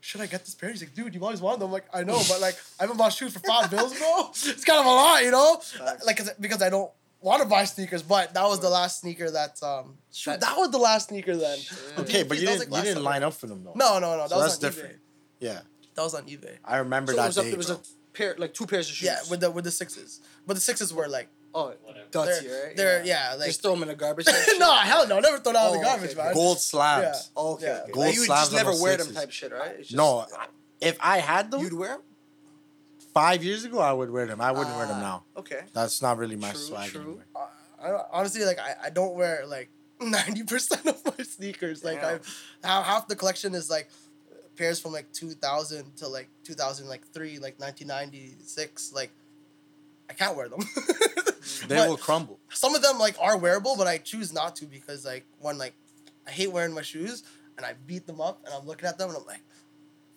[0.00, 2.04] should I get this pair?" He's like, "Dude, you always wanted them." I'm like, "I
[2.04, 4.28] know, but like I haven't bought shoes for five bills, bro.
[4.30, 5.56] It's kind of a lot, you know.
[5.56, 6.04] Facts.
[6.06, 6.90] Like 'cause- because I don't
[7.20, 10.56] want to buy sneakers, but that was the last sneaker that um shoot, That- that
[10.56, 11.58] was the last sneaker then.
[11.98, 13.72] Okay, but you didn't like, you didn't last line up for them though.
[13.74, 14.22] No, no, no.
[14.22, 14.96] That So was that's different.
[14.96, 15.00] eBay.
[15.40, 15.60] Yeah,
[15.96, 16.56] That was on eBay.
[16.64, 17.80] I remember So it that was, a, it was a
[18.12, 19.06] pair, like two pairs of shoes.
[19.06, 22.06] Yeah, with the with the sixes, but the sixes were like oh, Whatever.
[22.10, 22.76] gutsy, they're, right?
[22.76, 24.26] they're yeah, like Just throw them in the garbage.
[24.58, 26.34] no hell no, never throw that out in the Oh, garbage, okay, man.
[26.34, 27.30] gold slabs.
[27.36, 27.42] Yeah.
[27.42, 27.72] Okay, Yeah.
[27.82, 27.92] okay.
[27.92, 29.22] Gold Like, you would slabs just on never those wear them sixes.
[29.22, 29.70] type shit, right?
[29.78, 30.26] It's just- No,
[30.80, 32.02] if I had them You'd wear them?
[33.14, 34.40] five years ago, I would wear them.
[34.40, 35.24] I wouldn't wear them Ah, now.
[35.36, 35.60] Okay.
[35.72, 37.00] That's not really my True, swag true.
[37.00, 37.24] anymore.
[37.82, 39.70] I, honestly, like I, I don't wear like
[40.00, 41.82] ninety percent of my sneakers.
[41.84, 42.20] Like Damn.
[42.64, 43.88] I, half, half the collection is like
[44.56, 48.92] pairs from like two thousand to like two thousand like three, like nineteen ninety six.
[48.92, 49.10] Like
[50.10, 50.60] I can't wear them.
[51.68, 52.38] They will crumble.
[52.50, 55.74] Some of them like are wearable, but I choose not to because like one like
[56.26, 57.22] I hate wearing my shoes
[57.56, 59.42] and I beat them up and I'm looking at them and I'm like.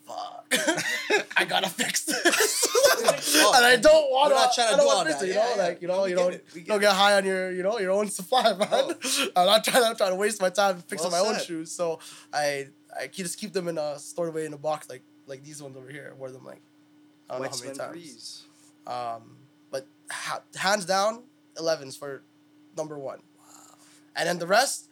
[0.05, 0.53] Fuck!
[1.37, 2.67] I gotta fix this,
[3.55, 5.21] and I don't want We're not trying to do all that.
[5.21, 5.63] it, You Yeah, know, yeah.
[5.63, 6.31] like you know, We you don't.
[6.53, 8.67] Get don't get high on your you know your own supply, man.
[8.69, 9.27] Oh.
[9.37, 9.81] I'm not trying.
[9.81, 11.99] I'm trying to waste my time fixing Well my own shoes, so
[12.33, 12.67] I
[12.99, 15.77] I just keep them in a stored away in a box like like these ones
[15.77, 16.11] over here.
[16.11, 16.61] I wore them like
[17.29, 17.91] I don't know how many times.
[17.93, 18.43] Breeze.
[18.85, 19.37] Um,
[20.13, 21.23] ha- hands down,
[21.55, 22.23] 11s for
[22.77, 23.19] number one.
[24.15, 24.89] And then the rest,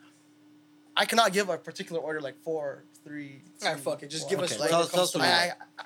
[0.97, 3.41] I cannot give a particular order like four, three.
[3.63, 4.29] Alright, fuck it, just one.
[4.31, 5.23] give us Okay, like, tell- tell us I, you.
[5.33, 5.83] I, I-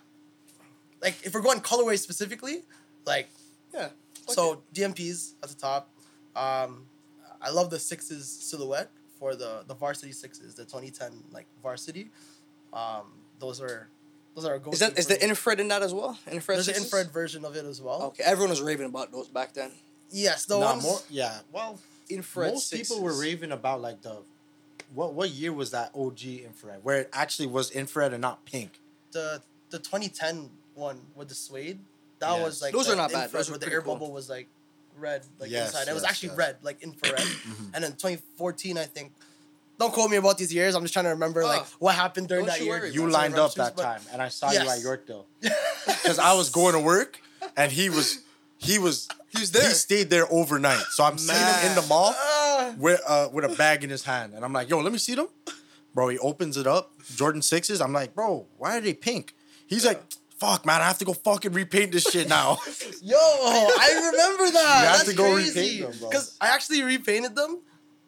[1.01, 2.63] like if we're going colorway specifically,
[3.05, 3.27] like
[3.73, 3.89] Yeah.
[4.27, 4.59] so it.
[4.73, 5.89] DMPs at the top.
[6.35, 6.87] Um,
[7.41, 12.09] I love the sixes silhouette for the the varsity sixes, the 2010 like varsity.
[12.73, 13.89] Um, those are
[14.35, 16.17] those are a Is that is the infrared in that as well?
[16.29, 16.57] Infrared.
[16.57, 18.03] There's an infrared version of it as well.
[18.03, 19.71] Okay, everyone was raving about those back then.
[20.11, 20.83] Yes, the Nah, ones.
[20.83, 21.39] more, yeah.
[21.51, 21.79] Well,
[22.09, 22.53] Infrared.
[22.53, 24.17] most people were raving about like the
[24.93, 28.79] what what year was that OG infrared where it actually was infrared and not pink.
[29.11, 31.79] the the 2010 one with the suede.
[32.19, 32.43] That Yes.
[32.45, 33.31] was like Those are not bad.
[33.31, 33.95] Those are where the air cool.
[33.95, 34.47] bubble was like
[34.97, 35.89] red, like Yes, inside.
[35.89, 36.37] It was actually yes.
[36.37, 37.19] red, like infrared.
[37.19, 37.71] Mhm.
[37.73, 39.11] and then 2014, I think.
[39.77, 40.73] Don't quote me about these years.
[40.75, 41.67] I'm just trying to remember like Oh.
[41.79, 42.85] what happened during that you year.
[42.85, 45.25] You lined up that but- time, and I saw you at Yorkdale
[45.85, 47.19] because I was going to work,
[47.57, 48.19] and he was
[48.57, 50.85] he was He was he stayed there overnight.
[50.91, 52.73] So I'm seeing him in the mall Ah.
[52.77, 55.15] with uh with a bag in his hand, and I'm like, "Yo, let me see
[55.15, 55.27] them."
[55.93, 57.81] Bro, he opens it up, Jordan sixes.
[57.81, 59.33] I'm like, "Bro, why are they pink?"
[59.67, 60.01] He's like,
[60.39, 62.57] "Fuck, man, I have to go fucking repaint this shit now."
[63.01, 64.79] Yo, I remember that.
[64.81, 65.59] You have That's to go crazy.
[65.59, 66.09] repaint them, bro.
[66.09, 67.59] Because I actually repainted them,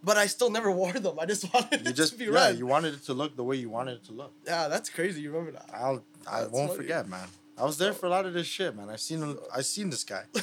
[0.03, 1.19] but I still never wore them.
[1.19, 2.57] I just wanted you it just to be yeah, red.
[2.57, 4.31] you wanted it to look the way you wanted it to look.
[4.45, 5.21] yeah, that's crazy.
[5.21, 5.69] You remember that?
[5.73, 6.81] I'll I That's won't funny.
[6.83, 7.27] forget, man.
[7.57, 8.89] I was there for a lot of this shit, man.
[8.89, 9.37] I seen him.
[9.53, 10.23] I seen this guy.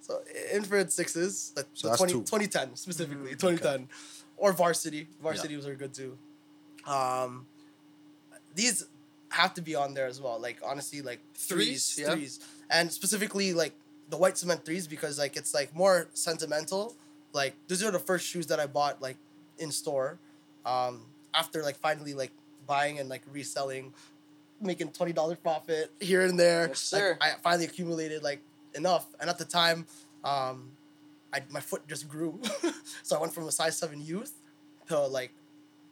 [0.00, 0.20] So
[0.52, 2.18] infrared sixes, like So the that's 20, two.
[2.20, 3.88] 2010 specifically, Mm, 2010,
[4.36, 5.08] or varsity.
[5.20, 6.16] Varsity was very good too.
[6.86, 7.46] Um,
[8.54, 8.86] these
[9.30, 10.38] have to be on there as well.
[10.40, 12.14] Like honestly, like Threes, threes, yeah.
[12.14, 12.38] threes,
[12.70, 13.72] and specifically like
[14.08, 16.94] the white cement threes because like it's like more sentimental.
[17.36, 19.18] Like these are the first shoes that I bought like
[19.58, 20.18] in store,
[20.64, 21.02] um,
[21.34, 22.32] after like finally like
[22.66, 23.92] buying and like reselling,
[24.60, 26.68] making twenty dollars profit here and there.
[26.68, 27.18] Yes, Like.
[27.20, 28.40] I finally accumulated like
[28.74, 29.84] enough, and at the time,
[30.24, 30.72] um,
[31.30, 32.40] I my foot just grew,
[33.02, 34.32] so I went from a size seven youth
[34.88, 35.32] to like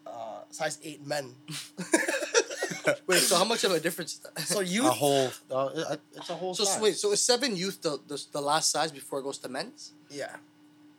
[0.06, 1.34] uh, size eight men.
[3.06, 4.38] Wait, so how much of a difference is that?
[4.40, 6.54] so A whole, uh, it's a whole.
[6.54, 6.80] So size.
[6.82, 9.92] wait, so is seven youth the, the the last size before it goes to men's,
[10.10, 10.36] yeah,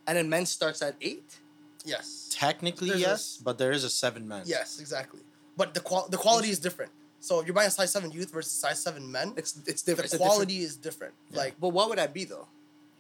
[0.08, 1.40] and then men's starts at eight?
[1.86, 4.44] yes, technically There's a- yes, but there is a seven man.
[4.46, 5.22] yes, exactly.
[5.58, 6.92] But the qual the quality is different.
[7.20, 9.92] So if you're buying a size seven youth versus size seven men, It's it's the
[9.92, 10.06] different.
[10.06, 11.14] it's a quality is different.
[11.32, 11.38] Yeah.
[11.40, 12.48] Like But what would that be though?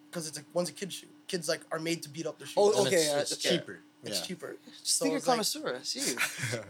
[0.09, 1.07] because it's a one's a kid shoe.
[1.27, 2.55] Kids like are made to beat up their shoes.
[2.57, 3.57] Oh, And okay, it's, it's okay.
[3.57, 3.79] cheaper.
[4.03, 4.25] It's yeah.
[4.27, 4.55] cheaper.
[4.83, 5.75] Sneaker it's like- connoisseur.
[5.79, 6.17] I see you.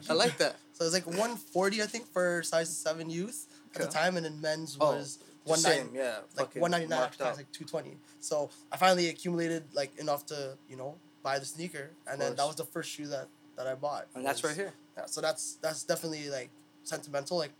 [0.09, 0.55] I like that.
[0.73, 4.39] So it's like 140, I think, for size seven youth at the time, and then
[4.41, 5.87] men's Oh, was The 190.
[5.87, 6.15] same, yeah.
[6.37, 10.75] like fucking 199 after tax, like 220 so i finally accumulated like enough to you
[10.75, 14.07] know buy the sneaker and then that was the first shoe that that i bought
[14.15, 14.73] And that's right here.
[14.97, 16.49] yeah, so that's that's definitely like
[16.83, 17.51] sentimental like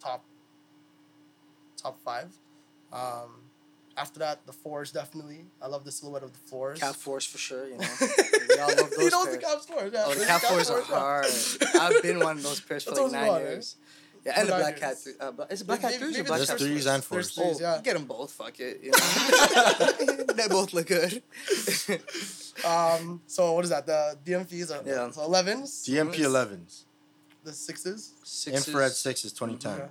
[0.00, 0.24] top
[1.76, 2.28] top five
[2.92, 3.42] um
[3.96, 7.38] after that the fours definitely i love the silhouette of the fours Cap fours for
[7.38, 7.66] sure.
[7.68, 7.86] You know,
[8.48, 9.44] we all love those you know the pairs.
[9.44, 11.26] cap fours yeah Oh, the there's Cap Force are hard.
[11.80, 13.76] I've been one of those pairs for like nine years.
[14.24, 14.88] Yeah, and the Black Cat.
[14.90, 15.02] years.
[15.02, 16.86] Three, uh, Bla- is it Black Cat Maybe- threes or maybe Black There's Cat threes
[16.86, 17.34] and There's fours.
[17.34, 17.80] threes, Oh, yeah.
[17.82, 18.32] get them both.
[18.32, 18.80] Fuck it.
[18.82, 20.32] You know?
[20.38, 21.22] they both look good.
[22.64, 25.10] um so what is that the dmps are Yeah.
[25.10, 26.84] so 11s DMP 11s,
[27.44, 29.76] the sixes Sixes, infrared sixes, 2010.
[29.78, 29.86] Yeah.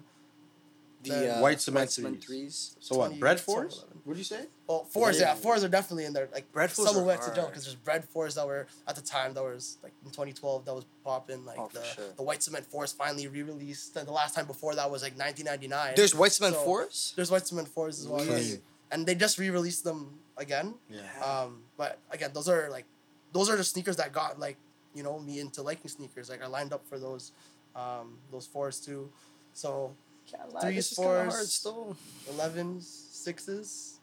[1.03, 2.75] The uh, White cement cement threes.
[2.75, 2.75] threes.
[2.79, 3.19] So what?
[3.19, 3.85] Bred fours?
[4.03, 4.45] What do you say?
[4.67, 5.27] Well, fours, Yeah.
[5.29, 6.27] yeah, fours are definitely in there.
[6.33, 7.53] Like Bred fours are silhouettes in general, hard.
[7.53, 10.73] because there's Bred fours that were at the time that was like in 2012 that
[10.73, 11.45] was popping.
[11.45, 12.05] Like Oh, the, sure.
[12.15, 13.95] the white cement fours finally re-released.
[13.97, 15.93] And the last time before that was like 1999.
[15.95, 17.13] There's white cement So- fours.
[17.15, 18.37] there's white cement fours as well, Clean.
[18.37, 18.57] yes.
[18.91, 20.75] and they just re-released them again.
[20.89, 21.01] Yeah.
[21.23, 22.85] Um, but again, those are like
[23.31, 24.57] those are the sneakers that got like
[24.93, 26.29] you know me into liking sneakers.
[26.29, 27.31] Like I lined up for those
[27.75, 29.11] um, those fours too.
[29.53, 29.95] So
[30.29, 31.53] Can't lie, Threes, this is kinda fours.
[31.53, 31.97] still.
[32.37, 33.99] 11s, sixes.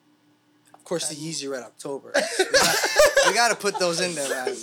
[0.75, 2.13] Of course, the And- Yeezy Red October.
[3.27, 4.57] we, gotta, put those in there, man.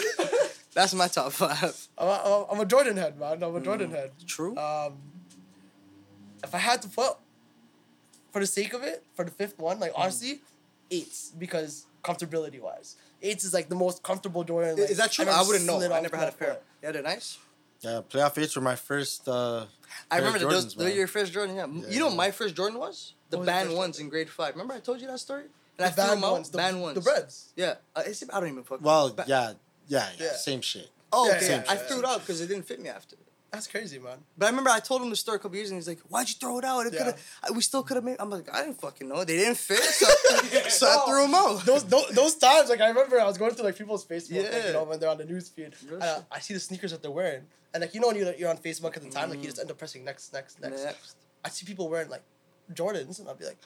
[0.73, 1.87] That's my top five.
[1.97, 3.43] I'm a, I'm a Jordan head, man.
[3.43, 3.63] I'm a Mm.
[3.63, 4.11] Jordan head.
[4.25, 4.55] True.
[4.57, 4.97] Um,
[6.43, 7.17] if I had to put,
[8.31, 9.81] for the sake of it, for the fifth one, Mm.
[9.81, 10.41] like honestly,
[10.91, 14.77] eights because comfortability wise, eights is like the most comfortable Jordan.
[14.79, 15.25] Like, is that true?
[15.25, 15.77] I've I wouldn't know.
[15.91, 16.49] I never had a pair.
[16.53, 16.63] foot.
[16.83, 17.37] Yeah, they're nice.
[17.81, 19.27] Yeah, playoff eights were my first.
[19.27, 19.65] Uh,
[20.11, 20.73] I Pair of remember those.
[20.73, 21.55] Jordans, They're your first Jordan.
[21.55, 21.63] Yeah.
[21.63, 23.13] M You know what my first Jordan was?
[23.29, 24.05] The What was band ones Jordan?
[24.05, 24.53] in grade five.
[24.53, 25.43] Remember I told you that story?
[25.43, 26.31] And The I threw band them out.
[26.33, 26.95] ones, the, band ones.
[26.95, 27.53] the Breds.
[27.55, 27.75] Yeah.
[27.95, 28.83] Uh, it's, I don't even fucking.
[28.83, 29.53] well, Ba- yeah,
[29.87, 30.31] yeah, yeah, Yeah.
[30.35, 30.89] same shit.
[31.13, 31.47] Oh, Yeah, okay.
[31.49, 33.15] yeah, I yeah, threw it out because it didn't fit me after.
[33.51, 34.17] That's crazy, man.
[34.37, 36.27] But I remember I told him the story a couple years and he's like, "Why'd
[36.27, 36.85] you throw it out?
[36.85, 37.13] It Yeah.
[37.41, 39.23] I- we still could have made." I'm like, "I didn't fucking know.
[39.23, 40.05] They didn't fit, so,
[40.69, 43.53] so I threw them out." Those, those those times, like I remember, I was going
[43.53, 45.73] through like people's Facebook, like, you know, when they're on the news feed.
[45.85, 46.23] Real and I.
[46.33, 47.43] I see the sneakers that they're wearing,
[47.73, 49.51] and like you know when you're, you're on Facebook at the time, like you Mm.
[49.51, 50.83] just end up pressing next, next, next.
[50.83, 51.15] Next.
[51.45, 52.23] I see people wearing like
[52.73, 53.59] Jordans, and I'll be like,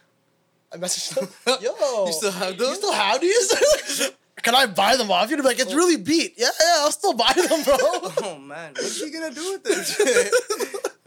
[0.71, 1.27] I message them,
[1.59, 2.69] yo, You still have those?
[2.69, 4.11] You still have these?
[4.41, 5.37] Can I buy them off you?
[5.37, 6.33] To be like, it's really beat.
[6.37, 7.77] Yeah, yeah, I'll still buy them, bro.
[8.23, 9.99] Oh man, what's she gonna do with this?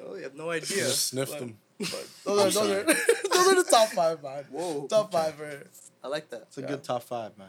[0.05, 0.85] oh, you have no idea.
[0.85, 1.59] Just sniffed But- them.
[1.81, 1.93] those,
[2.25, 2.85] are, those, are,
[3.33, 4.45] those are the top five, man.
[4.51, 4.87] Whoa.
[4.87, 5.65] Top five for
[6.05, 6.43] I like that.
[6.43, 6.69] It's a Yeah.
[6.69, 7.49] good top five, man.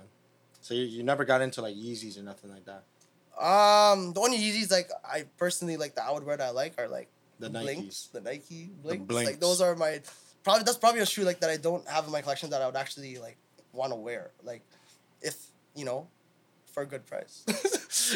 [0.61, 2.83] So you, you never got into like Yeezys or nothing like that.
[3.39, 6.73] um the only Yeezys like I personally like that I would wear that I like
[6.79, 7.09] are like
[7.39, 8.11] The Blinks, Nikes.
[8.13, 9.05] the Nike Blinks.
[9.05, 9.29] Blinks.
[9.31, 10.01] Like those are my
[10.43, 12.65] probably that's probably a shoe like that I don't have in my collection that I
[12.65, 13.37] would actually like
[13.73, 14.31] want to wear.
[14.41, 14.63] Like
[15.21, 15.35] if
[15.75, 16.07] you know,
[16.73, 17.43] for a good price.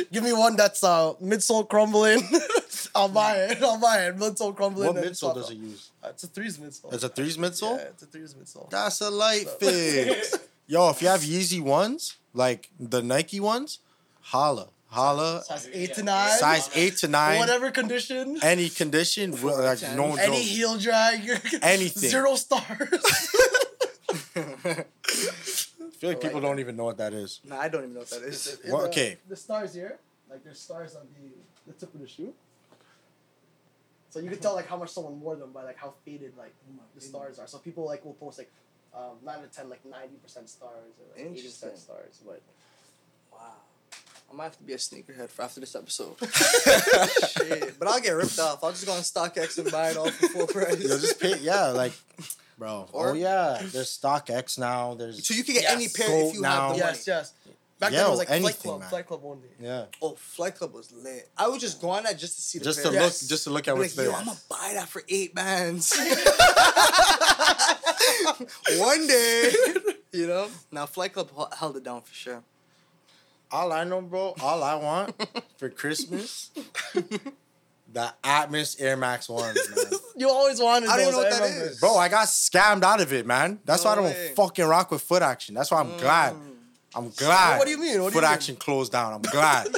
[0.11, 2.21] Give me one that's uh midsole crumbling.
[2.95, 3.61] I'll buy it.
[3.61, 4.17] I'll buy it.
[4.17, 4.93] Midsole crumbling.
[4.93, 5.91] What midsole does it use?
[6.03, 6.93] Uh, it's a threes midsole.
[6.93, 7.77] It's a threes midsole.
[7.77, 8.69] Yeah, it's a threes midsole.
[8.69, 10.35] That's a light So- fix.
[10.67, 13.79] Yo, if you have Yeezy ones, like the Nike ones,
[14.21, 15.43] holla, holla.
[15.43, 16.37] Size eight to nine.
[16.37, 18.37] Size eight to nine, Whatever condition.
[18.43, 20.35] any condition, like no Any joke.
[20.35, 21.21] heel drag.
[21.63, 22.09] Anything.
[22.09, 23.35] Zero stars.
[25.99, 27.41] I feel like people don't even know what that is.
[27.43, 28.57] Nah, I don't even know what that is.
[28.63, 29.17] In Well, the- okay.
[29.27, 29.99] The stars here,
[30.29, 31.29] like there's stars on the,
[31.67, 32.33] the tip of the shoe.
[34.09, 36.53] So you can tell like how much someone wore them by like how faded like
[36.95, 37.47] the stars are.
[37.47, 38.49] So people like will post like
[38.95, 42.21] um, nine out of ten like ninety percent stars or like eighty percent stars.
[42.25, 42.41] But
[43.31, 43.39] Wow.
[44.31, 46.15] I might have to be a sneakerhead for after this episode.
[47.31, 47.79] Shit.
[47.79, 48.63] But I'll get ripped off.
[48.63, 50.79] I'll just go on StockX and buy it all for full price.
[50.79, 51.93] You'll just pay, yeah, like,
[52.57, 52.87] bro.
[52.93, 54.93] Or- oh yeah, there's StockX now.
[54.93, 55.73] There's so you can get Yes.
[55.73, 56.49] any pair Goat if you now.
[56.49, 56.79] have the money.
[56.79, 57.33] yes, yes.
[57.79, 58.89] Back then Yo, it was like Flight anything, Club, man.
[58.89, 59.47] Flight Club only.
[59.57, 59.85] Yeah.
[60.01, 61.29] Oh, Flight Club was lit.
[61.37, 62.93] I would just go on that just to see the Just to pair.
[62.93, 63.25] look, Yes.
[63.25, 64.13] just to look at Be what's like, there.
[64.13, 65.97] yo, I'm gonna buy that for eight bands.
[68.77, 69.51] One day,
[70.11, 70.47] you know.
[70.71, 72.43] Now Flight Club h- held it down for sure.
[73.51, 75.15] All I know, bro, all I want
[75.57, 76.51] for Christmas,
[77.91, 79.85] the Atmos Air Max ones, man.
[80.19, 81.07] You always wanted I don't those.
[81.07, 81.65] even know what that remember.
[81.71, 81.79] is.
[81.79, 83.59] Bro, I got scammed out of it, man.
[83.63, 84.33] That's why I don't way.
[84.35, 85.55] fucking rock with foot action.
[85.55, 85.99] That's why I'm mm.
[85.99, 86.35] glad.
[86.93, 87.57] I'm glad.
[87.57, 88.01] What do you mean?
[88.03, 88.33] What do foot you mean?
[88.33, 89.13] action closed down.
[89.13, 89.67] I'm glad,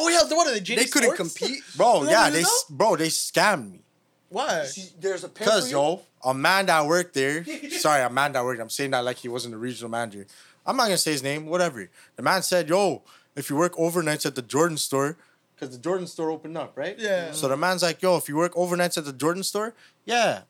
[0.00, 0.60] Oh yeah, the what are they?
[0.60, 1.38] JD They couldn't Sports?
[1.38, 1.62] compete.
[1.78, 2.02] bro.
[2.02, 3.80] You Yeah, don't they, even s- bro, they scammed me.
[4.28, 4.64] Why?
[4.66, 7.42] See, there's a pair Cause yo, a man that worked there.
[7.70, 8.60] sorry, a man that worked.
[8.60, 10.26] I'm saying that like he wasn't the regional manager.
[10.68, 11.46] I'm not gonna say his name.
[11.46, 11.88] Whatever.
[12.16, 13.02] The man said, "Yo,
[13.34, 15.16] if you work overnights at the Jordan store,
[15.54, 16.94] because the Jordan store opened up, right?
[16.98, 17.32] Yeah.
[17.32, 19.74] So the man's like, "Yo, if you work overnights at the Jordan store,
[20.04, 20.42] yeah,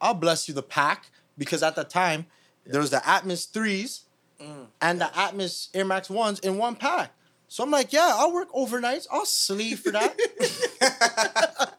[0.00, 2.24] I'll bless you the pack because at the time
[2.64, 4.04] there was the Atmos threes
[4.40, 4.68] mm.
[4.80, 7.12] and the Atmos Air Max ones in one pack."
[7.46, 9.06] So I'm like, "Yeah, I'll work overnights.
[9.12, 10.16] I'll sleep for that."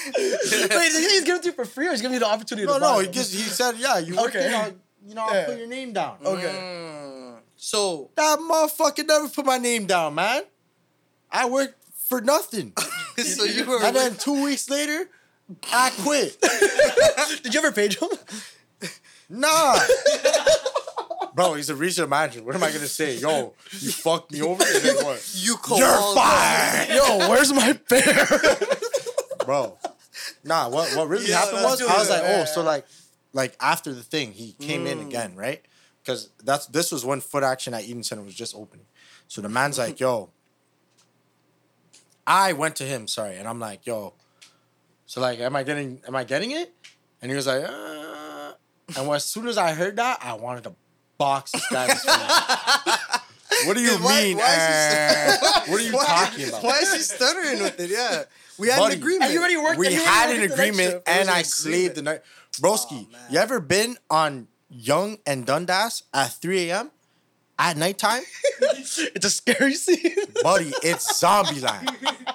[0.16, 2.74] Wait, he's giving it to you for free, or he's giving you the opportunity no,
[2.74, 3.00] to buy no.
[3.00, 4.46] He just he said, "Yeah, you work Okay.
[4.46, 4.54] it.
[4.54, 4.72] I'll,
[5.06, 6.44] you know, I'll put your name down." Okay.
[6.46, 7.38] Mm.
[7.56, 10.42] So, That motherfucker never put my name down, man.
[11.30, 11.74] I worked
[12.08, 12.72] for nothing.
[13.18, 13.82] so you were.
[13.84, 15.08] and then two weeks later,
[15.72, 16.40] I quit.
[17.42, 18.08] Did you ever page him?
[19.28, 19.78] Nah.
[21.34, 22.42] Bro, he's a regional manager.
[22.42, 23.16] What am I gonna say?
[23.18, 25.30] Yo, you fucked me over and then what?
[25.36, 26.88] you call You're fired.
[26.88, 28.26] Yo, where's my bear?
[29.44, 29.78] Bro.
[30.44, 32.12] Nah, what what really Yeah, happened was I was it.
[32.12, 32.40] like, Yeah.
[32.42, 32.84] oh, so like
[33.32, 34.92] like after the thing, he came Mm.
[34.92, 35.64] in again, right?
[36.02, 38.86] Because that's this was when foot action at Eaton Centre was just opening.
[39.28, 40.30] So the man's like, yo,
[42.26, 44.14] I went to him, sorry, and I'm like, yo,
[45.06, 46.72] so like, am I getting am I getting it?
[47.22, 48.52] And he was like, uh,
[48.96, 50.74] and when, as soon as I heard that, I wanted to
[51.18, 53.66] box this guy in his face.
[53.66, 54.36] What do you Why- mean?
[54.38, 56.62] why is he- uh, what are you Why- talking about?
[56.64, 57.90] Why is he stuttering with it?
[57.90, 58.22] Yeah,
[58.58, 58.94] we had Buddy.
[58.94, 59.24] an agreement.
[59.24, 59.78] And you already worked.
[59.78, 61.04] we and had worked an agreement shift.
[61.06, 61.46] There was and an I agreement.
[61.46, 62.22] slaved the night.
[62.60, 66.90] Broski, Oh, you ever been on Yonge and Dundas at 3 a.m.
[67.58, 68.22] at nighttime?
[68.62, 70.14] It's a scary scene.
[70.42, 71.90] Buddy, it's zombie land.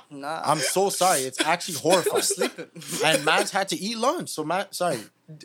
[0.10, 1.22] Nah, I'm so sorry.
[1.22, 2.22] It's actually horrifying.
[2.24, 2.68] sleeping.
[3.04, 4.30] And man's had to eat lunch.
[4.30, 5.00] So man, sorry.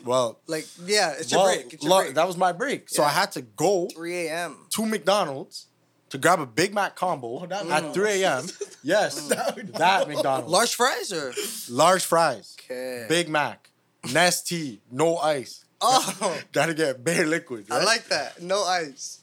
[0.05, 1.73] Well, Like, yeah, it's your break.
[1.73, 2.13] It's your break.
[2.15, 2.87] that was my break.
[2.89, 4.57] So I had to go 3 a.m.
[4.69, 5.67] to McDonald's
[6.09, 7.95] to grab a Big Mac combo Oh, at McDonald's.
[7.95, 8.45] 3 a.m.
[8.83, 9.73] Yes, mm.
[9.77, 10.51] that McDonald's.
[10.51, 11.33] Large fries or
[11.69, 12.55] Large fries.
[12.61, 13.05] okay.
[13.09, 13.69] Big Mac.
[14.03, 14.79] Nestea.
[14.91, 15.65] No ice.
[15.79, 17.65] Oh, Gotta get bare liquid.
[17.71, 18.41] I like that.
[18.41, 19.19] No ice.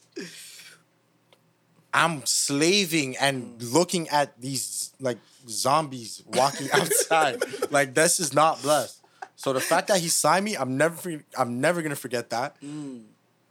[1.93, 7.41] I'm slaving and looking at these like zombies walking outside.
[7.71, 9.01] like this is not blessed.
[9.35, 12.59] So the fact that he signed me, I'm never I'm never gonna forget that.
[12.61, 13.03] Mm.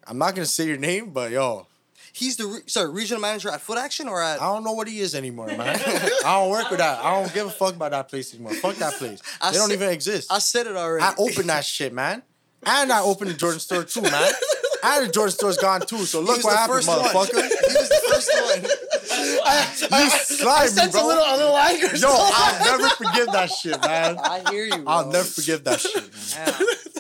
[0.06, 1.66] I'm not gonna say your name, but yo,
[2.12, 4.88] He's the re- sorry regional manager at Foot Action or at I don't know what
[4.88, 5.60] he is anymore, man.
[6.24, 7.04] I don't work with that.
[7.04, 8.54] I don't give a fuck about that place anymore.
[8.54, 9.20] Fuck that place.
[9.40, 10.32] I They don't said- even exist.
[10.32, 11.04] I said it already.
[11.04, 12.22] I opened that shit, man.
[12.66, 14.32] And I opened the Jordan store too, man.
[14.82, 15.98] And the Jordan store's gone too.
[16.04, 16.98] So look what happened, first one.
[17.00, 17.34] motherfucker.
[17.68, 18.70] he was the first one.
[19.18, 21.06] You slime me, Sense a bro.
[21.08, 21.96] little, a little anger.
[21.96, 24.16] Yo, I'll never forgive that shit, man.
[24.18, 24.84] I hear you.
[24.86, 26.04] I'll never forgive that shit.
[26.36, 26.97] Man.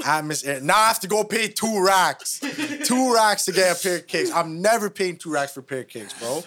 [0.00, 0.16] Yeah.
[0.16, 0.62] I miss it.
[0.62, 2.40] Now I have to go pay two racks.
[2.84, 4.30] two racks to get a pair of kicks.
[4.30, 6.44] I'm never paying two racks for a pair of kicks, bro.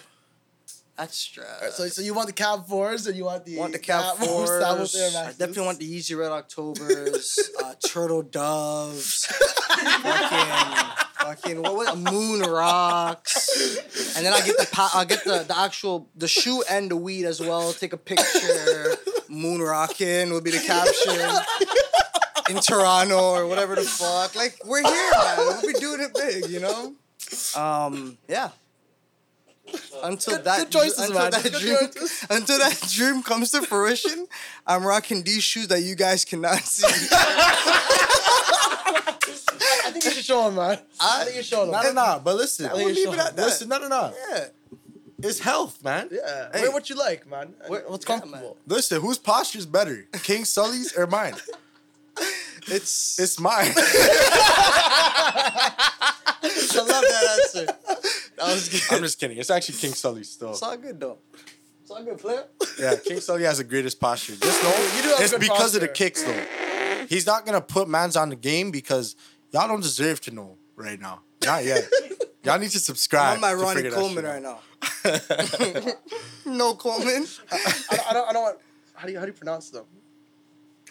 [0.96, 1.76] That's stress.
[1.76, 4.26] So, so you want the Cab Fours and you want the want the Cap Atmos,
[4.26, 4.50] Fours.
[4.50, 5.38] Atmos Air I Maxes.
[5.38, 11.96] definitely want the Yeezy Red Octobers, uh, Turtle Doves, fucking, fucking what was it?
[12.12, 13.76] Moon Rocks,
[14.16, 16.96] and then I get the pa- I get the the actual the shoe and the
[16.96, 17.72] weed as well.
[17.72, 18.94] Take a picture.
[19.28, 21.18] Moon rocking would be the caption.
[22.50, 24.34] In Toronto or whatever the fuck.
[24.34, 25.36] Like we're here, man.
[25.38, 26.94] We'll be doing it big, you know.
[27.56, 28.50] Um, yeah.
[30.02, 31.30] Until Good- that good choices, until man.
[31.30, 32.26] that Good dream choices.
[32.30, 34.26] until that dream comes to fruition,
[34.66, 36.86] I'm rocking these shoes that you guys cannot see.
[39.84, 40.78] I think you should show him, man.
[41.00, 41.70] I, think you should show him.
[41.70, 42.20] No, no, no.
[42.22, 42.70] But listen.
[42.72, 43.44] We'll leave it at that.
[43.46, 44.12] Listen, no, no, no.
[44.30, 44.46] yeah.
[45.22, 46.08] It's health, man.
[46.10, 46.48] Yeah.
[46.52, 46.62] Hey.
[46.62, 47.54] Wear what you like, man.
[47.68, 48.56] Wear- What's yeah, comfortable.
[48.66, 50.06] Listen, whose posture's better?
[50.24, 51.34] King Sully's or mine?
[52.68, 53.72] It's, It's mine.
[56.74, 57.66] I love that answer.
[58.36, 58.82] That was good.
[58.96, 59.38] I'm just kidding.
[59.38, 60.50] It's actually King Sully's still.
[60.50, 61.18] it's all good though.
[61.82, 62.44] It's all good, player.
[62.78, 64.36] Yeah, King Sully has the greatest posture.
[64.36, 67.06] Just know You do have it's because of the kicks, though.
[67.08, 69.16] He's not gonna put mans on the game because
[69.50, 71.20] y'all don't deserve to know right now.
[71.44, 71.88] Not yet.
[72.44, 73.38] y'all need to subscribe.
[73.38, 74.60] I'm on my Ronnie Coleman right now.
[76.46, 77.26] no Coleman.
[77.50, 77.56] I,
[77.90, 78.28] don't, I don't.
[78.28, 78.58] I don't want.
[78.94, 79.84] How do you how do you pronounce them?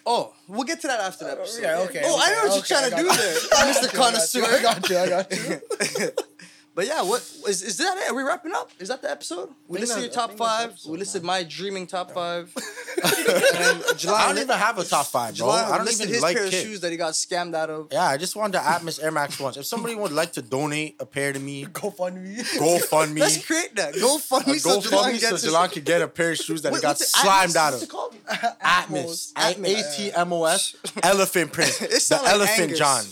[0.06, 1.61] Oh, we'll get to that after the oh, episode.
[1.61, 1.80] Yeah.
[1.80, 2.02] Okay.
[2.03, 3.15] Oh, I know okay, what you're trying to do you.
[3.15, 3.53] there, Mr.
[3.53, 4.45] you, I got you, Connoisseur.
[4.45, 4.98] I got you.
[4.98, 6.10] I got you.
[6.73, 7.19] But yeah, what
[7.49, 8.10] is is that it?
[8.11, 8.72] Are we wrapping up?
[8.80, 9.49] Is that the episode?
[9.68, 10.69] We listed your that- I top think that's the five.
[10.72, 12.53] episode, we listed my dreaming top five.
[13.98, 15.48] July, I don't even have a top five, bro.
[15.48, 16.64] July I don't even his like pair of kicks.
[16.64, 17.88] shoes that he got scammed out of.
[17.91, 19.57] Yeah, I just wanted the Atmos Air Max ones.
[19.57, 22.35] If somebody would like to donate a pair to me, Go fund me.
[22.38, 23.19] GoFundMe.
[23.19, 23.93] Let's create that.
[23.95, 26.31] Go fund me so Go Jelon fund me so gets his- can get a pair
[26.31, 27.81] of shoes that he got what's slimed out of.
[27.81, 29.34] Atmos.
[29.34, 29.93] Atmos.
[29.93, 30.76] A T M O S.
[31.03, 31.72] Elephant print.
[31.80, 32.80] The Elephant Angus.
[32.80, 33.03] John.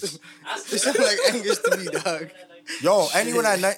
[0.71, 2.29] It sounds like Angus to me, dog.
[2.81, 3.77] Yo, anyone at night.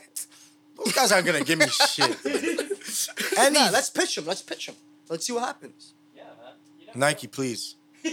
[0.77, 2.18] Those guys aren't gonna give me shit.
[3.38, 4.26] Any Nah, let's pitch him.
[4.26, 4.76] Let's pitch him.
[5.09, 5.93] Let's see what happens.
[6.15, 6.53] Yeah, man.
[6.80, 7.76] You know, Nike, please.
[8.03, 8.11] you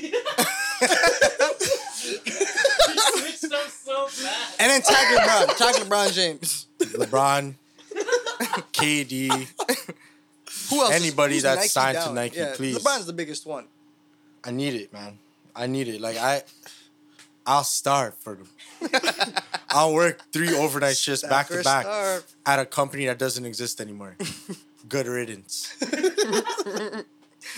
[2.96, 4.60] switched up so fast.
[4.60, 5.56] And then tag LeBron.
[5.56, 6.66] Tag LeBron James.
[6.78, 7.54] LeBron,
[8.72, 9.28] KD.
[10.70, 10.94] Who else?
[10.94, 12.12] is- Anybody who's that's Nike signed to?
[12.12, 12.78] Nike, yeah, please.
[12.78, 13.66] LeBron's the biggest one.
[14.44, 15.18] I need it, man.
[15.54, 16.00] I need it.
[16.00, 16.42] Like I,
[17.46, 18.48] I'll starve for them.
[19.70, 22.22] I'll work three overnight shifts back to back star.
[22.46, 24.16] at a company that doesn't exist anymore.
[24.88, 25.74] Good riddance.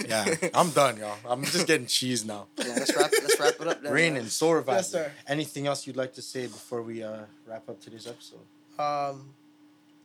[0.06, 1.16] yeah, I'm done, y'all.
[1.28, 2.46] I'm just getting cheese now.
[2.56, 3.10] Yeah, let's wrap.
[3.12, 3.82] Let's wrap it up.
[3.82, 4.78] Then, Rain and Sole Reviver.
[4.78, 5.12] Yes, sir.
[5.28, 8.40] Anything else you'd like to say before we uh, wrap up today's episode?
[8.78, 9.30] Um,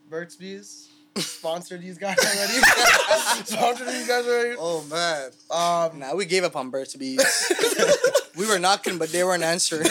[0.08, 2.52] Burt's Bees sponsored these guys already.
[3.44, 4.56] sponsored these guys already.
[4.58, 5.30] Oh man.
[5.50, 7.52] Um, Nah, we gave up on Burt's Bees.
[8.36, 9.88] we were knocking, but they weren't answering.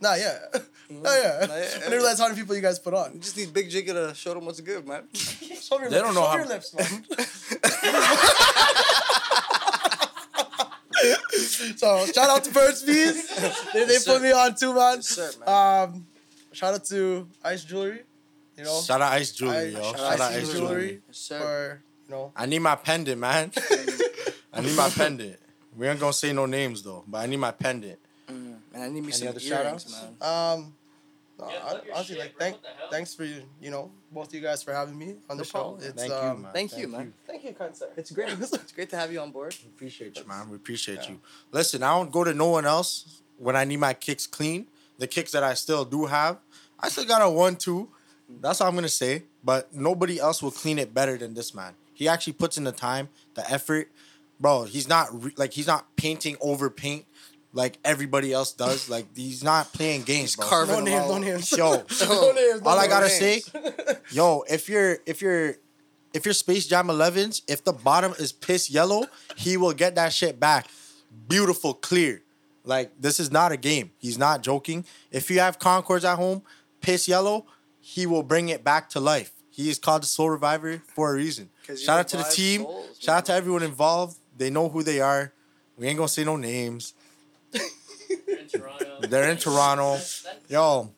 [0.00, 0.38] Nah, yeah.
[0.92, 1.46] Oh yeah.
[1.46, 1.68] Nah, yeah.
[1.76, 3.12] I never realized how many people you guys put on.
[3.14, 5.04] You just need Big Jigga to show them what's good, man.
[5.14, 7.04] Show your They don't know show how- your lips, man.
[11.76, 13.28] so shout out to Burt's Bees.
[13.72, 14.20] They, they Yes, put sir.
[14.20, 14.96] me on too, man.
[14.96, 15.88] Yes, sir, man.
[15.94, 16.06] Um,
[16.52, 18.00] shout out to Ice Jewelry.
[18.58, 19.82] You know, Shout out Ice Jewelry, I- yo.
[19.82, 20.66] shout Shout, out out Ice Ice Jewelry.
[20.68, 21.00] Jewelry.
[21.08, 21.38] Yes, sir.
[21.38, 22.32] for you know.
[22.36, 23.52] I need my pendant, man.
[24.52, 25.36] I need my pendant.
[25.76, 27.98] We ain't gonna say no names though, but I need my pendant.
[28.74, 29.92] And I need me Any some other earrings, shout-outs?
[30.20, 30.54] man.
[30.58, 30.74] Um,
[31.38, 32.38] no, Yeah, hon- plug your honestly, shit, like bro.
[32.44, 32.88] thank What the hell?
[32.90, 35.44] thanks for you you know both of you guys for having me on No the
[35.44, 35.50] show.
[35.52, 35.80] problem.
[35.82, 36.52] It's Thank you, um, man.
[36.52, 37.14] Thank you, man.
[37.26, 37.88] Thank you, kind sir.
[37.96, 38.28] It's great.
[38.40, 39.56] it's great to have you on board.
[39.64, 40.48] We appreciate you, man.
[40.50, 41.10] We appreciate Yeah.
[41.12, 41.20] you.
[41.50, 44.66] Listen, I don't go to no one else when I need my kicks clean.
[44.98, 46.36] The kicks that I still do have,
[46.78, 47.88] I still got a one two.
[48.28, 49.24] That's all I'm gonna say.
[49.42, 51.74] But nobody else will clean it better than this man.
[51.94, 53.90] He actually puts in the time, the effort,
[54.38, 54.64] bro.
[54.64, 57.06] He's not re- like he's not painting over paint
[57.52, 58.88] like everybody else does.
[58.88, 60.46] Like he's not playing games, bro.
[60.46, 61.52] carving No names, no names.
[61.52, 61.70] Yo,
[62.06, 62.62] no names.
[62.64, 63.44] All I gotta names.
[63.44, 65.56] say, yo, if you're if you're
[66.12, 69.04] if you're Space Jam 11s, if the bottom is piss yellow,
[69.36, 70.66] he will get that shit back,
[71.28, 72.22] beautiful, clear.
[72.64, 73.92] Like this is not a game.
[73.98, 74.84] He's not joking.
[75.10, 76.42] If you have Concords at home,
[76.80, 77.46] piss yellow,
[77.80, 79.32] he will bring it back to life.
[79.50, 81.50] He is called the Sole Reviver for a reason.
[81.66, 82.62] Shout out to the team.
[82.62, 84.18] souls, Shout out to everyone involved.
[84.36, 85.32] They know who they are.
[85.76, 86.94] We ain't gonna say no names.
[87.52, 88.98] They're in Toronto.
[89.02, 89.90] They're in Toronto.
[89.92, 90.90] That's- that's- Yo,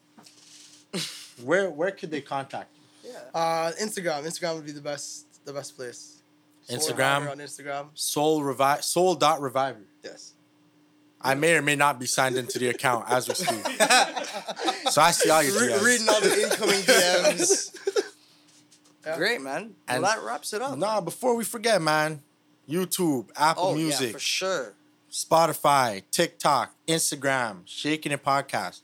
[1.45, 2.71] where where could they contact
[3.05, 3.11] you?
[3.11, 3.19] Yeah.
[3.41, 4.25] Uh, Instagram.
[4.25, 5.27] Instagram would be the best.
[5.45, 6.23] The best place.
[6.63, 7.31] Soul Instagram?
[7.31, 7.87] On Instagram.
[7.95, 9.81] Soul revive sole dot reviver.
[10.05, 10.35] Yes.
[11.21, 13.65] I may or may not be signed into the account as we speak.
[14.91, 15.85] so I see all your Re- DMs.
[15.85, 17.79] reading all the incoming DMs.
[19.05, 19.17] Yeah.
[19.17, 19.75] Great, man.
[19.89, 20.79] And- well, that wraps it up.
[20.79, 22.23] Nah, before we forget, man.
[22.69, 24.75] YouTube, Apple oh, Music, yeah, for sure.
[25.13, 28.81] Spotify, TikTok, Instagram, Shakin' It Podcast.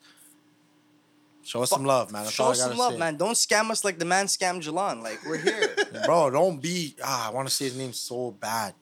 [1.42, 2.24] Show us some love, man.
[2.24, 2.98] That's Show us some love, say.
[2.98, 3.16] man.
[3.16, 5.02] Don't scam us like the man scammed Jelon.
[5.02, 5.74] Like, we're here.
[6.04, 6.94] Bro, don't be.
[7.02, 8.74] Ah, I want to say his name so bad.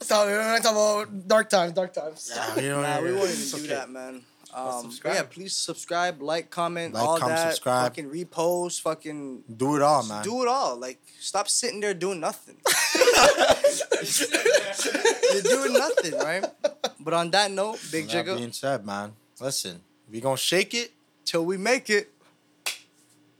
[0.00, 1.72] So we're gonna talk about dark times.
[1.72, 2.32] Dark times.
[2.34, 3.68] Yeah, you know, nah, we won't even it's do okay.
[3.68, 4.22] that, man.
[4.54, 5.14] Um, subscribe.
[5.14, 7.52] yeah, please subscribe, like, comment, Like, all comment, that.
[7.52, 7.84] subscribe.
[7.94, 10.22] Fucking repost, fucking Do it all, man.
[10.24, 10.76] do it all.
[10.76, 12.56] Like, stop sitting there doing nothing.
[15.32, 16.44] You're doing nothing, right?
[16.98, 20.92] But on that note, Big That Jigga, being said, man, listen, we gonna shake it.
[21.24, 22.10] till we make it.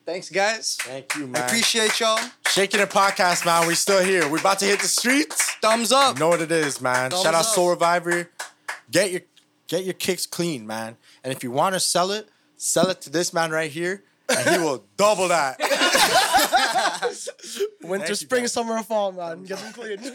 [0.07, 0.77] Thanks, guys.
[0.81, 1.45] Thank you, I man.
[1.45, 2.19] appreciate y'all.
[2.49, 3.67] Shakin' It Podcast, man.
[3.69, 4.29] We still here.
[4.29, 5.55] We about to hit the streets.
[5.63, 6.15] Thumbs up.
[6.17, 7.11] You know what it is, man.
[7.11, 7.47] Thumbs Shout out up.
[7.47, 8.29] Sole Reviver.
[8.91, 9.21] Get your
[9.71, 10.99] get your kicks clean, man.
[11.25, 12.29] And if you want to sell it,
[12.59, 15.59] sell it to this man right here, and he will double that.
[17.83, 18.53] Winter, Thank you, spring, guys.
[18.53, 19.45] summer, fall, man.
[19.45, 19.99] Get them clean.